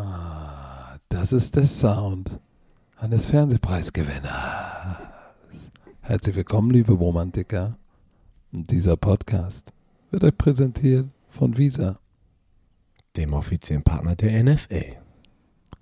Ah, 0.00 0.96
das 1.10 1.32
ist 1.32 1.56
der 1.56 1.66
Sound 1.66 2.38
eines 2.96 3.26
Fernsehpreisgewinners. 3.26 4.96
Herzlich 6.00 6.36
willkommen, 6.36 6.70
liebe 6.70 6.92
Romantiker. 6.94 7.76
Dieser 8.50 8.96
Podcast 8.96 9.74
wird 10.10 10.24
euch 10.24 10.38
präsentiert 10.38 11.06
von 11.28 11.58
Visa. 11.58 11.98
Dem 13.16 13.34
offiziellen 13.34 13.82
Partner 13.82 14.16
der 14.16 14.42
NFL. 14.42 14.96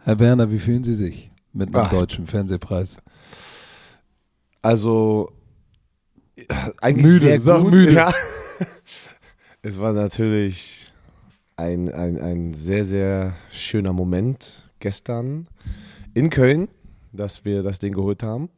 Herr 0.01 0.19
Werner, 0.19 0.51
wie 0.51 0.59
fühlen 0.59 0.83
Sie 0.83 0.95
sich 0.95 1.31
mit 1.53 1.69
einem 1.75 1.85
Ach. 1.85 1.91
deutschen 1.91 2.27
Fernsehpreis? 2.27 2.99
Also, 4.63 5.31
äh, 6.35 6.43
eigentlich 6.81 7.07
Müde, 7.07 7.39
sehr 7.39 7.59
gut. 7.61 7.71
müde. 7.71 7.93
Ja. 7.93 8.13
Es 9.67 9.81
war 9.81 9.93
natürlich 9.93 10.93
ein, 11.57 11.93
ein, 11.93 12.21
ein 12.21 12.55
sehr, 12.55 12.85
sehr 12.85 13.35
schöner 13.51 13.93
Moment 13.93 14.71
gestern 14.79 15.49
in 16.15 16.31
Köln, 16.31 16.69
dass 17.13 17.45
wir 17.45 17.65
das 17.65 17.81
Ding 17.81 17.93
geholt 17.93 18.23
haben. 18.23 18.49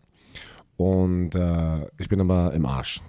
Und 0.76 1.34
äh, 1.34 1.86
ich 1.96 2.10
bin 2.10 2.20
aber 2.20 2.52
im 2.52 2.66
Arsch. 2.66 3.00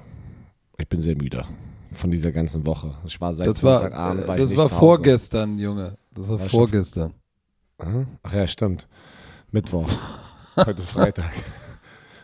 Ich 0.78 0.88
bin 0.88 1.02
sehr 1.02 1.18
müde 1.18 1.44
von 1.92 2.10
dieser 2.10 2.32
ganzen 2.32 2.66
Woche. 2.66 2.96
Ich 3.04 3.20
war 3.20 3.36
seit 3.36 3.48
Das 3.48 3.62
war, 3.64 3.82
Sonntagabend 3.82 4.30
äh, 4.30 4.38
das 4.38 4.56
war 4.56 4.70
vorgestern, 4.70 5.60
Junge. 5.60 5.98
Das 6.12 6.30
war 6.30 6.40
War 6.40 6.48
vorgestern. 6.48 7.14
Ach 8.24 8.34
ja, 8.34 8.48
stimmt. 8.48 8.88
Mittwoch. 9.52 9.90
Heute 10.56 10.80
ist 10.80 10.92
Freitag. 10.92 11.34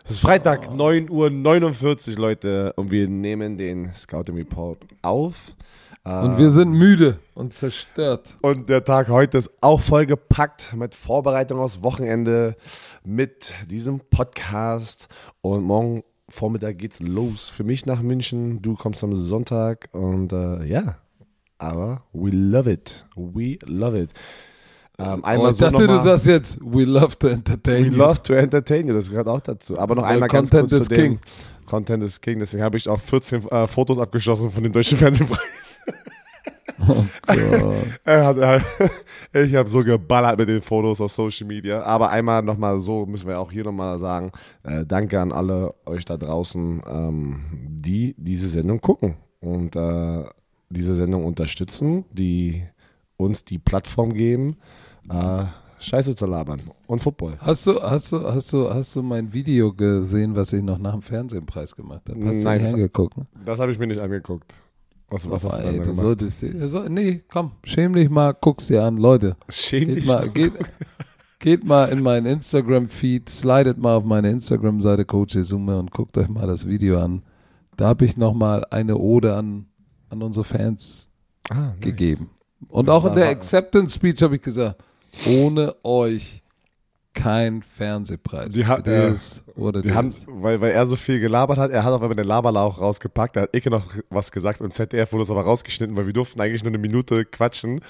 Es 0.08 0.12
ist 0.12 0.20
Freitag, 0.20 0.68
9.49 0.68 2.12
Uhr, 2.12 2.18
Leute. 2.20 2.72
Und 2.74 2.92
wir 2.92 3.08
nehmen 3.08 3.56
den 3.56 3.92
Scouting 3.92 4.36
Report 4.36 4.78
auf. 5.02 5.56
Und 6.04 6.38
wir 6.38 6.50
sind 6.50 6.70
müde 6.70 7.18
und 7.34 7.52
zerstört. 7.52 8.36
Und 8.40 8.68
der 8.68 8.84
Tag 8.84 9.08
heute 9.08 9.38
ist 9.38 9.50
auch 9.60 9.80
vollgepackt 9.80 10.74
mit 10.74 10.94
Vorbereitung 10.94 11.58
aufs 11.58 11.82
Wochenende, 11.82 12.54
mit 13.02 13.52
diesem 13.68 13.98
Podcast. 13.98 15.08
Und 15.40 15.64
morgen 15.64 16.04
Vormittag 16.28 16.78
geht's 16.78 17.00
los 17.00 17.48
für 17.48 17.64
mich 17.64 17.84
nach 17.84 18.00
München. 18.00 18.62
Du 18.62 18.76
kommst 18.76 19.02
am 19.02 19.16
Sonntag 19.16 19.88
und 19.90 20.32
äh, 20.32 20.66
ja, 20.66 20.98
aber 21.58 22.04
we 22.12 22.30
love 22.30 22.70
it. 22.70 23.04
We 23.16 23.58
love 23.64 24.00
it. 24.00 24.12
Ähm, 24.98 25.20
Oh, 25.22 25.24
einmal 25.26 25.50
ich 25.52 25.58
so 25.58 25.68
dachte, 25.70 25.86
du 25.86 25.98
sagst 26.00 26.26
jetzt, 26.26 26.58
we 26.62 26.84
love 26.84 27.18
to 27.18 27.28
entertain 27.28 27.84
We 27.84 27.88
you. 27.88 27.96
love 27.96 28.22
to 28.22 28.32
entertain 28.32 28.86
you, 28.88 28.94
das 28.94 29.10
gehört 29.10 29.28
auch 29.28 29.40
dazu. 29.40 29.78
Aber 29.78 29.94
noch 29.94 30.02
Weil 30.04 30.14
einmal 30.14 30.28
ganz 30.28 30.50
Content 30.50 30.70
kurz 30.70 30.82
is 30.82 30.88
zu 30.88 30.94
dem 30.94 31.04
king. 31.04 31.20
Content 31.66 32.02
is 32.02 32.20
King. 32.20 32.38
Deswegen 32.38 32.62
habe 32.62 32.76
ich 32.76 32.88
auch 32.88 33.00
14 33.00 33.48
äh, 33.48 33.66
Fotos 33.66 33.98
abgeschossen 33.98 34.50
von 34.50 34.62
dem 34.62 34.72
Deutschen 34.72 34.98
Fernsehpreis. 34.98 35.80
Oh 36.88 37.04
Gott. 37.26 38.62
Ich 39.32 39.54
habe 39.54 39.68
so 39.68 39.82
geballert 39.82 40.38
mit 40.38 40.48
den 40.48 40.60
Fotos 40.62 41.00
auf 41.00 41.10
Social 41.10 41.46
Media. 41.46 41.82
Aber 41.82 42.10
einmal 42.10 42.42
nochmal 42.42 42.78
so, 42.78 43.06
müssen 43.06 43.26
wir 43.28 43.40
auch 43.40 43.50
hier 43.50 43.64
nochmal 43.64 43.98
sagen, 43.98 44.30
äh, 44.62 44.84
danke 44.86 45.20
an 45.20 45.32
alle 45.32 45.74
euch 45.86 46.04
da 46.04 46.16
draußen, 46.16 46.82
ähm, 46.86 47.40
die 47.50 48.14
diese 48.18 48.48
Sendung 48.48 48.80
gucken 48.80 49.16
und 49.40 49.74
äh, 49.74 50.24
diese 50.68 50.94
Sendung 50.94 51.24
unterstützen, 51.24 52.04
die 52.12 52.62
uns 53.16 53.44
die 53.44 53.58
Plattform 53.58 54.12
geben, 54.12 54.56
äh, 55.10 55.44
Scheiße 55.78 56.16
zu 56.16 56.26
labern 56.26 56.62
und 56.86 57.00
Football. 57.00 57.34
Hast 57.40 57.66
du, 57.66 57.80
hast 57.82 58.10
du, 58.12 58.22
hast 58.22 58.52
du, 58.52 58.70
hast 58.72 58.96
du 58.96 59.02
mein 59.02 59.32
Video 59.32 59.72
gesehen, 59.72 60.34
was 60.34 60.52
ich 60.52 60.62
noch 60.62 60.78
nach 60.78 60.92
dem 60.92 61.02
Fernsehpreis 61.02 61.76
gemacht 61.76 62.02
habe? 62.08 62.24
Hast 62.26 62.44
Nein, 62.44 62.58
du 62.58 62.64
nicht 62.64 62.74
angeguckt? 62.74 63.16
Ne? 63.18 63.26
Das 63.44 63.58
habe 63.58 63.72
ich 63.72 63.78
mir 63.78 63.86
nicht 63.86 64.00
angeguckt. 64.00 64.54
Was, 65.08 65.30
was 65.30 65.44
hast 65.44 65.58
du 65.58 65.62
Ey, 65.62 65.66
denn 65.66 65.76
da 65.76 65.82
du 65.84 65.90
gemacht? 65.96 66.20
solltest 66.20 66.44
so, 66.70 66.82
nee, 66.88 67.22
komm, 67.30 67.52
schäm 67.62 67.92
dich 67.94 68.10
mal, 68.10 68.34
guck's 68.40 68.66
dir 68.68 68.82
an, 68.84 68.96
Leute. 68.96 69.36
Schäm 69.48 69.94
dich 69.94 70.04
mal, 70.06 70.28
geht, 70.30 70.52
geht 71.38 71.64
mal 71.64 71.84
in 71.90 72.02
meinen 72.02 72.26
Instagram-Feed, 72.26 73.28
slidet 73.28 73.78
mal 73.78 73.96
auf 73.96 74.04
meine 74.04 74.30
Instagram-Seite 74.30 75.04
Coach 75.04 75.36
Summe 75.42 75.78
und 75.78 75.90
guckt 75.92 76.16
euch 76.18 76.28
mal 76.28 76.46
das 76.46 76.66
Video 76.66 76.98
an. 77.00 77.22
Da 77.76 77.88
habe 77.88 78.04
ich 78.06 78.16
nochmal 78.16 78.64
eine 78.70 78.96
Ode 78.96 79.36
an, 79.36 79.66
an 80.08 80.22
unsere 80.22 80.44
Fans 80.44 81.08
Ah, 81.50 81.54
nice. 81.54 81.80
gegeben. 81.80 82.30
Und 82.70 82.86
Das 82.88 82.94
auch 82.96 83.06
in 83.06 83.14
der 83.14 83.28
Acceptance 83.28 83.94
Speech 83.94 84.22
habe 84.22 84.36
ich 84.36 84.42
gesagt, 84.42 84.82
ohne 85.26 85.74
euch 85.84 86.42
kein 87.14 87.62
Fernsehpreis. 87.62 88.50
Die 88.50 88.66
hat- 88.66 88.86
ja. 88.86 89.08
is 89.08 89.42
what 89.54 89.82
Die 89.82 89.92
haben, 89.94 90.12
weil, 90.26 90.60
weil 90.60 90.72
er 90.72 90.86
so 90.86 90.96
viel 90.96 91.18
gelabert 91.18 91.56
hat, 91.56 91.70
er 91.70 91.82
hat 91.82 91.94
auf 91.94 92.02
einmal 92.02 92.14
den 92.14 92.26
Laberlauch 92.26 92.78
rausgepackt, 92.78 93.36
da 93.36 93.40
hat 93.42 93.56
Icke 93.56 93.70
noch 93.70 93.84
was 94.10 94.30
gesagt, 94.30 94.60
im 94.60 94.70
ZDF 94.70 95.12
wurde 95.14 95.22
es 95.22 95.30
aber 95.30 95.40
rausgeschnitten, 95.40 95.96
weil 95.96 96.04
wir 96.04 96.12
durften 96.12 96.38
eigentlich 96.42 96.62
nur 96.62 96.70
eine 96.72 96.78
Minute 96.78 97.24
quatschen. 97.24 97.80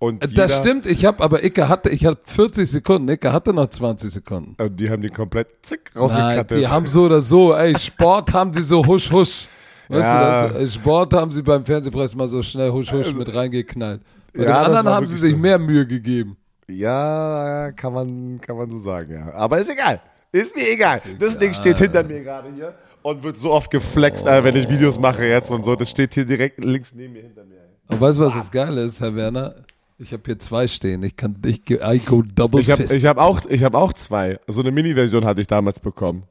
Und 0.00 0.36
Das 0.36 0.56
stimmt, 0.56 0.86
ich 0.86 1.04
habe 1.04 1.22
aber 1.22 1.44
Icke 1.44 1.68
hatte, 1.68 1.90
ich 1.90 2.04
hatte 2.04 2.22
40 2.24 2.68
Sekunden, 2.68 3.08
Icke 3.08 3.32
hatte 3.32 3.52
noch 3.52 3.68
20 3.68 4.10
Sekunden. 4.10 4.56
Und 4.60 4.80
die 4.80 4.90
haben 4.90 5.00
die 5.02 5.10
komplett 5.10 5.48
zick 5.62 5.92
Nein, 5.94 6.02
rausgekattet. 6.02 6.58
die 6.58 6.66
haben 6.66 6.88
so 6.88 7.04
oder 7.04 7.20
so, 7.20 7.54
ey, 7.54 7.78
Sport 7.78 8.32
haben 8.32 8.52
sie 8.52 8.62
so 8.62 8.84
husch 8.84 9.12
husch. 9.12 9.46
Weißt 9.88 10.02
Ja. 10.02 10.48
du, 10.48 10.54
das, 10.58 10.74
Sport 10.74 11.12
haben 11.12 11.30
sie 11.30 11.42
beim 11.42 11.64
Fernsehpreis 11.64 12.16
mal 12.16 12.26
so 12.26 12.42
schnell 12.42 12.72
husch 12.72 12.90
husch 12.92 13.14
mit 13.14 13.32
reingeknallt. 13.32 14.00
Bei 14.34 14.42
Ja, 14.42 14.46
den 14.64 14.74
anderen 14.74 14.88
haben 14.88 15.06
sie 15.06 15.18
sich 15.18 15.36
mehr 15.36 15.58
Mühe 15.60 15.86
gegeben. 15.86 16.36
Ja, 16.68 17.72
kann 17.72 17.92
man, 17.92 18.40
kann 18.40 18.56
man 18.56 18.70
so 18.70 18.78
sagen, 18.78 19.12
ja. 19.14 19.32
Aber 19.34 19.58
ist 19.58 19.70
egal. 19.70 20.00
Ist 20.30 20.54
mir 20.56 20.70
egal. 20.70 21.00
Das 21.18 21.38
Ding 21.38 21.52
steht 21.52 21.78
hinter 21.78 22.02
mir 22.02 22.22
gerade 22.22 22.50
hier 22.54 22.74
und 23.02 23.22
wird 23.22 23.36
so 23.36 23.50
oft 23.52 23.70
geflext, 23.70 24.24
äh, 24.26 24.42
wenn 24.42 24.56
ich 24.56 24.68
Videos 24.68 24.98
mache 24.98 25.24
jetzt 25.24 25.50
und 25.50 25.62
so. 25.64 25.76
Das 25.76 25.90
steht 25.90 26.14
hier 26.14 26.24
direkt 26.24 26.64
links 26.64 26.94
neben 26.94 27.12
mir 27.12 27.22
hinter 27.22 27.44
mir. 27.44 27.58
Und 27.88 28.00
weißt 28.00 28.18
du, 28.18 28.22
was 28.22 28.34
das 28.34 28.50
Geile 28.50 28.82
ist, 28.82 29.00
Herr 29.00 29.14
Werner? 29.14 29.54
Ich 29.98 30.12
habe 30.12 30.22
hier 30.24 30.38
zwei 30.38 30.66
stehen. 30.66 31.02
Ich 31.02 31.14
kann, 31.16 31.36
ich, 31.44 31.64
ge- 31.64 31.80
I 31.82 31.98
go 31.98 32.22
double 32.22 32.60
Ich 32.60 32.70
habe 32.70 32.80
fist. 32.82 32.96
ich 32.96 33.04
hab 33.06 33.18
auch, 33.18 33.40
ich 33.48 33.62
hab 33.62 33.74
auch 33.74 33.92
zwei. 33.92 34.38
So 34.48 34.62
eine 34.62 34.70
Mini-Version 34.70 35.24
hatte 35.24 35.40
ich 35.42 35.46
damals 35.46 35.78
bekommen. 35.78 36.24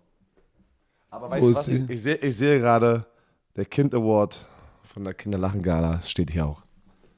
Aber 1.11 1.29
weißt 1.29 1.43
du 1.43 1.49
ist 1.49 1.57
was? 1.57 1.67
Ich, 1.67 1.89
ich 1.89 2.01
sehe 2.01 2.15
ich 2.15 2.35
sehe 2.35 2.59
gerade, 2.59 3.05
der 3.55 3.65
Kind 3.65 3.93
Award 3.93 4.45
von 4.93 5.03
der 5.03 5.13
Kinderlachen-Gala 5.13 6.01
steht 6.01 6.31
hier 6.31 6.47
auch. 6.47 6.63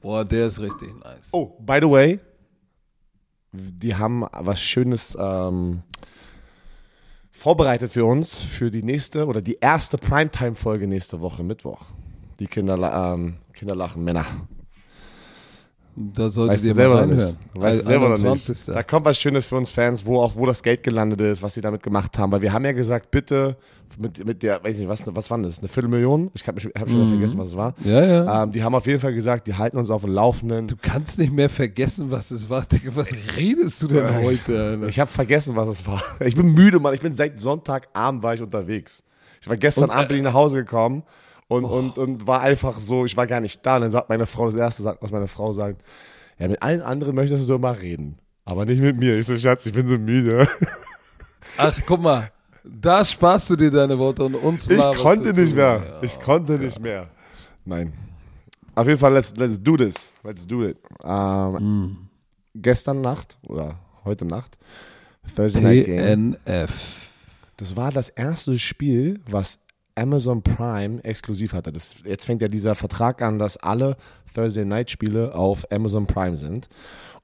Boah, 0.02 0.24
der 0.24 0.46
ist 0.48 0.60
richtig 0.60 0.90
nice. 1.02 1.30
Oh, 1.32 1.56
by 1.60 1.78
the 1.80 1.88
way, 1.88 2.20
die 3.54 3.94
haben 3.94 4.24
was 4.32 4.60
Schönes 4.60 5.16
ähm, 5.18 5.82
vorbereitet 7.30 7.92
für 7.92 8.04
uns, 8.04 8.34
für 8.34 8.70
die 8.70 8.82
nächste 8.82 9.26
oder 9.26 9.40
die 9.40 9.58
erste 9.60 9.98
Primetime-Folge 9.98 10.86
nächste 10.86 11.20
Woche, 11.20 11.42
Mittwoch. 11.42 11.82
Die 12.40 12.46
Kinderla 12.46 13.14
ähm, 13.14 13.36
Kinderlachen 13.52 14.02
Männer. 14.02 14.26
Da 15.96 16.28
solltet 16.28 16.54
Weißt 16.54 16.64
du 16.64 16.68
ihr 16.68 16.74
selber 16.74 16.94
mal 16.94 17.00
reinhören. 17.02 17.26
nicht. 17.26 17.38
Weißt 17.54 17.80
du 17.80 17.84
selber 17.84 18.08
noch 18.08 18.16
21. 18.16 18.48
nicht. 18.48 18.68
Da 18.76 18.82
kommt 18.82 19.04
was 19.06 19.16
Schönes 19.18 19.46
für 19.46 19.56
uns 19.56 19.70
Fans, 19.70 20.04
wo 20.04 20.20
auch 20.20 20.34
wo 20.34 20.44
das 20.44 20.62
Geld 20.62 20.82
gelandet 20.82 21.20
ist, 21.20 21.42
was 21.42 21.54
sie 21.54 21.60
damit 21.60 21.82
gemacht 21.84 22.18
haben. 22.18 22.32
Weil 22.32 22.42
wir 22.42 22.52
haben 22.52 22.64
ja 22.64 22.72
gesagt, 22.72 23.12
bitte 23.12 23.56
mit, 23.96 24.24
mit 24.26 24.42
der, 24.42 24.64
weiß 24.64 24.78
nicht, 24.78 24.88
was, 24.88 25.02
was 25.06 25.30
war 25.30 25.38
das? 25.38 25.60
Eine 25.60 25.68
Viertelmillion? 25.68 26.32
Ich 26.34 26.46
habe 26.48 26.60
hab 26.60 26.90
schon 26.90 26.98
wieder 26.98 27.06
vergessen, 27.08 27.38
was 27.38 27.46
es 27.48 27.56
war. 27.56 27.74
Mhm. 27.78 27.90
Ja, 27.90 28.04
ja. 28.04 28.42
Ähm, 28.42 28.50
die 28.50 28.64
haben 28.64 28.74
auf 28.74 28.86
jeden 28.88 28.98
Fall 28.98 29.14
gesagt, 29.14 29.46
die 29.46 29.54
halten 29.54 29.76
uns 29.78 29.88
auf 29.90 30.02
dem 30.02 30.12
Laufenden. 30.12 30.66
Du 30.66 30.74
kannst 30.80 31.18
nicht 31.18 31.32
mehr 31.32 31.48
vergessen, 31.48 32.10
was 32.10 32.32
es 32.32 32.50
war. 32.50 32.64
Digga, 32.64 32.90
was 32.96 33.12
redest 33.36 33.80
du 33.82 33.86
denn 33.86 34.12
heute? 34.24 34.70
Alter? 34.70 34.88
Ich 34.88 34.98
habe 34.98 35.10
vergessen, 35.10 35.54
was 35.54 35.68
es 35.68 35.86
war. 35.86 36.02
Ich 36.24 36.34
bin 36.34 36.52
müde, 36.54 36.80
Mann. 36.80 36.94
Ich 36.94 37.00
bin 37.02 37.12
seit 37.12 37.40
Sonntagabend 37.40 38.22
war 38.22 38.34
ich 38.34 38.42
unterwegs. 38.42 39.04
Ich 39.40 39.48
war 39.48 39.56
gestern 39.56 39.84
Und, 39.84 39.90
Abend 39.90 40.08
bin 40.08 40.16
ich 40.16 40.22
nach 40.24 40.32
Hause 40.34 40.56
gekommen 40.56 41.04
Oh. 41.48 41.56
und, 41.56 41.64
und, 41.64 41.98
und 41.98 42.26
war 42.26 42.40
einfach 42.40 42.78
so, 42.78 43.04
ich 43.04 43.16
war 43.16 43.26
gar 43.26 43.40
nicht 43.40 43.64
da. 43.64 43.76
Und 43.76 43.82
dann 43.82 43.90
sagt 43.90 44.08
meine 44.08 44.26
Frau, 44.26 44.46
das 44.46 44.54
erste, 44.54 44.96
was 45.00 45.12
meine 45.12 45.28
Frau 45.28 45.52
sagt, 45.52 45.82
ja, 46.38 46.48
mit 46.48 46.62
allen 46.62 46.82
anderen 46.82 47.14
möchtest 47.14 47.48
du 47.48 47.54
immer 47.54 47.80
reden. 47.80 48.18
Aber 48.44 48.64
nicht 48.64 48.80
mit 48.80 48.96
mir. 48.98 49.18
Ich 49.18 49.26
so, 49.26 49.36
Schatz, 49.38 49.66
ich 49.66 49.72
bin 49.72 49.86
so 49.86 49.98
müde. 49.98 50.48
Ach, 51.56 51.74
guck 51.86 52.00
mal. 52.00 52.30
Da 52.64 53.04
sparst 53.04 53.50
du 53.50 53.56
dir 53.56 53.70
deine 53.70 53.98
Worte 53.98 54.24
und 54.24 54.34
uns 54.34 54.68
Ich 54.68 54.78
laberst 54.78 55.00
konnte 55.00 55.32
nicht 55.38 55.54
mehr. 55.54 55.82
Ja. 55.86 56.02
Ich 56.02 56.18
konnte 56.18 56.52
nicht 56.58 56.80
mehr. 56.80 57.10
Nein. 57.64 57.92
Auf 58.74 58.86
jeden 58.86 58.98
Fall, 58.98 59.12
let's, 59.12 59.32
let's 59.36 59.62
do 59.62 59.76
this. 59.76 60.12
Let's 60.22 60.46
do 60.46 60.64
it. 60.64 60.78
Ähm, 61.04 61.54
Mm. 61.60 62.08
Gestern 62.56 63.00
Nacht 63.00 63.36
oder 63.42 63.78
heute 64.04 64.24
Nacht, 64.24 64.56
Thursday 65.34 65.60
Night 65.60 65.86
Game. 65.86 66.36
Das 67.56 67.76
war 67.76 67.90
das 67.90 68.08
erste 68.08 68.58
Spiel, 68.58 69.20
was 69.28 69.58
Amazon 69.96 70.42
Prime 70.42 71.02
exklusiv 71.04 71.52
hatte. 71.52 71.72
Das, 71.72 71.94
jetzt 72.04 72.24
fängt 72.24 72.42
ja 72.42 72.48
dieser 72.48 72.74
Vertrag 72.74 73.22
an, 73.22 73.38
dass 73.38 73.56
alle 73.56 73.96
Thursday 74.34 74.64
Night 74.64 74.90
Spiele 74.90 75.34
auf 75.34 75.70
Amazon 75.70 76.06
Prime 76.06 76.36
sind. 76.36 76.68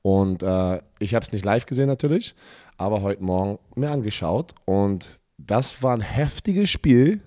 Und 0.03 0.43
äh, 0.43 0.81
ich 0.99 1.15
habe 1.15 1.25
es 1.25 1.33
nicht 1.33 1.45
live 1.45 1.67
gesehen 1.67 1.89
natürlich, 1.89 2.35
aber 2.79 3.03
heute 3.03 3.23
Morgen 3.23 3.59
mir 3.75 3.91
angeschaut. 3.91 4.55
Und 4.65 5.21
das 5.37 5.83
war 5.83 5.95
ein 5.95 6.01
heftiges 6.01 6.71
Spiel 6.71 7.21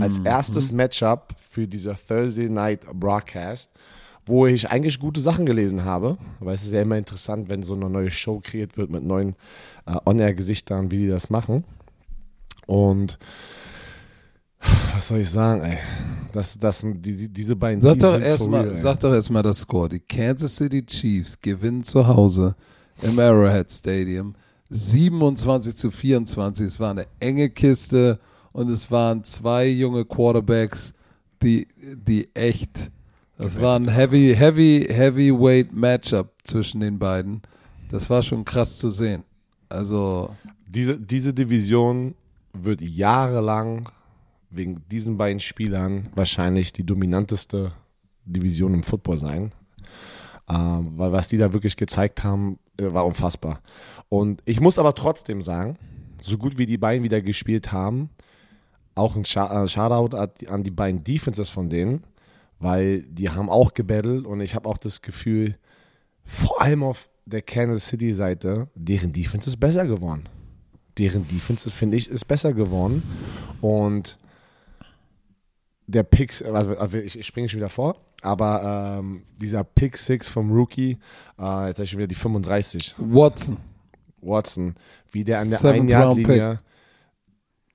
als 0.00 0.18
erstes 0.18 0.72
Matchup 0.72 1.34
für 1.40 1.66
dieser 1.66 1.96
Thursday 1.96 2.50
Night 2.50 2.86
Broadcast, 2.92 3.70
wo 4.26 4.46
ich 4.46 4.70
eigentlich 4.70 5.00
gute 5.00 5.22
Sachen 5.22 5.46
gelesen 5.46 5.84
habe. 5.84 6.18
Weil 6.38 6.54
es 6.54 6.64
ist 6.64 6.72
ja 6.72 6.82
immer 6.82 6.98
interessant, 6.98 7.48
wenn 7.48 7.62
so 7.62 7.74
eine 7.74 7.88
neue 7.88 8.10
Show 8.10 8.40
kreiert 8.40 8.76
wird 8.76 8.90
mit 8.90 9.04
neuen 9.04 9.36
äh, 9.86 9.96
On-Air-Gesichtern, 10.04 10.90
wie 10.90 10.98
die 10.98 11.08
das 11.08 11.30
machen. 11.30 11.64
Und 12.66 13.18
Was 14.94 15.08
soll 15.08 15.20
ich 15.20 15.30
sagen, 15.30 15.62
ey? 15.62 15.78
Das, 16.32 16.56
das 16.58 16.80
sind 16.80 17.04
die, 17.04 17.16
die, 17.16 17.28
diese 17.28 17.56
beiden 17.56 17.80
Sag 17.80 17.98
Teams 17.98 18.02
doch 18.02 18.20
real, 18.52 18.68
ey. 18.68 18.74
sag 18.74 19.00
doch 19.00 19.12
erstmal 19.12 19.42
das 19.42 19.60
Score. 19.60 19.88
Die 19.88 20.00
Kansas 20.00 20.56
City 20.56 20.84
Chiefs 20.84 21.40
gewinnen 21.40 21.82
zu 21.82 22.06
Hause 22.06 22.54
im 23.02 23.18
Arrowhead 23.18 23.70
Stadium 23.72 24.34
27 24.70 25.76
zu 25.76 25.90
24. 25.90 26.66
Es 26.66 26.78
war 26.78 26.90
eine 26.92 27.06
enge 27.18 27.50
Kiste 27.50 28.20
und 28.52 28.70
es 28.70 28.90
waren 28.90 29.24
zwei 29.24 29.66
junge 29.66 30.04
Quarterbacks, 30.04 30.92
die, 31.42 31.66
die 31.76 32.28
echt, 32.34 32.90
das 33.36 33.60
war 33.60 33.76
ein 33.76 33.88
heavy, 33.88 34.34
heavy, 34.36 34.86
heavyweight 34.88 35.72
Matchup 35.72 36.32
zwischen 36.44 36.80
den 36.80 36.98
beiden. 36.98 37.42
Das 37.90 38.08
war 38.10 38.22
schon 38.22 38.44
krass 38.44 38.78
zu 38.78 38.90
sehen. 38.90 39.24
Also, 39.68 40.30
Diese, 40.66 40.98
diese 40.98 41.32
Division 41.32 42.14
wird 42.52 42.80
jahrelang 42.80 43.88
wegen 44.50 44.82
diesen 44.90 45.16
beiden 45.16 45.40
Spielern 45.40 46.08
wahrscheinlich 46.14 46.72
die 46.72 46.84
dominanteste 46.84 47.72
Division 48.24 48.74
im 48.74 48.82
Football 48.82 49.18
sein. 49.18 49.52
Ähm, 50.48 50.92
weil 50.96 51.12
was 51.12 51.28
die 51.28 51.38
da 51.38 51.52
wirklich 51.52 51.76
gezeigt 51.76 52.24
haben, 52.24 52.58
äh, 52.76 52.92
war 52.92 53.06
unfassbar. 53.06 53.60
Und 54.08 54.42
ich 54.44 54.60
muss 54.60 54.78
aber 54.78 54.94
trotzdem 54.94 55.42
sagen, 55.42 55.78
so 56.20 56.36
gut 56.36 56.58
wie 56.58 56.66
die 56.66 56.78
beiden 56.78 57.04
wieder 57.04 57.22
gespielt 57.22 57.70
haben, 57.70 58.10
auch 58.96 59.14
ein 59.14 59.22
äh, 59.22 59.68
Shoutout 59.68 60.16
an 60.16 60.28
die- 60.40 60.48
an 60.48 60.62
die 60.64 60.70
beiden 60.72 61.02
Defenses 61.04 61.48
von 61.48 61.68
denen, 61.70 62.02
weil 62.58 63.02
die 63.02 63.30
haben 63.30 63.48
auch 63.48 63.72
gebettelt 63.74 64.26
und 64.26 64.40
ich 64.40 64.54
habe 64.54 64.68
auch 64.68 64.76
das 64.78 65.00
Gefühl, 65.00 65.56
vor 66.24 66.60
allem 66.60 66.82
auf 66.82 67.08
der 67.24 67.42
Kansas 67.42 67.86
City 67.86 68.12
Seite, 68.12 68.68
deren 68.74 69.12
Defense 69.12 69.48
ist 69.48 69.60
besser 69.60 69.86
geworden. 69.86 70.28
Deren 70.98 71.28
Defense, 71.28 71.70
finde 71.70 71.96
ich, 71.96 72.10
ist 72.10 72.26
besser 72.26 72.52
geworden. 72.52 73.02
Und 73.60 74.18
der 75.90 76.02
Pick, 76.02 76.30
also 76.44 76.70
also 76.70 76.98
ich, 76.98 77.26
springe 77.26 77.48
schon 77.48 77.58
wieder 77.58 77.68
vor, 77.68 77.96
aber 78.22 78.98
ähm, 78.98 79.22
dieser 79.40 79.64
Pick 79.64 79.96
6 79.96 80.28
vom 80.28 80.50
Rookie, 80.50 80.98
äh, 81.38 81.66
jetzt 81.68 81.76
habe 81.76 81.84
ich 81.84 81.90
schon 81.90 81.98
wieder 81.98 82.08
die 82.08 82.14
35, 82.14 82.94
Watson. 82.98 83.56
Watson, 84.20 84.74
wie 85.12 85.24
der 85.24 85.40
an 85.40 85.48
der 85.48 85.58
Seventh 85.58 85.82
Ein-Yard-Linie, 85.82 86.60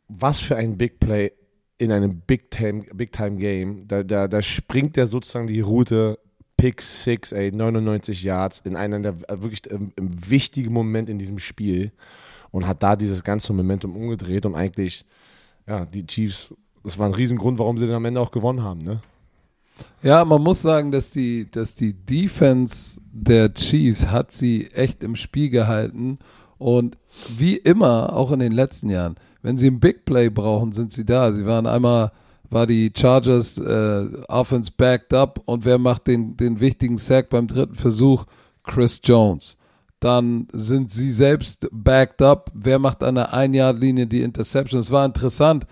was 0.07 0.39
für 0.39 0.55
ein 0.55 0.77
Big 0.77 0.99
Play 0.99 1.31
in 1.77 1.91
einem 1.91 2.21
Big 2.21 2.51
Time, 2.51 2.83
Big 2.93 3.11
Time 3.11 3.85
da, 3.87 4.03
da, 4.03 4.27
da 4.27 4.41
springt 4.41 4.95
der 4.95 5.07
sozusagen 5.07 5.47
die 5.47 5.59
Route, 5.59 6.19
Pick 6.57 6.81
6, 6.81 7.33
ey, 7.33 7.51
99 7.51 8.23
Yards, 8.23 8.61
in 8.61 8.75
einem 8.75 9.03
der 9.03 9.15
äh, 9.27 9.41
wirklich 9.41 9.65
im, 9.67 9.91
im 9.95 10.29
wichtigen 10.29 10.71
Moment 10.71 11.09
in 11.09 11.19
diesem 11.19 11.37
Spiel 11.37 11.91
und 12.51 12.65
hat 12.67 12.81
da 12.81 12.95
dieses 12.95 13.23
ganze 13.23 13.51
Momentum 13.51 13.95
umgedreht 13.95 14.45
und 14.45 14.55
eigentlich, 14.55 15.05
ja, 15.67 15.85
die 15.85 16.05
Chiefs, 16.05 16.53
das 16.85 16.99
war 16.99 17.07
ein 17.07 17.13
Riesengrund, 17.13 17.59
warum 17.59 17.77
sie 17.77 17.87
dann 17.87 17.95
am 17.95 18.05
Ende 18.05 18.21
auch 18.21 18.31
gewonnen 18.31 18.63
haben, 18.63 18.79
ne? 18.79 19.01
Ja, 20.01 20.23
man 20.23 20.41
muss 20.41 20.61
sagen, 20.61 20.91
dass 20.91 21.11
die, 21.11 21.49
dass 21.49 21.75
die 21.75 21.93
Defense 21.93 23.01
der 23.11 23.53
Chiefs 23.53 24.07
hat 24.07 24.31
sie 24.31 24.67
echt 24.71 25.03
im 25.03 25.15
Spiel 25.15 25.49
gehalten. 25.49 26.19
Und 26.57 26.97
wie 27.37 27.57
immer, 27.57 28.13
auch 28.13 28.31
in 28.31 28.39
den 28.39 28.53
letzten 28.53 28.89
Jahren, 28.89 29.15
wenn 29.41 29.57
sie 29.57 29.67
ein 29.67 29.79
Big 29.79 30.05
Play 30.05 30.29
brauchen, 30.29 30.71
sind 30.71 30.93
sie 30.93 31.05
da. 31.05 31.33
Sie 31.33 31.45
waren 31.45 31.67
einmal, 31.67 32.11
war 32.49 32.67
die 32.67 32.91
Chargers 32.95 33.57
äh, 33.57 34.07
Offense 34.29 34.71
backed 34.77 35.13
up 35.13 35.41
und 35.45 35.65
wer 35.65 35.77
macht 35.77 36.07
den, 36.07 36.37
den 36.37 36.59
wichtigen 36.59 36.97
Sack 36.97 37.29
beim 37.29 37.47
dritten 37.47 37.75
Versuch? 37.75 38.25
Chris 38.63 39.01
Jones. 39.03 39.57
Dann 39.99 40.47
sind 40.53 40.91
sie 40.91 41.11
selbst 41.11 41.67
backed 41.71 42.21
up. 42.21 42.51
Wer 42.53 42.79
macht 42.79 43.03
an 43.03 43.15
der 43.15 43.33
Ein-Yard-Linie 43.33 44.07
die 44.07 44.21
Interception? 44.21 44.79
Es 44.79 44.91
war 44.91 45.05
interessant, 45.05 45.65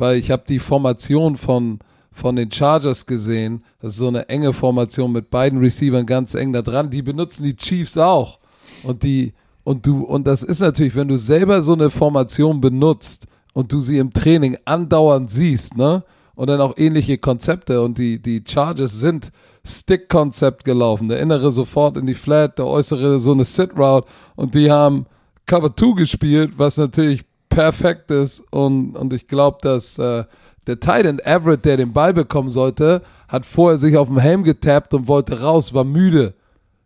weil 0.00 0.16
ich 0.16 0.30
habe 0.30 0.42
die 0.48 0.58
Formation 0.58 1.36
von 1.36 1.78
von 2.12 2.36
den 2.36 2.50
Chargers 2.50 3.06
gesehen. 3.06 3.62
Das 3.80 3.92
ist 3.92 3.98
so 3.98 4.08
eine 4.08 4.28
enge 4.28 4.52
Formation 4.52 5.12
mit 5.12 5.30
beiden 5.30 5.60
Receivern 5.60 6.06
ganz 6.06 6.34
eng 6.34 6.52
da 6.52 6.60
dran. 6.60 6.90
Die 6.90 7.02
benutzen 7.02 7.44
die 7.44 7.56
Chiefs 7.56 7.96
auch. 7.96 8.40
Und 8.82 9.04
die, 9.04 9.32
und 9.64 9.86
du, 9.86 10.02
und 10.02 10.26
das 10.26 10.42
ist 10.42 10.60
natürlich, 10.60 10.96
wenn 10.96 11.08
du 11.08 11.16
selber 11.16 11.62
so 11.62 11.72
eine 11.72 11.88
Formation 11.88 12.60
benutzt 12.60 13.26
und 13.52 13.72
du 13.72 13.80
sie 13.80 13.98
im 13.98 14.12
Training 14.12 14.58
andauernd 14.64 15.30
siehst, 15.30 15.76
ne? 15.76 16.04
Und 16.34 16.48
dann 16.48 16.60
auch 16.60 16.78
ähnliche 16.78 17.18
Konzepte 17.18 17.82
und 17.82 17.98
die, 17.98 18.20
die 18.20 18.42
Chargers 18.46 18.98
sind 18.98 19.30
Stick-Konzept 19.62 20.64
gelaufen. 20.64 21.08
Der 21.08 21.20
innere 21.20 21.52
sofort 21.52 21.98
in 21.98 22.06
die 22.06 22.14
Flat, 22.14 22.58
der 22.58 22.66
äußere 22.66 23.20
so 23.20 23.32
eine 23.32 23.44
Sit-Route 23.44 24.08
und 24.36 24.54
die 24.54 24.70
haben 24.70 25.04
Cover 25.44 25.74
2 25.76 25.96
gespielt, 25.96 26.52
was 26.56 26.78
natürlich 26.78 27.24
perfekt 27.50 28.10
ist 28.10 28.42
und, 28.50 28.96
und 28.96 29.12
ich 29.12 29.26
glaube, 29.26 29.58
dass 29.60 29.98
äh, 29.98 30.24
der 30.66 30.80
Titan 30.80 31.18
Everett, 31.18 31.64
der 31.64 31.76
den 31.76 31.92
Ball 31.92 32.14
bekommen 32.14 32.50
sollte, 32.50 33.02
hat 33.28 33.44
vorher 33.44 33.78
sich 33.78 33.96
auf 33.96 34.08
den 34.08 34.18
Helm 34.18 34.44
getappt 34.44 34.94
und 34.94 35.08
wollte 35.08 35.42
raus, 35.42 35.74
war 35.74 35.84
müde, 35.84 36.34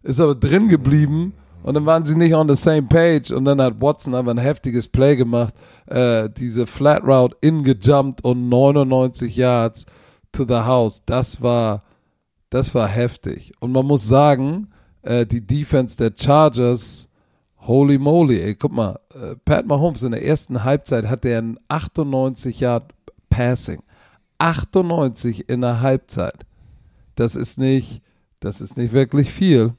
ist 0.02 0.20
aber 0.20 0.34
drin 0.34 0.66
geblieben 0.66 1.34
und 1.62 1.74
dann 1.74 1.86
waren 1.86 2.04
sie 2.04 2.14
nicht 2.14 2.34
on 2.34 2.48
the 2.48 2.54
same 2.54 2.82
page 2.82 3.30
und 3.30 3.44
dann 3.44 3.60
hat 3.60 3.80
Watson 3.80 4.14
einfach 4.14 4.32
ein 4.32 4.38
heftiges 4.38 4.88
Play 4.88 5.16
gemacht, 5.16 5.54
äh, 5.86 6.28
diese 6.28 6.66
Flat 6.66 7.02
Route 7.04 7.36
ingejumpt 7.40 8.24
und 8.24 8.48
99 8.48 9.36
Yards 9.36 9.86
to 10.30 10.44
the 10.46 10.60
house. 10.66 11.02
Das 11.06 11.40
war, 11.40 11.82
das 12.50 12.74
war 12.74 12.88
heftig. 12.88 13.52
Und 13.60 13.72
man 13.72 13.86
muss 13.86 14.06
sagen, 14.06 14.68
äh, 15.02 15.24
die 15.24 15.40
Defense 15.40 15.96
der 15.96 16.12
Chargers, 16.14 17.08
holy 17.66 17.98
moly, 17.98 18.40
ey, 18.40 18.54
guck 18.54 18.72
mal, 18.72 18.98
äh, 19.14 19.34
Pat 19.44 19.66
Mahomes 19.66 20.02
in 20.02 20.12
der 20.12 20.24
ersten 20.24 20.64
Halbzeit 20.64 21.06
hatte 21.08 21.28
er 21.28 21.38
einen 21.38 21.58
98 21.68 22.60
Yard 22.60 22.92
Passing. 23.30 23.82
98 24.38 25.48
in 25.48 25.60
der 25.62 25.80
Halbzeit. 25.80 26.44
Das 27.14 27.36
ist 27.36 27.58
nicht, 27.58 28.02
das 28.40 28.60
ist 28.60 28.76
nicht 28.76 28.92
wirklich 28.92 29.30
viel. 29.32 29.74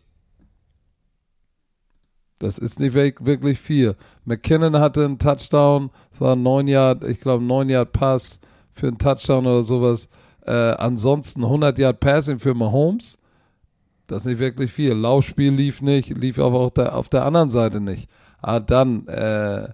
Das 2.39 2.57
ist 2.57 2.79
nicht 2.79 2.93
wirk- 2.95 3.25
wirklich 3.25 3.59
viel. 3.59 3.95
McKinnon 4.25 4.77
hatte 4.79 5.05
einen 5.05 5.19
Touchdown, 5.19 5.89
es 6.11 6.19
war 6.19 6.35
ein 6.35 6.43
9 6.43 6.67
Yard, 6.67 7.03
ich 7.05 7.21
glaube 7.21 7.43
9 7.43 7.69
Yard 7.69 7.93
Pass 7.93 8.39
für 8.73 8.88
einen 8.88 8.97
Touchdown 8.97 9.45
oder 9.47 9.63
sowas. 9.63 10.09
Äh, 10.45 10.51
ansonsten 10.51 11.43
100 11.43 11.77
Yard 11.79 11.99
Passing 11.99 12.39
für 12.39 12.53
Mahomes. 12.53 13.17
Das 14.07 14.19
ist 14.19 14.25
nicht 14.25 14.39
wirklich 14.39 14.71
viel. 14.71 14.93
Laufspiel 14.93 15.53
lief 15.53 15.81
nicht, 15.81 16.09
lief 16.09 16.39
aber 16.39 16.59
auch 16.59 16.71
der, 16.71 16.95
auf 16.95 17.09
der 17.09 17.25
anderen 17.25 17.49
Seite 17.49 17.81
nicht. 17.81 18.09
Aber 18.41 18.59
dann 18.59 19.07
äh, 19.07 19.69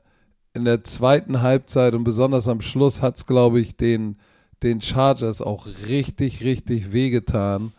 in 0.54 0.66
der 0.66 0.84
zweiten 0.84 1.42
Halbzeit 1.42 1.94
und 1.94 2.04
besonders 2.04 2.48
am 2.48 2.62
Schluss 2.62 3.02
hat 3.02 3.18
es, 3.18 3.26
glaube 3.26 3.60
ich, 3.60 3.78
den, 3.78 4.18
den 4.64 4.82
Chargers 4.82 5.42
auch 5.42 5.68
richtig, 5.88 6.44
richtig 6.44 6.94
wehgetan, 6.94 7.74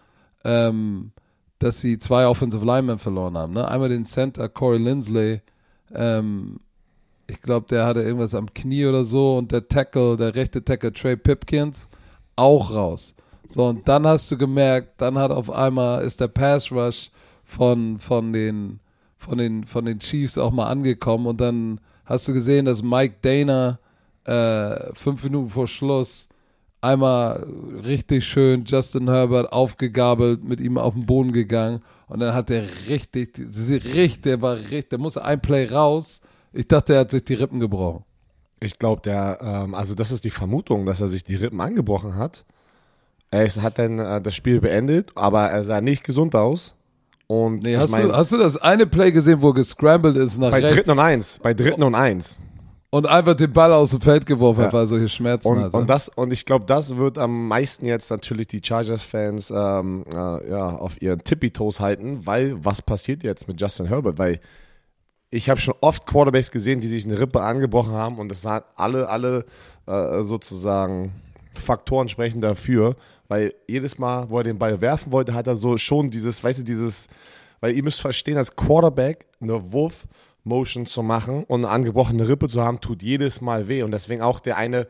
ähm, 0.44 1.12
dass 1.58 1.80
sie 1.80 1.99
zwei 1.99 2.26
Offensive 2.26 2.64
Linemen 2.64 2.99
verloren 2.99 3.37
haben. 3.37 3.52
Ne? 3.52 3.66
Einmal 3.66 3.88
den 3.88 4.04
Center 4.04 4.49
Corey 4.49 4.78
Lindsley, 4.78 5.40
ähm, 5.94 6.61
ich 7.28 7.40
glaube, 7.40 7.66
der 7.68 7.87
hatte 7.87 8.02
irgendwas 8.02 8.35
am 8.35 8.52
Knie 8.52 8.87
oder 8.87 9.04
so 9.04 9.38
und 9.38 9.52
der 9.52 9.68
Tackle, 9.68 10.16
der 10.16 10.35
rechte 10.35 10.64
Tackle 10.64 10.92
Trey 10.92 11.16
Pipkins, 11.16 11.88
auch 12.37 12.75
raus. 12.75 13.14
So, 13.49 13.66
und 13.66 13.87
dann 13.87 14.06
hast 14.06 14.30
du 14.30 14.38
gemerkt, 14.38 15.00
dann 15.00 15.18
hat 15.18 15.30
auf 15.30 15.50
einmal 15.50 16.02
ist 16.02 16.20
der 16.20 16.28
Pass 16.28 16.72
Rush 16.72 17.11
von, 17.44 17.99
von, 17.99 18.32
den, 18.32 18.80
von, 19.18 19.38
den, 19.38 19.64
von 19.64 19.84
den 19.84 19.99
Chiefs 19.99 20.38
auch 20.38 20.52
mal 20.52 20.68
angekommen 20.68 21.26
und 21.26 21.40
dann 21.40 21.80
hast 22.04 22.28
du 22.28 22.32
gesehen, 22.32 22.64
dass 22.64 22.82
Mike 22.82 23.16
Dana 23.20 23.78
äh, 24.25 24.94
fünf 24.94 25.25
Minuten 25.25 25.50
vor 25.50 25.66
Schluss 25.66 26.28
einmal 26.80 27.46
richtig 27.84 28.25
schön 28.25 28.64
Justin 28.64 29.08
Herbert 29.08 29.52
aufgegabelt, 29.52 30.44
mit 30.44 30.61
ihm 30.61 30.78
auf 30.78 30.94
den 30.94 31.06
Boden 31.06 31.32
gegangen 31.32 31.82
und 32.08 32.20
dann 32.20 32.34
hat 32.34 32.50
er 32.50 32.64
richtig, 32.88 33.38
richtig, 33.58 34.22
der 34.22 34.42
war 34.42 34.56
richtig, 34.56 34.90
der 34.90 34.99
musste 34.99 35.25
ein 35.25 35.40
Play 35.40 35.66
raus. 35.66 36.20
Ich 36.52 36.68
dachte, 36.68 36.94
er 36.94 37.00
hat 37.00 37.11
sich 37.11 37.25
die 37.25 37.34
Rippen 37.34 37.61
gebrochen. 37.61 38.04
Ich 38.61 38.78
glaube, 38.78 39.00
der, 39.02 39.38
ähm, 39.40 39.75
also 39.75 39.94
das 39.94 40.11
ist 40.11 40.25
die 40.25 40.30
Vermutung, 40.30 40.87
dass 40.87 41.00
er 41.00 41.08
sich 41.08 41.25
die 41.25 41.34
Rippen 41.34 41.61
angebrochen 41.61 42.16
hat. 42.16 42.44
Er 43.33 43.45
ist, 43.45 43.61
hat 43.62 43.79
dann 43.79 43.99
äh, 43.99 44.21
das 44.21 44.35
Spiel 44.37 44.61
beendet, 44.61 45.11
aber 45.17 45.47
er 45.49 45.65
sah 45.65 45.81
nicht 45.81 46.05
gesund 46.05 46.35
aus. 46.37 46.75
Und 47.27 47.62
Nee, 47.62 47.77
hast, 47.79 47.91
mein, 47.91 48.09
du, 48.09 48.15
hast 48.15 48.31
du 48.31 48.37
das 48.37 48.59
eine 48.59 48.87
Play 48.87 49.11
gesehen, 49.11 49.41
wo 49.41 49.49
er 49.49 49.55
gescrambled 49.55 50.17
ist 50.17 50.39
nach 50.39 50.51
bei 50.51 50.61
rechts 50.61 50.75
dritten 50.77 50.91
und 50.91 50.99
eins, 50.99 51.39
bei 51.43 51.55
dritten 51.55 51.83
und 51.83 51.95
eins. 51.95 52.41
und 52.91 53.07
einfach 53.07 53.35
den 53.35 53.51
Ball 53.51 53.73
aus 53.73 53.93
dem 53.93 54.03
Feld 54.03 54.27
geworfen 54.27 54.61
Ja. 54.61 54.67
hat, 54.67 54.75
weil 54.75 54.83
er 54.83 54.87
solche 54.87 55.09
Schmerzen 55.09 55.49
Und, 55.49 55.61
hatte? 55.61 55.77
und, 55.79 55.89
das, 55.89 56.11
und 56.11 56.31
ich 56.31 56.45
glaube, 56.45 56.67
das 56.67 56.95
wird 56.99 57.17
am 57.17 57.49
meisten 57.49 57.87
jetzt 57.87 58.11
natürlich 58.11 58.49
die 58.49 58.61
Chargers-Fans 58.62 59.51
ähm, 59.51 60.05
äh, 60.12 60.51
ja, 60.51 60.77
auf 60.77 61.01
ihren 61.01 61.25
Tippy-Toes 61.25 61.81
halten, 61.81 62.21
weil 62.27 62.62
was 62.62 62.83
passiert 62.83 63.23
jetzt 63.23 63.49
mit 63.49 63.59
Justin 63.59 63.87
Herbert? 63.87 64.19
Weil 64.19 64.39
ich 65.31 65.49
habe 65.49 65.59
schon 65.59 65.75
oft 65.81 66.05
Quarterbacks 66.07 66.51
gesehen, 66.51 66.81
die 66.83 66.89
sich 66.89 67.07
eine 67.07 67.19
Rippe 67.19 67.41
angebrochen 67.41 67.93
haben 67.95 68.19
und 68.19 68.29
das 68.29 68.45
hat 68.45 68.67
alle, 68.77 69.09
alle 69.09 69.47
äh, 69.87 70.23
sozusagen 70.23 71.12
Faktoren 71.55 72.09
sprechen 72.09 72.43
dafür, 72.43 72.95
weil 73.29 73.55
jedes 73.67 73.99
Mal, 73.99 74.29
wo 74.31 74.38
er 74.38 74.45
den 74.45 74.59
Ball 74.59 74.81
werfen 74.81 75.12
wollte, 75.12 75.35
hat 75.35 75.47
er 75.47 75.57
so 75.57 75.76
schon 75.79 76.11
dieses, 76.11 76.43
weißt 76.43 76.61
du, 76.61 76.64
dieses, 76.64 77.09
weil 77.61 77.75
ihr 77.75 77.83
müsst 77.83 78.00
verstehen, 78.00 78.37
als 78.37 78.55
Quarterback 78.57 79.26
eine 79.41 79.73
Wurf-Motion 79.73 80.87
zu 80.87 81.02
machen 81.02 81.45
und 81.45 81.64
eine 81.64 81.73
angebrochene 81.73 82.29
Rippe 82.29 82.49
zu 82.49 82.62
haben, 82.62 82.81
tut 82.81 83.02
jedes 83.02 83.41
Mal 83.41 83.69
weh 83.69 83.83
und 83.83 83.91
deswegen 83.91 84.23
auch 84.23 84.41
der 84.41 84.57
eine 84.57 84.87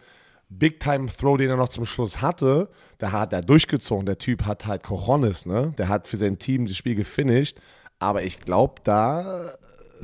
Big-Time-Throw, 0.59 1.39
den 1.39 1.51
er 1.51 1.57
noch 1.57 1.69
zum 1.69 1.87
Schluss 1.87 2.21
hatte, 2.21 2.69
da 2.99 3.13
hat 3.13 3.33
er 3.33 3.43
durchgezogen. 3.43 4.07
Der 4.07 4.19
Typ 4.19 4.45
hat 4.45 4.67
halt 4.67 4.83
Cojones, 4.83 5.47
ne? 5.47 5.73
Der 5.79 5.89
hat 5.89 6.07
für 6.07 6.17
sein 6.17 6.39
Team 6.39 6.67
das 6.67 6.77
Spiel 6.77 6.95
gefinisht. 6.95 7.59
Aber 7.99 8.23
ich 8.23 8.41
glaube, 8.41 8.75
da, 8.85 9.55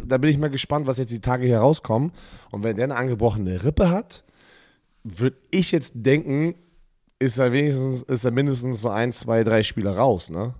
da 0.02 0.18
bin 0.18 0.30
ich 0.30 0.38
mal 0.38 0.50
gespannt, 0.50 0.86
was 0.86 0.98
jetzt 0.98 1.12
die 1.12 1.20
Tage 1.20 1.46
hier 1.46 1.58
rauskommen. 1.58 2.12
Und 2.50 2.62
wenn 2.64 2.76
der 2.76 2.84
eine 2.84 2.96
angebrochene 2.96 3.64
Rippe 3.64 3.90
hat, 3.90 4.24
würde 5.04 5.36
ich 5.50 5.72
jetzt 5.72 5.92
denken, 5.96 6.54
ist 7.18 7.38
er 7.38 7.52
wenigstens, 7.52 8.02
ist 8.02 8.24
er 8.24 8.30
mindestens 8.30 8.80
so 8.80 8.90
ein, 8.90 9.12
zwei, 9.12 9.44
drei 9.44 9.62
Spiele 9.62 9.96
raus, 9.96 10.30
ne? 10.30 10.54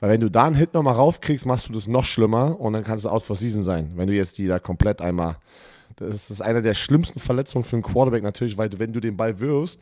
Weil 0.00 0.10
wenn 0.10 0.20
du 0.20 0.30
da 0.30 0.44
einen 0.44 0.56
Hit 0.56 0.74
nochmal 0.74 0.94
raufkriegst, 0.94 1.46
machst 1.46 1.68
du 1.68 1.72
das 1.72 1.86
noch 1.86 2.04
schlimmer 2.04 2.60
und 2.60 2.74
dann 2.74 2.84
kannst 2.84 3.04
du 3.04 3.08
out 3.08 3.22
for 3.22 3.36
season 3.36 3.62
sein. 3.62 3.92
Wenn 3.94 4.08
du 4.08 4.12
jetzt 4.12 4.36
die 4.38 4.46
da 4.46 4.58
komplett 4.58 5.00
einmal 5.00 5.36
das 5.96 6.30
ist 6.30 6.40
eine 6.40 6.62
der 6.62 6.74
schlimmsten 6.74 7.20
Verletzungen 7.20 7.64
für 7.64 7.76
einen 7.76 7.82
Quarterback 7.82 8.22
natürlich, 8.22 8.58
weil 8.58 8.70
wenn 8.78 8.92
du 8.92 9.00
den 9.00 9.16
Ball 9.16 9.38
wirfst, 9.40 9.80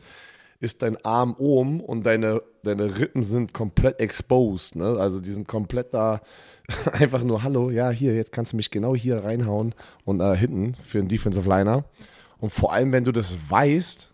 ist 0.59 0.81
dein 0.81 1.03
Arm 1.03 1.35
oben 1.37 1.81
und 1.81 2.05
deine, 2.05 2.41
deine 2.63 2.97
Rippen 2.97 3.23
sind 3.23 3.53
komplett 3.53 3.99
exposed. 3.99 4.75
Ne? 4.75 4.97
Also 4.97 5.19
die 5.19 5.31
sind 5.31 5.47
komplett 5.47 5.93
da 5.93 6.21
einfach 6.93 7.23
nur, 7.23 7.43
hallo, 7.43 7.69
ja, 7.69 7.89
hier, 7.89 8.15
jetzt 8.15 8.31
kannst 8.31 8.53
du 8.53 8.57
mich 8.57 8.71
genau 8.71 8.95
hier 8.95 9.23
reinhauen 9.23 9.75
und 10.05 10.21
äh, 10.21 10.35
hinten 10.35 10.75
für 10.75 10.99
einen 10.99 11.09
Defensive 11.09 11.47
Liner. 11.47 11.83
Und 12.39 12.51
vor 12.51 12.71
allem, 12.73 12.91
wenn 12.91 13.03
du 13.03 13.11
das 13.11 13.37
weißt, 13.49 14.13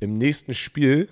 im 0.00 0.18
nächsten 0.18 0.54
Spiel 0.54 1.08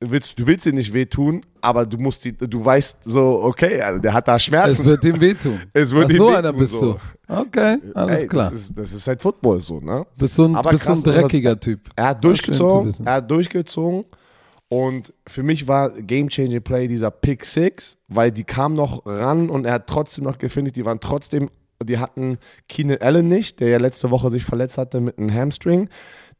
willst, 0.00 0.38
du 0.38 0.46
willst 0.46 0.66
dir 0.66 0.72
nicht 0.72 0.92
wehtun, 0.92 1.40
aber 1.60 1.86
du 1.86 1.96
musst 1.98 2.24
die, 2.24 2.36
du 2.36 2.64
weißt 2.64 3.04
so, 3.04 3.42
okay, 3.42 3.80
also 3.80 4.00
der 4.00 4.12
hat 4.12 4.28
da 4.28 4.38
Schmerzen. 4.38 4.82
Es 4.82 4.84
wird 4.84 5.04
ihm 5.04 5.20
wehtun. 5.20 5.60
Es 5.72 5.92
wird 5.92 6.06
Ach, 6.06 6.10
ihm 6.10 6.16
so 6.16 6.24
wehtun, 6.26 6.36
einer 6.36 6.52
bist 6.52 6.72
so. 6.74 6.92
du. 6.94 6.98
Okay, 7.34 7.78
alles 7.94 8.22
Ey, 8.22 8.26
klar. 8.28 8.50
Das 8.50 8.60
ist, 8.60 8.78
das 8.78 8.92
ist 8.92 9.06
halt 9.08 9.22
Football 9.22 9.60
so, 9.60 9.80
ne? 9.80 10.06
bist 10.16 10.34
so 10.34 10.44
ein, 10.44 10.54
Aber 10.56 10.70
bist 10.70 10.84
so 10.84 10.92
ein 10.92 10.94
krass, 10.96 11.04
dass 11.04 11.14
er- 11.16 11.22
dreckiger 11.22 11.58
Typ. 11.58 11.80
Er 11.96 12.08
hat 12.08 12.22
durchgezogen, 12.24 12.94
er 13.04 13.12
hat 13.14 13.30
durchgezogen 13.30 14.04
und 14.68 15.12
für 15.26 15.42
mich 15.42 15.66
war 15.68 15.90
Game 15.90 16.28
Changing 16.28 16.62
Play 16.62 16.88
dieser 16.88 17.10
Pick 17.10 17.44
Six, 17.44 17.96
weil 18.08 18.30
die 18.30 18.44
kam 18.44 18.74
noch 18.74 19.04
ran 19.06 19.48
und 19.48 19.64
er 19.64 19.74
hat 19.74 19.86
trotzdem 19.86 20.24
noch 20.24 20.38
gefinisht, 20.38 20.76
die 20.76 20.84
waren 20.84 21.00
trotzdem, 21.00 21.50
die 21.82 21.98
hatten 21.98 22.38
Keenan 22.68 22.98
Allen 23.00 23.28
nicht, 23.28 23.60
der 23.60 23.68
ja 23.68 23.78
letzte 23.78 24.10
Woche 24.10 24.30
sich 24.30 24.44
verletzt 24.44 24.76
hatte 24.78 25.00
mit 25.00 25.18
einem 25.18 25.32
Hamstring. 25.32 25.88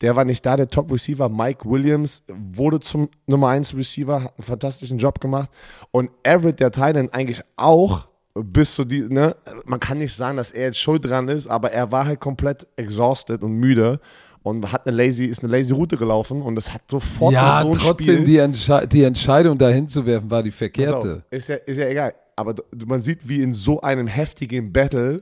Der 0.00 0.14
war 0.14 0.24
nicht 0.24 0.44
da, 0.44 0.56
der 0.56 0.68
Top 0.68 0.92
Receiver 0.92 1.28
Mike 1.28 1.68
Williams 1.68 2.22
wurde 2.28 2.80
zum 2.80 3.08
Nummer 3.26 3.48
1 3.48 3.74
Receiver, 3.74 4.22
hat 4.22 4.34
einen 4.36 4.44
fantastischen 4.44 4.98
Job 4.98 5.20
gemacht 5.20 5.50
und 5.90 6.10
Everett, 6.22 6.60
der 6.60 6.70
Thailand, 6.70 7.14
eigentlich 7.14 7.42
auch 7.56 8.08
bis 8.34 8.74
zu 8.74 8.84
die, 8.84 9.00
ne, 9.00 9.34
man 9.64 9.80
kann 9.80 9.98
nicht 9.98 10.14
sagen, 10.14 10.36
dass 10.36 10.50
er 10.50 10.66
jetzt 10.66 10.78
schuld 10.78 11.04
dran 11.04 11.28
ist, 11.28 11.46
aber 11.46 11.72
er 11.72 11.90
war 11.92 12.06
halt 12.06 12.20
komplett 12.20 12.66
exhausted 12.76 13.42
und 13.42 13.52
müde 13.52 14.00
und 14.42 14.70
hat 14.72 14.86
eine 14.86 14.96
lazy, 14.96 15.24
ist 15.24 15.42
eine 15.42 15.50
lazy 15.50 15.72
Route 15.72 15.96
gelaufen 15.96 16.42
und 16.42 16.54
das 16.54 16.72
hat 16.72 16.82
sofort 16.90 17.32
Ja, 17.32 17.62
so 17.62 17.72
trotzdem 17.72 18.16
Spiel, 18.16 18.24
die, 18.24 18.36
Entsche 18.38 18.86
die 18.86 19.04
Entscheidung 19.04 19.56
dahin 19.56 19.88
zu 19.88 20.04
werfen 20.04 20.30
war 20.30 20.42
die 20.42 20.50
Pass 20.50 20.56
auf, 20.56 20.58
verkehrte. 20.58 21.24
ist 21.30 21.48
ja, 21.48 21.56
ist 21.56 21.78
ja 21.78 21.86
egal, 21.88 22.14
aber 22.36 22.54
man 22.86 23.00
sieht, 23.02 23.26
wie 23.26 23.40
in 23.40 23.54
so 23.54 23.80
einem 23.80 24.06
heftigen 24.06 24.72
Battle 24.72 25.20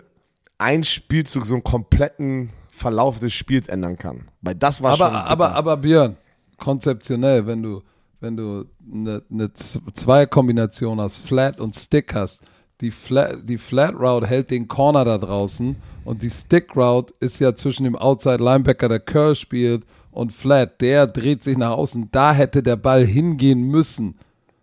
ein 0.59 0.83
Spielzug 0.85 1.47
so 1.47 1.54
einen 1.54 1.64
kompletten 1.64 2.50
Verlauf 2.75 3.21
des 3.21 3.33
Spiels 3.33 3.69
ändern 3.69 3.97
kann, 3.97 4.28
weil 4.43 4.54
das 4.54 4.83
war 4.83 4.97
schon 4.97 5.07
Aber, 5.07 5.25
aber, 5.25 5.45
bitter. 5.47 5.57
aber 5.57 5.76
Björn, 5.76 6.16
konzeptionell, 6.59 7.47
wenn 7.47 7.62
du, 7.62 7.83
wenn 8.21 8.37
du 8.37 8.64
eine, 8.93 9.23
eine 9.31 9.52
Zweierkombination 9.52 10.99
aus 10.99 11.16
Flat 11.16 11.61
und 11.61 11.75
Stick 11.76 12.14
hast, 12.14 12.43
die 12.81 12.90
Flat, 12.90 13.49
die 13.49 13.59
Flat 13.59 13.95
Route 13.95 14.26
hält 14.26 14.50
den 14.50 14.66
Corner 14.66 15.04
da 15.04 15.19
draußen 15.19 15.76
und 16.04 16.23
die 16.23 16.31
Stick 16.31 16.75
Route 16.75 17.14
ist 17.21 17.38
ja 17.38 17.54
zwischen 17.54 17.85
dem 17.85 17.97
Outside 17.97 18.43
Linebacker, 18.43 18.88
der 18.88 19.00
Curl 19.00 19.37
spielt, 19.37 19.85
und 20.11 20.33
Flat, 20.33 20.81
der 20.81 21.07
dreht 21.09 21.43
sich 21.43 21.57
nach 21.59 21.73
außen. 21.73 22.09
Da 22.12 22.33
hätte 22.33 22.62
der 22.62 22.76
Ball 22.76 23.04
hingehen 23.04 23.62
müssen. 23.62 24.16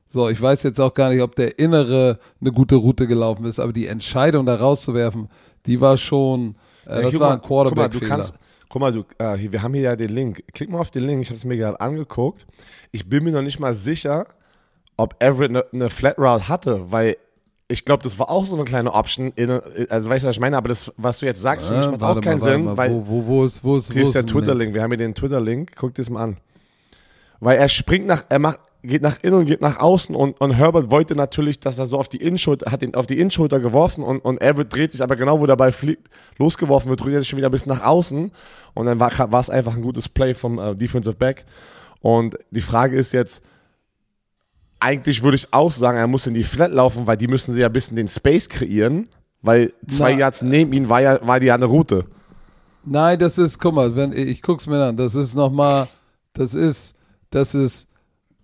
So, 0.08 0.30
ich 0.30 0.42
weiß 0.42 0.64
jetzt 0.64 0.80
auch 0.80 0.94
gar 0.94 1.10
nicht, 1.10 1.22
ob 1.22 1.36
der 1.36 1.60
Innere 1.60 2.20
eine 2.40 2.52
gute 2.52 2.76
Route 2.76 3.06
gelaufen 3.08 3.46
ist, 3.46 3.60
aber 3.60 3.74
die 3.74 3.88
Entscheidung 3.88 4.46
da 4.46 4.56
rauszuwerfen, 4.56 5.30
die 5.66 5.82
war 5.82 5.98
schon, 5.98 6.56
Ja, 6.92 7.02
das 7.02 7.12
guck 7.12 7.20
war 7.22 7.30
mal, 7.30 7.36
ein 7.36 7.42
guck 7.42 7.76
mal, 7.76 7.88
du 7.90 8.00
kannst, 8.00 8.34
guck 8.70 8.82
mal, 8.82 8.92
du, 8.92 9.04
äh, 9.18 9.38
hier, 9.38 9.52
wir 9.52 9.64
haben 9.64 9.74
hier 9.74 9.84
ja 9.84 9.96
den 9.96 10.10
Link. 10.10 10.44
Klick 10.54 10.70
mal 10.70 10.80
auf 10.80 10.92
den 10.92 11.06
Link. 11.06 11.22
Ich 11.22 11.30
habe 11.30 11.38
es 11.38 11.46
mir 11.46 11.58
gerade 11.58 11.80
angeguckt. 11.80 12.46
Ich 12.92 13.08
bin 13.08 13.24
mir 13.24 13.32
noch 13.32 13.42
nicht 13.42 13.60
mal 13.60 13.74
sicher, 13.74 14.26
ob 14.98 15.16
Everett 15.24 15.50
eine 15.50 15.66
ne 15.72 15.90
Flat 15.90 16.18
Route 16.18 16.48
hatte, 16.48 16.92
weil 16.92 17.18
ich 17.68 17.86
glaube, 17.86 18.04
das 18.04 18.20
war 18.20 18.30
auch 18.30 18.46
so 18.46 18.56
eine 18.56 18.66
kleine 18.66 18.94
Option. 18.94 19.32
In, 19.36 19.50
also 19.90 20.10
weißt 20.10 20.24
du, 20.24 20.28
was 20.28 20.36
ich 20.36 20.42
meine? 20.42 20.58
Aber 20.58 20.68
das, 20.68 20.92
was 20.98 21.20
du 21.20 21.26
jetzt 21.26 21.42
sagst, 21.42 21.72
Äh, 21.72 21.88
macht 21.88 22.04
auch 22.04 22.20
keinen 22.22 22.40
mal, 22.40 22.52
Sinn, 22.52 22.66
mal, 22.66 22.78
weil 22.78 22.92
wo, 22.92 23.08
wo, 23.08 23.26
wo 23.26 23.46
ist, 23.46 23.64
wo 23.64 23.78
ist, 23.78 23.94
hier 23.94 24.04
wo 24.04 24.06
ist 24.08 24.16
der 24.16 24.26
Twitter-Link. 24.26 24.74
Wir 24.74 24.84
haben 24.84 24.92
hier 24.92 24.98
den 24.98 25.16
Twitter-Link. 25.16 25.72
Guck 25.78 25.94
dir 25.94 26.02
das 26.02 26.10
mal 26.10 26.24
an. 26.24 26.38
Weil 27.40 27.58
er 27.58 27.70
springt 27.70 28.08
nach, 28.08 28.26
er 28.30 28.40
macht, 28.40 28.60
geht 28.84 29.02
nach 29.02 29.18
innen 29.22 29.40
und 29.40 29.46
geht 29.46 29.62
nach 29.62 29.80
außen 29.80 30.16
und, 30.16 30.40
und 30.42 30.52
Herbert 30.52 30.90
wollte 30.90 31.16
natürlich, 31.16 31.60
dass 31.60 31.78
er 31.78 31.86
so 31.86 32.00
auf 32.00 32.10
die 32.10 32.18
Innenschulter, 32.18 32.72
hat 32.72 32.82
ihn 32.82 32.96
auf 32.96 33.06
die 33.06 33.20
Innenschulter 33.20 33.60
geworfen 33.60 34.04
und, 34.04 34.20
und 34.20 34.42
Everett 34.42 34.74
dreht 34.74 34.92
sich 34.92 35.04
aber 35.04 35.16
genau, 35.16 35.40
wo 35.40 35.46
der 35.46 35.56
Ball 35.56 35.72
fliegt, 35.72 36.10
losgeworfen 36.38 36.90
wird, 36.90 37.02
dreht 37.02 37.14
er 37.14 37.20
sich 37.22 37.30
schon 37.30 37.38
wieder 37.38 37.50
bis 37.50 37.66
nach 37.66 37.84
außen 37.84 38.32
und 38.74 38.86
dann 38.86 39.00
war, 39.00 39.12
war 39.32 39.40
es 39.40 39.50
einfach 39.50 39.76
ein 39.76 39.84
gutes 39.84 40.10
Play 40.10 40.34
vom 40.34 40.58
äh, 40.58 40.76
Defensive 40.76 41.16
Back. 41.16 41.46
Und 42.02 42.38
die 42.50 42.62
Frage 42.62 42.98
ist 42.98 43.12
jetzt, 43.12 43.44
eigentlich 44.80 45.22
würde 45.22 45.36
ich 45.36 45.54
auch 45.54 45.72
sagen, 45.72 46.00
er 46.00 46.08
muss 46.08 46.26
in 46.26 46.34
die 46.34 46.44
Flat 46.44 46.72
laufen, 46.72 47.06
weil 47.06 47.18
die 47.18 47.28
müssen 47.28 47.54
sie 47.54 47.62
ja 47.62 47.68
ein 47.68 47.74
bisschen 47.74 47.96
den 47.96 48.08
Space 48.08 48.50
kreieren, 48.50 49.10
weil 49.44 49.74
zwei 49.88 50.14
Na, 50.14 50.20
Yards 50.22 50.42
neben 50.42 50.74
ihm 50.74 50.90
war 50.90 51.02
ja, 51.02 51.26
war 51.26 51.40
die 51.40 51.48
ja 51.48 51.56
eine 51.56 51.66
Route. 51.66 52.06
Nein, 52.84 53.20
das 53.20 53.38
ist, 53.38 53.60
guck 53.60 53.76
mal, 53.76 53.96
wenn, 53.96 54.12
ich 54.12 54.42
guck's 54.42 54.66
mir 54.66 54.84
an, 54.84 54.98
das 54.98 55.14
ist 55.14 55.36
nochmal, 55.36 55.88
das 56.34 56.56
ist, 56.56 56.96
das 57.30 57.54
ist 57.54 57.91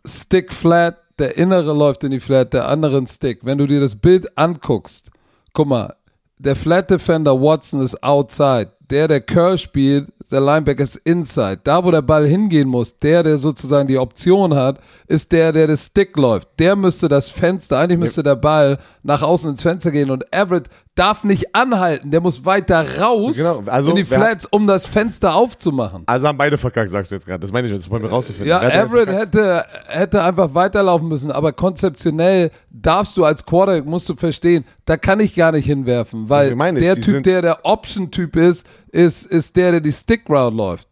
Stick 0.08 0.54
Flat, 0.54 0.98
der 1.20 1.38
innere 1.38 1.74
läuft 1.74 2.04
in 2.04 2.12
die 2.12 2.20
Flat, 2.20 2.54
der 2.54 2.68
andere 2.68 2.98
in 2.98 3.08
Stick. 3.08 3.40
Wenn 3.44 3.58
du 3.58 3.68
dir 3.68 3.80
das 3.80 3.96
Bild 3.96 4.38
anguckst, 4.38 5.12
guck 5.54 5.68
mal, 5.68 5.96
der 6.38 6.56
Flat 6.56 6.90
Defender 6.90 7.40
Watson 7.42 7.82
ist 7.82 8.02
outside, 8.04 8.72
der, 8.90 9.08
der 9.08 9.22
Curl 9.22 9.58
spielt, 9.58 10.08
der 10.32 10.42
Linebacker 10.42 10.84
ist 10.84 10.98
inside. 10.98 11.60
Da, 11.64 11.84
wo 11.84 11.92
der 11.92 12.02
Ball 12.02 12.28
hingehen 12.28 12.68
muss, 12.68 12.98
der, 12.98 13.24
der 13.24 13.38
sozusagen 13.38 13.88
die 13.88 13.98
Option 13.98 14.54
hat, 14.56 14.80
ist 15.08 15.32
der, 15.32 15.52
der 15.52 15.68
das 15.68 15.88
Stick 15.88 16.16
läuft. 16.18 16.50
Der 16.60 16.76
müsste 16.76 17.10
das 17.10 17.30
Fenster, 17.30 17.80
eigentlich 17.80 18.00
müsste 18.00 18.24
der 18.24 18.36
Ball 18.36 18.78
nach 19.04 19.22
außen 19.22 19.52
ins 19.52 19.62
Fenster 19.62 19.92
gehen 19.92 20.12
und 20.12 20.32
Everett 20.34 20.70
darf 20.98 21.24
nicht 21.24 21.56
anhalten, 21.56 22.12
der 22.12 22.22
muss 22.22 22.46
weiter 22.46 23.00
raus 23.00 23.38
Genau, 23.38 23.62
also 23.66 23.92
in 23.92 23.98
die 23.98 24.06
Flats, 24.06 24.46
um 24.46 24.68
das 24.68 24.86
Fenster 24.86 25.36
aufzumachen. 25.36 26.04
Also 26.06 26.28
haben 26.28 26.38
beide 26.38 26.58
verkackt, 26.58 26.90
sagst 26.90 27.12
du 27.12 27.16
jetzt 27.16 27.26
gerade. 27.26 27.40
Das 27.40 27.52
meine 27.52 27.68
ich 27.68 27.74
jetzt, 27.74 27.86
das 27.86 27.92
wollen 27.92 28.04
wir 28.04 28.10
rauszufinden. 28.10 28.48
Ja, 28.48 28.62
Everett 28.62 29.10
hätte, 29.10 29.66
hätte 29.88 30.24
einfach 30.24 30.54
weiterlaufen 30.54 31.08
müssen, 31.08 31.32
aber 31.32 31.54
konzeptionell 31.54 32.52
darfst 32.70 33.16
du 33.18 33.26
als 33.26 33.46
Quarterback, 33.46 33.86
musst 33.86 34.10
du 34.10 34.16
verstehen, 34.16 34.66
da 34.86 34.98
kann 34.98 35.20
ich 35.20 35.36
gar 35.36 35.52
nicht 35.52 35.66
hinwerfen, 35.66 36.30
weil 36.30 36.52
ich, 36.52 36.84
der 36.84 36.96
Typ, 36.96 37.24
der 37.24 37.42
der 37.42 37.66
Option-Typ 37.66 38.36
ist, 38.36 38.68
ist, 38.92 39.26
ist 39.26 39.56
der, 39.56 39.72
der 39.72 39.82
die 39.82 39.92
Stick-Route 39.92 40.56
läuft. 40.56 40.88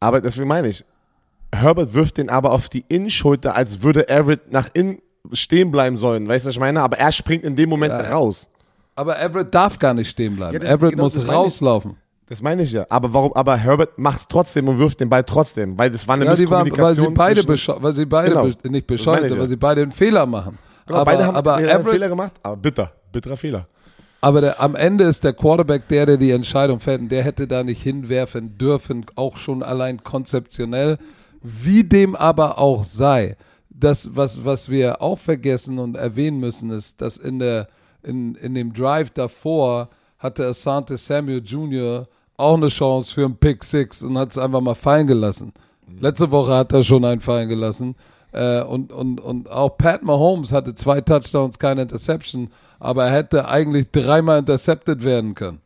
Aber 0.00 0.20
deswegen 0.20 0.48
meine 0.48 0.68
ich, 0.68 0.84
Herbert 1.52 1.94
wirft 1.94 2.16
den 2.16 2.30
aber 2.30 2.52
auf 2.52 2.68
die 2.68 2.84
Innenschulter, 2.88 3.54
als 3.54 3.82
würde 3.82 4.08
Everett 4.08 4.52
nach 4.52 4.70
innen 4.72 5.02
stehen 5.32 5.70
bleiben 5.70 5.96
sollen. 5.96 6.26
Weißt 6.26 6.44
du, 6.44 6.48
was 6.48 6.54
ich 6.54 6.60
meine? 6.60 6.80
Aber 6.80 6.98
er 6.98 7.12
springt 7.12 7.44
in 7.44 7.56
dem 7.56 7.68
Moment 7.68 7.92
raus. 7.92 8.48
Aber 9.00 9.18
Everett 9.18 9.54
darf 9.54 9.78
gar 9.78 9.94
nicht 9.94 10.10
stehen 10.10 10.36
bleiben. 10.36 10.52
Ja, 10.54 10.58
das- 10.60 10.70
Everett 10.70 10.92
genau, 10.92 11.04
muss 11.04 11.14
das 11.14 11.24
meine 11.26 11.38
ich. 11.38 11.44
rauslaufen. 11.46 11.96
Das 12.28 12.42
meine 12.42 12.62
ich 12.62 12.72
ja. 12.72 12.84
Aber 12.90 13.12
warum? 13.14 13.32
Aber 13.32 13.56
Herbert 13.56 13.98
macht 13.98 14.20
es 14.20 14.28
trotzdem 14.28 14.68
und 14.68 14.78
wirft 14.78 15.00
den 15.00 15.08
Ball 15.08 15.24
trotzdem, 15.24 15.76
weil 15.78 15.90
das 15.90 16.06
war 16.06 16.16
eine 16.16 16.26
Ja, 16.26 16.34
die 16.34 16.48
waren, 16.50 16.58
weil 16.60 16.64
Misskommunikation 16.70 17.08
sie 17.08 17.14
beide, 17.14 17.44
zwischen, 17.44 17.74
weil 17.82 17.92
sie 17.92 18.04
beide 18.04 18.28
Genau. 18.30 18.48
be 18.62 18.70
nicht 18.70 18.86
bescheuert 18.86 19.26
sind, 19.26 19.36
ja. 19.36 19.40
weil 19.40 19.48
sie 19.48 19.56
beide 19.56 19.82
einen 19.82 19.92
Fehler 19.92 20.26
machen. 20.26 20.58
Genau, 20.86 21.00
aber 21.00 21.10
beide 21.12 21.26
haben 21.26 21.36
aber 21.36 21.54
einen 21.56 21.68
Everett, 21.68 21.88
Fehler 21.88 22.08
gemacht, 22.08 22.32
aber 22.42 22.56
bitter, 22.56 22.92
bitterer 23.10 23.36
Fehler. 23.36 23.66
Aber 24.20 24.42
der, 24.42 24.60
am 24.60 24.76
Ende 24.76 25.04
ist 25.04 25.24
der 25.24 25.32
Quarterback 25.32 25.88
der, 25.88 26.04
der 26.04 26.16
die 26.18 26.30
Entscheidung 26.30 26.78
fällt. 26.78 27.00
Und 27.00 27.08
der 27.08 27.24
hätte 27.24 27.48
da 27.48 27.64
nicht 27.64 27.82
hinwerfen 27.82 28.58
dürfen, 28.58 29.06
auch 29.16 29.38
schon 29.38 29.62
allein 29.62 30.04
konzeptionell. 30.04 30.98
Wie 31.42 31.84
dem 31.84 32.14
aber 32.14 32.58
auch 32.58 32.84
sei, 32.84 33.36
das, 33.70 34.14
was, 34.14 34.44
was 34.44 34.68
wir 34.68 35.00
auch 35.00 35.18
vergessen 35.18 35.78
und 35.78 35.96
erwähnen 35.96 36.38
müssen, 36.38 36.70
ist, 36.70 37.00
dass 37.00 37.16
in, 37.16 37.38
der, 37.38 37.68
in, 38.02 38.34
in 38.36 38.54
dem 38.54 38.72
Drive 38.72 39.10
davor 39.10 39.88
hatte 40.18 40.46
Asante 40.46 40.96
Samuel 40.96 41.42
Jr. 41.44 42.06
auch 42.36 42.56
eine 42.56 42.68
Chance 42.68 43.14
für 43.14 43.24
einen 43.24 43.36
Pick 43.36 43.64
Six 43.64 44.02
und 44.02 44.18
hat 44.18 44.32
es 44.32 44.38
einfach 44.38 44.60
mal 44.60 44.74
fallen 44.74 45.06
gelassen. 45.06 45.52
Letzte 45.98 46.30
Woche 46.30 46.54
hat 46.54 46.72
er 46.72 46.82
schon 46.82 47.04
einen 47.04 47.20
fallen 47.20 47.48
gelassen. 47.48 47.96
Äh, 48.32 48.62
und, 48.62 48.92
und, 48.92 49.20
und 49.20 49.50
auch 49.50 49.76
Pat 49.76 50.02
Mahomes 50.02 50.52
hatte 50.52 50.74
zwei 50.74 51.00
Touchdowns, 51.00 51.58
keine 51.58 51.82
Interception, 51.82 52.50
aber 52.78 53.06
er 53.06 53.12
hätte 53.12 53.48
eigentlich 53.48 53.90
dreimal 53.90 54.38
intercepted 54.38 55.02
werden 55.02 55.34
können. 55.34 55.60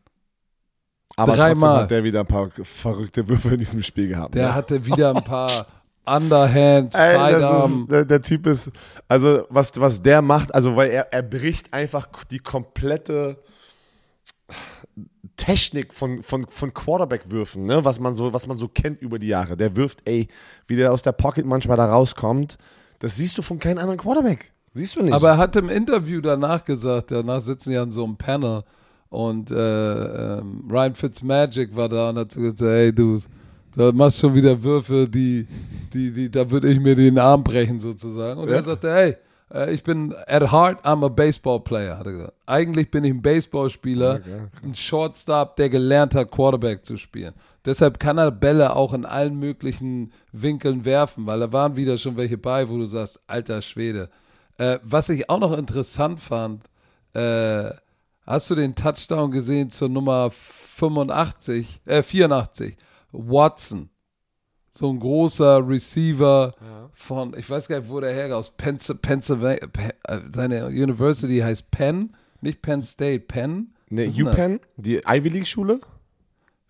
Aber 1.17 1.35
Dreimal. 1.35 1.83
hat 1.83 1.91
der 1.91 2.03
wieder 2.03 2.21
ein 2.21 2.25
paar 2.25 2.49
verrückte 2.49 3.27
Würfe 3.27 3.49
in 3.53 3.59
diesem 3.59 3.81
Spiel 3.81 4.09
gehabt. 4.09 4.35
Der 4.35 4.47
ne? 4.47 4.55
hatte 4.55 4.85
wieder 4.85 5.15
ein 5.15 5.23
paar 5.23 5.67
Underhand, 6.05 6.93
Ey, 6.93 7.11
Sidearm. 7.33 7.87
der, 7.89 8.05
der 8.05 8.21
Typ 8.21 8.47
ist, 8.47 8.71
also 9.07 9.45
was, 9.49 9.71
was 9.75 10.01
der 10.01 10.21
macht, 10.21 10.53
also 10.53 10.75
weil 10.75 10.91
er, 10.91 11.11
er 11.13 11.23
bricht 11.23 11.73
einfach 11.73 12.07
die 12.29 12.39
komplette 12.39 13.37
Technik 15.35 15.93
von, 15.93 16.23
von, 16.23 16.45
von 16.47 16.73
Quarterback-Würfen, 16.73 17.65
ne? 17.65 17.83
was, 17.83 17.99
man 17.99 18.13
so, 18.13 18.33
was 18.33 18.47
man 18.47 18.57
so 18.57 18.67
kennt 18.67 19.01
über 19.01 19.19
die 19.19 19.27
Jahre. 19.27 19.57
Der 19.57 19.75
wirft, 19.75 19.99
ey, 20.05 20.27
wie 20.67 20.75
der 20.75 20.93
aus 20.93 21.01
der 21.01 21.11
Pocket 21.11 21.45
manchmal 21.45 21.77
da 21.77 21.91
rauskommt, 21.91 22.57
das 22.99 23.17
siehst 23.17 23.37
du 23.37 23.41
von 23.41 23.59
keinem 23.59 23.79
anderen 23.79 23.99
Quarterback. 23.99 24.51
Siehst 24.73 24.95
du 24.95 25.03
nicht. 25.03 25.13
Aber 25.13 25.29
er 25.29 25.37
hat 25.37 25.55
im 25.55 25.69
Interview 25.69 26.21
danach 26.21 26.63
gesagt, 26.63 27.11
danach 27.11 27.41
sitzen 27.41 27.71
ja 27.71 27.83
in 27.83 27.91
so 27.91 28.03
einem 28.03 28.17
Panel 28.17 28.63
und 29.09 29.51
äh, 29.51 30.37
ähm, 30.37 30.67
Ryan 30.69 30.95
Fitzmagic 30.95 31.75
war 31.75 31.89
da 31.89 32.09
und 32.09 32.17
hat 32.17 32.33
gesagt, 32.33 32.61
hey 32.61 32.93
du, 32.93 33.19
da 33.75 33.91
machst 33.91 34.19
schon 34.19 34.33
wieder 34.33 34.61
Würfe, 34.61 35.07
die, 35.09 35.47
die, 35.93 36.11
die, 36.11 36.29
da 36.31 36.49
würde 36.49 36.69
ich 36.69 36.79
mir 36.79 36.95
den 36.95 37.17
Arm 37.19 37.43
brechen 37.43 37.79
sozusagen. 37.79 38.39
Und 38.39 38.49
Ja. 38.49 38.55
er 38.55 38.63
sagte, 38.63 38.93
hey, 38.93 39.15
äh, 39.53 39.73
ich 39.73 39.83
bin 39.83 40.13
at 40.27 40.51
heart, 40.51 40.85
I'm 40.85 41.05
a 41.05 41.09
baseball 41.09 41.59
player, 41.59 41.97
hat 41.97 42.05
er 42.07 42.11
gesagt. 42.13 42.33
Eigentlich 42.45 42.89
bin 42.91 43.03
ich 43.03 43.11
ein 43.11 43.21
Baseballspieler, 43.21 44.21
ein 44.63 44.75
Shortstop, 44.75 45.55
der 45.57 45.69
gelernt 45.69 46.15
hat, 46.15 46.31
Quarterback 46.31 46.85
zu 46.85 46.97
spielen. 46.97 47.33
Deshalb 47.65 47.99
kann 47.99 48.17
er 48.17 48.31
Bälle 48.31 48.75
auch 48.75 48.93
in 48.93 49.05
allen 49.05 49.39
möglichen 49.39 50.11
Winkeln 50.31 50.85
werfen, 50.85 51.25
weil 51.25 51.39
da 51.39 51.51
waren 51.51 51.75
wieder 51.75 51.97
schon 51.97 52.15
welche 52.17 52.37
bei, 52.37 52.69
wo 52.69 52.77
du 52.77 52.85
sagst, 52.85 53.19
alter 53.27 53.61
Schwede. 53.61 54.09
Äh, 54.57 54.79
was 54.83 55.09
ich 55.09 55.29
auch 55.29 55.39
noch 55.39 55.57
interessant 55.57 56.19
fand, 56.21 56.63
äh, 57.13 57.71
hast 58.25 58.49
du 58.49 58.55
den 58.55 58.75
Touchdown 58.75 59.31
gesehen 59.31 59.71
zur 59.71 59.89
Nummer 59.89 60.29
85, 60.31 61.81
äh, 61.85 62.03
84? 62.03 62.77
Watson. 63.17 63.89
So 64.73 64.89
ein 64.89 64.99
großer 64.99 65.65
Receiver 65.67 66.53
von, 66.93 67.33
ich 67.37 67.49
weiß 67.49 67.67
gar 67.69 67.79
nicht, 67.79 67.89
wo 67.89 67.99
der 68.01 68.13
herkommt, 68.13 68.39
aus 68.39 68.51
Penn- 68.57 68.77
Pennsylvania, 69.01 69.67
Penn, 69.67 69.91
äh, 70.03 70.19
seine 70.31 70.65
University 70.67 71.39
heißt 71.39 71.71
Penn, 71.71 72.15
nicht 72.41 72.61
Penn 72.61 72.83
State, 72.83 73.21
Penn. 73.25 73.73
ne? 73.89 74.07
UPenn, 74.31 74.59
die 74.75 74.97
Ivy 75.07 75.29
League-Schule? 75.29 75.79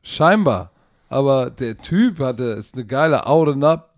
Scheinbar. 0.03 0.71
Aber 1.09 1.49
der 1.49 1.77
Typ 1.77 2.19
hatte, 2.19 2.43
ist 2.43 2.75
eine 2.75 2.85
geile 2.85 3.25
Out 3.27 3.49
and 3.49 3.63
Up, 3.63 3.95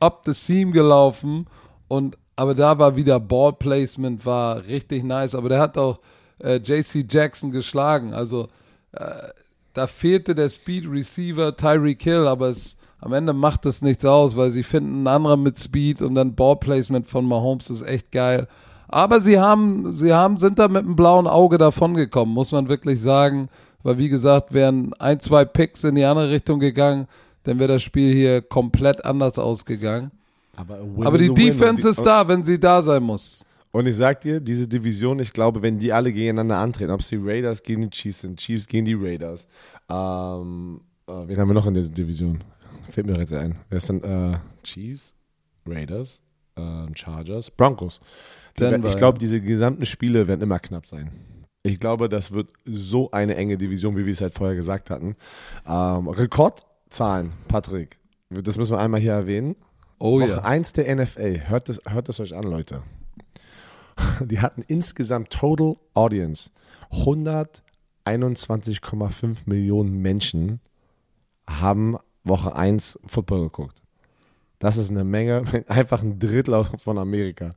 up 0.00 0.22
the 0.24 0.32
seam 0.32 0.72
gelaufen 0.72 1.46
und 1.88 2.16
aber 2.36 2.54
da 2.54 2.78
war 2.78 2.94
wieder 2.94 3.18
Ball 3.18 3.52
Placement, 3.52 4.24
war 4.24 4.64
richtig 4.64 5.02
nice. 5.02 5.34
Aber 5.34 5.48
der 5.48 5.58
hat 5.58 5.76
auch 5.76 5.98
äh, 6.40 6.58
JC 6.62 7.04
Jackson 7.12 7.50
geschlagen. 7.50 8.14
Also 8.14 8.48
äh, 8.92 9.28
da 9.74 9.86
fehlte 9.86 10.34
der 10.34 10.48
Speed 10.48 10.90
Receiver 10.90 11.56
Tyreek 11.56 12.02
Hill, 12.02 12.26
aber 12.26 12.48
es, 12.48 12.76
am 13.00 13.12
Ende 13.12 13.32
macht 13.32 13.66
es 13.66 13.82
nichts 13.82 14.04
aus, 14.04 14.36
weil 14.36 14.50
sie 14.50 14.62
finden 14.62 14.98
einen 14.98 15.06
anderen 15.06 15.42
mit 15.42 15.58
Speed 15.58 16.02
und 16.02 16.14
dann 16.14 16.34
Ball 16.34 16.56
Placement 16.56 17.06
von 17.06 17.24
Mahomes 17.24 17.70
ist 17.70 17.82
echt 17.82 18.10
geil. 18.12 18.48
Aber 18.88 19.20
sie 19.20 19.38
haben, 19.38 19.94
sie 19.94 20.14
haben, 20.14 20.38
sind 20.38 20.58
da 20.58 20.66
mit 20.66 20.84
einem 20.84 20.96
blauen 20.96 21.26
Auge 21.26 21.58
davongekommen, 21.58 22.34
muss 22.34 22.52
man 22.52 22.68
wirklich 22.68 23.00
sagen. 23.00 23.48
Weil 23.82 23.98
wie 23.98 24.08
gesagt, 24.08 24.52
wären 24.54 24.92
ein, 24.98 25.20
zwei 25.20 25.44
Picks 25.44 25.84
in 25.84 25.94
die 25.94 26.04
andere 26.04 26.30
Richtung 26.30 26.58
gegangen, 26.58 27.06
dann 27.44 27.58
wäre 27.58 27.74
das 27.74 27.82
Spiel 27.82 28.12
hier 28.12 28.42
komplett 28.42 29.04
anders 29.04 29.38
ausgegangen. 29.38 30.10
Aber, 30.56 30.78
Aber 31.04 31.18
die. 31.18 31.32
Defense 31.32 31.88
ist 31.88 32.02
da, 32.02 32.26
wenn 32.26 32.42
sie 32.42 32.58
da 32.58 32.82
sein 32.82 33.02
muss. 33.02 33.44
Und 33.70 33.86
ich 33.86 33.96
sag 33.96 34.22
dir, 34.22 34.40
diese 34.40 34.66
Division, 34.66 35.18
ich 35.18 35.32
glaube, 35.32 35.62
wenn 35.62 35.78
die 35.78 35.92
alle 35.92 36.12
gegeneinander 36.12 36.56
antreten, 36.56 36.90
ob 36.90 37.00
es 37.00 37.08
die 37.08 37.20
Raiders 37.20 37.62
gegen 37.62 37.82
die 37.82 37.90
Chiefs 37.90 38.20
sind, 38.20 38.38
Chiefs 38.38 38.66
gegen 38.66 38.84
die 38.84 38.94
Raiders, 38.94 39.46
ähm, 39.90 40.80
äh, 41.06 41.12
wen 41.26 41.38
haben 41.38 41.48
wir 41.48 41.54
noch 41.54 41.66
in 41.66 41.74
dieser 41.74 41.90
Division? 41.90 42.38
Fällt 42.90 43.06
mir 43.06 43.18
jetzt 43.18 43.32
ein. 43.32 43.58
Wer 43.68 43.76
ist 43.76 43.88
denn, 43.88 44.02
äh, 44.02 44.38
Chiefs, 44.62 45.14
Raiders, 45.66 46.22
ähm, 46.56 46.94
Chargers, 46.94 47.50
Broncos. 47.50 48.00
Denver, 48.58 48.88
ich 48.88 48.96
glaube, 48.96 49.18
diese 49.18 49.40
gesamten 49.40 49.86
Spiele 49.86 50.26
werden 50.26 50.40
immer 50.40 50.58
knapp 50.58 50.86
sein. 50.86 51.10
Ich 51.62 51.80
glaube, 51.80 52.08
das 52.08 52.32
wird 52.32 52.50
so 52.64 53.10
eine 53.10 53.36
enge 53.36 53.58
Division, 53.58 53.96
wie 53.96 54.06
wir 54.06 54.12
es 54.12 54.20
halt 54.20 54.34
vorher 54.34 54.56
gesagt 54.56 54.90
hatten. 54.90 55.16
Ähm, 55.66 56.08
Rekordzahlen, 56.08 57.32
Patrick. 57.48 57.98
Das 58.30 58.56
müssen 58.56 58.72
wir 58.72 58.80
einmal 58.80 59.00
hier 59.00 59.12
erwähnen. 59.12 59.56
Oh 59.98 60.20
Woche 60.20 60.30
ja. 60.30 60.38
1 60.42 60.72
der 60.74 60.94
NFL. 60.94 61.48
Hört 61.48 61.68
das, 61.68 61.80
hört 61.86 62.08
das 62.08 62.20
euch 62.20 62.34
an, 62.34 62.44
Leute. 62.44 62.82
Die 64.26 64.40
hatten 64.40 64.62
insgesamt 64.66 65.30
Total 65.30 65.76
Audience 65.94 66.50
121,5 66.90 69.36
Millionen 69.46 70.00
Menschen 70.00 70.60
haben 71.48 71.96
Woche 72.24 72.54
1 72.54 72.98
Football 73.06 73.44
geguckt. 73.44 73.80
Das 74.58 74.76
ist 74.76 74.90
eine 74.90 75.04
Menge, 75.04 75.44
einfach 75.68 76.02
ein 76.02 76.18
Drittel 76.18 76.62
von 76.76 76.98
Amerika. 76.98 77.54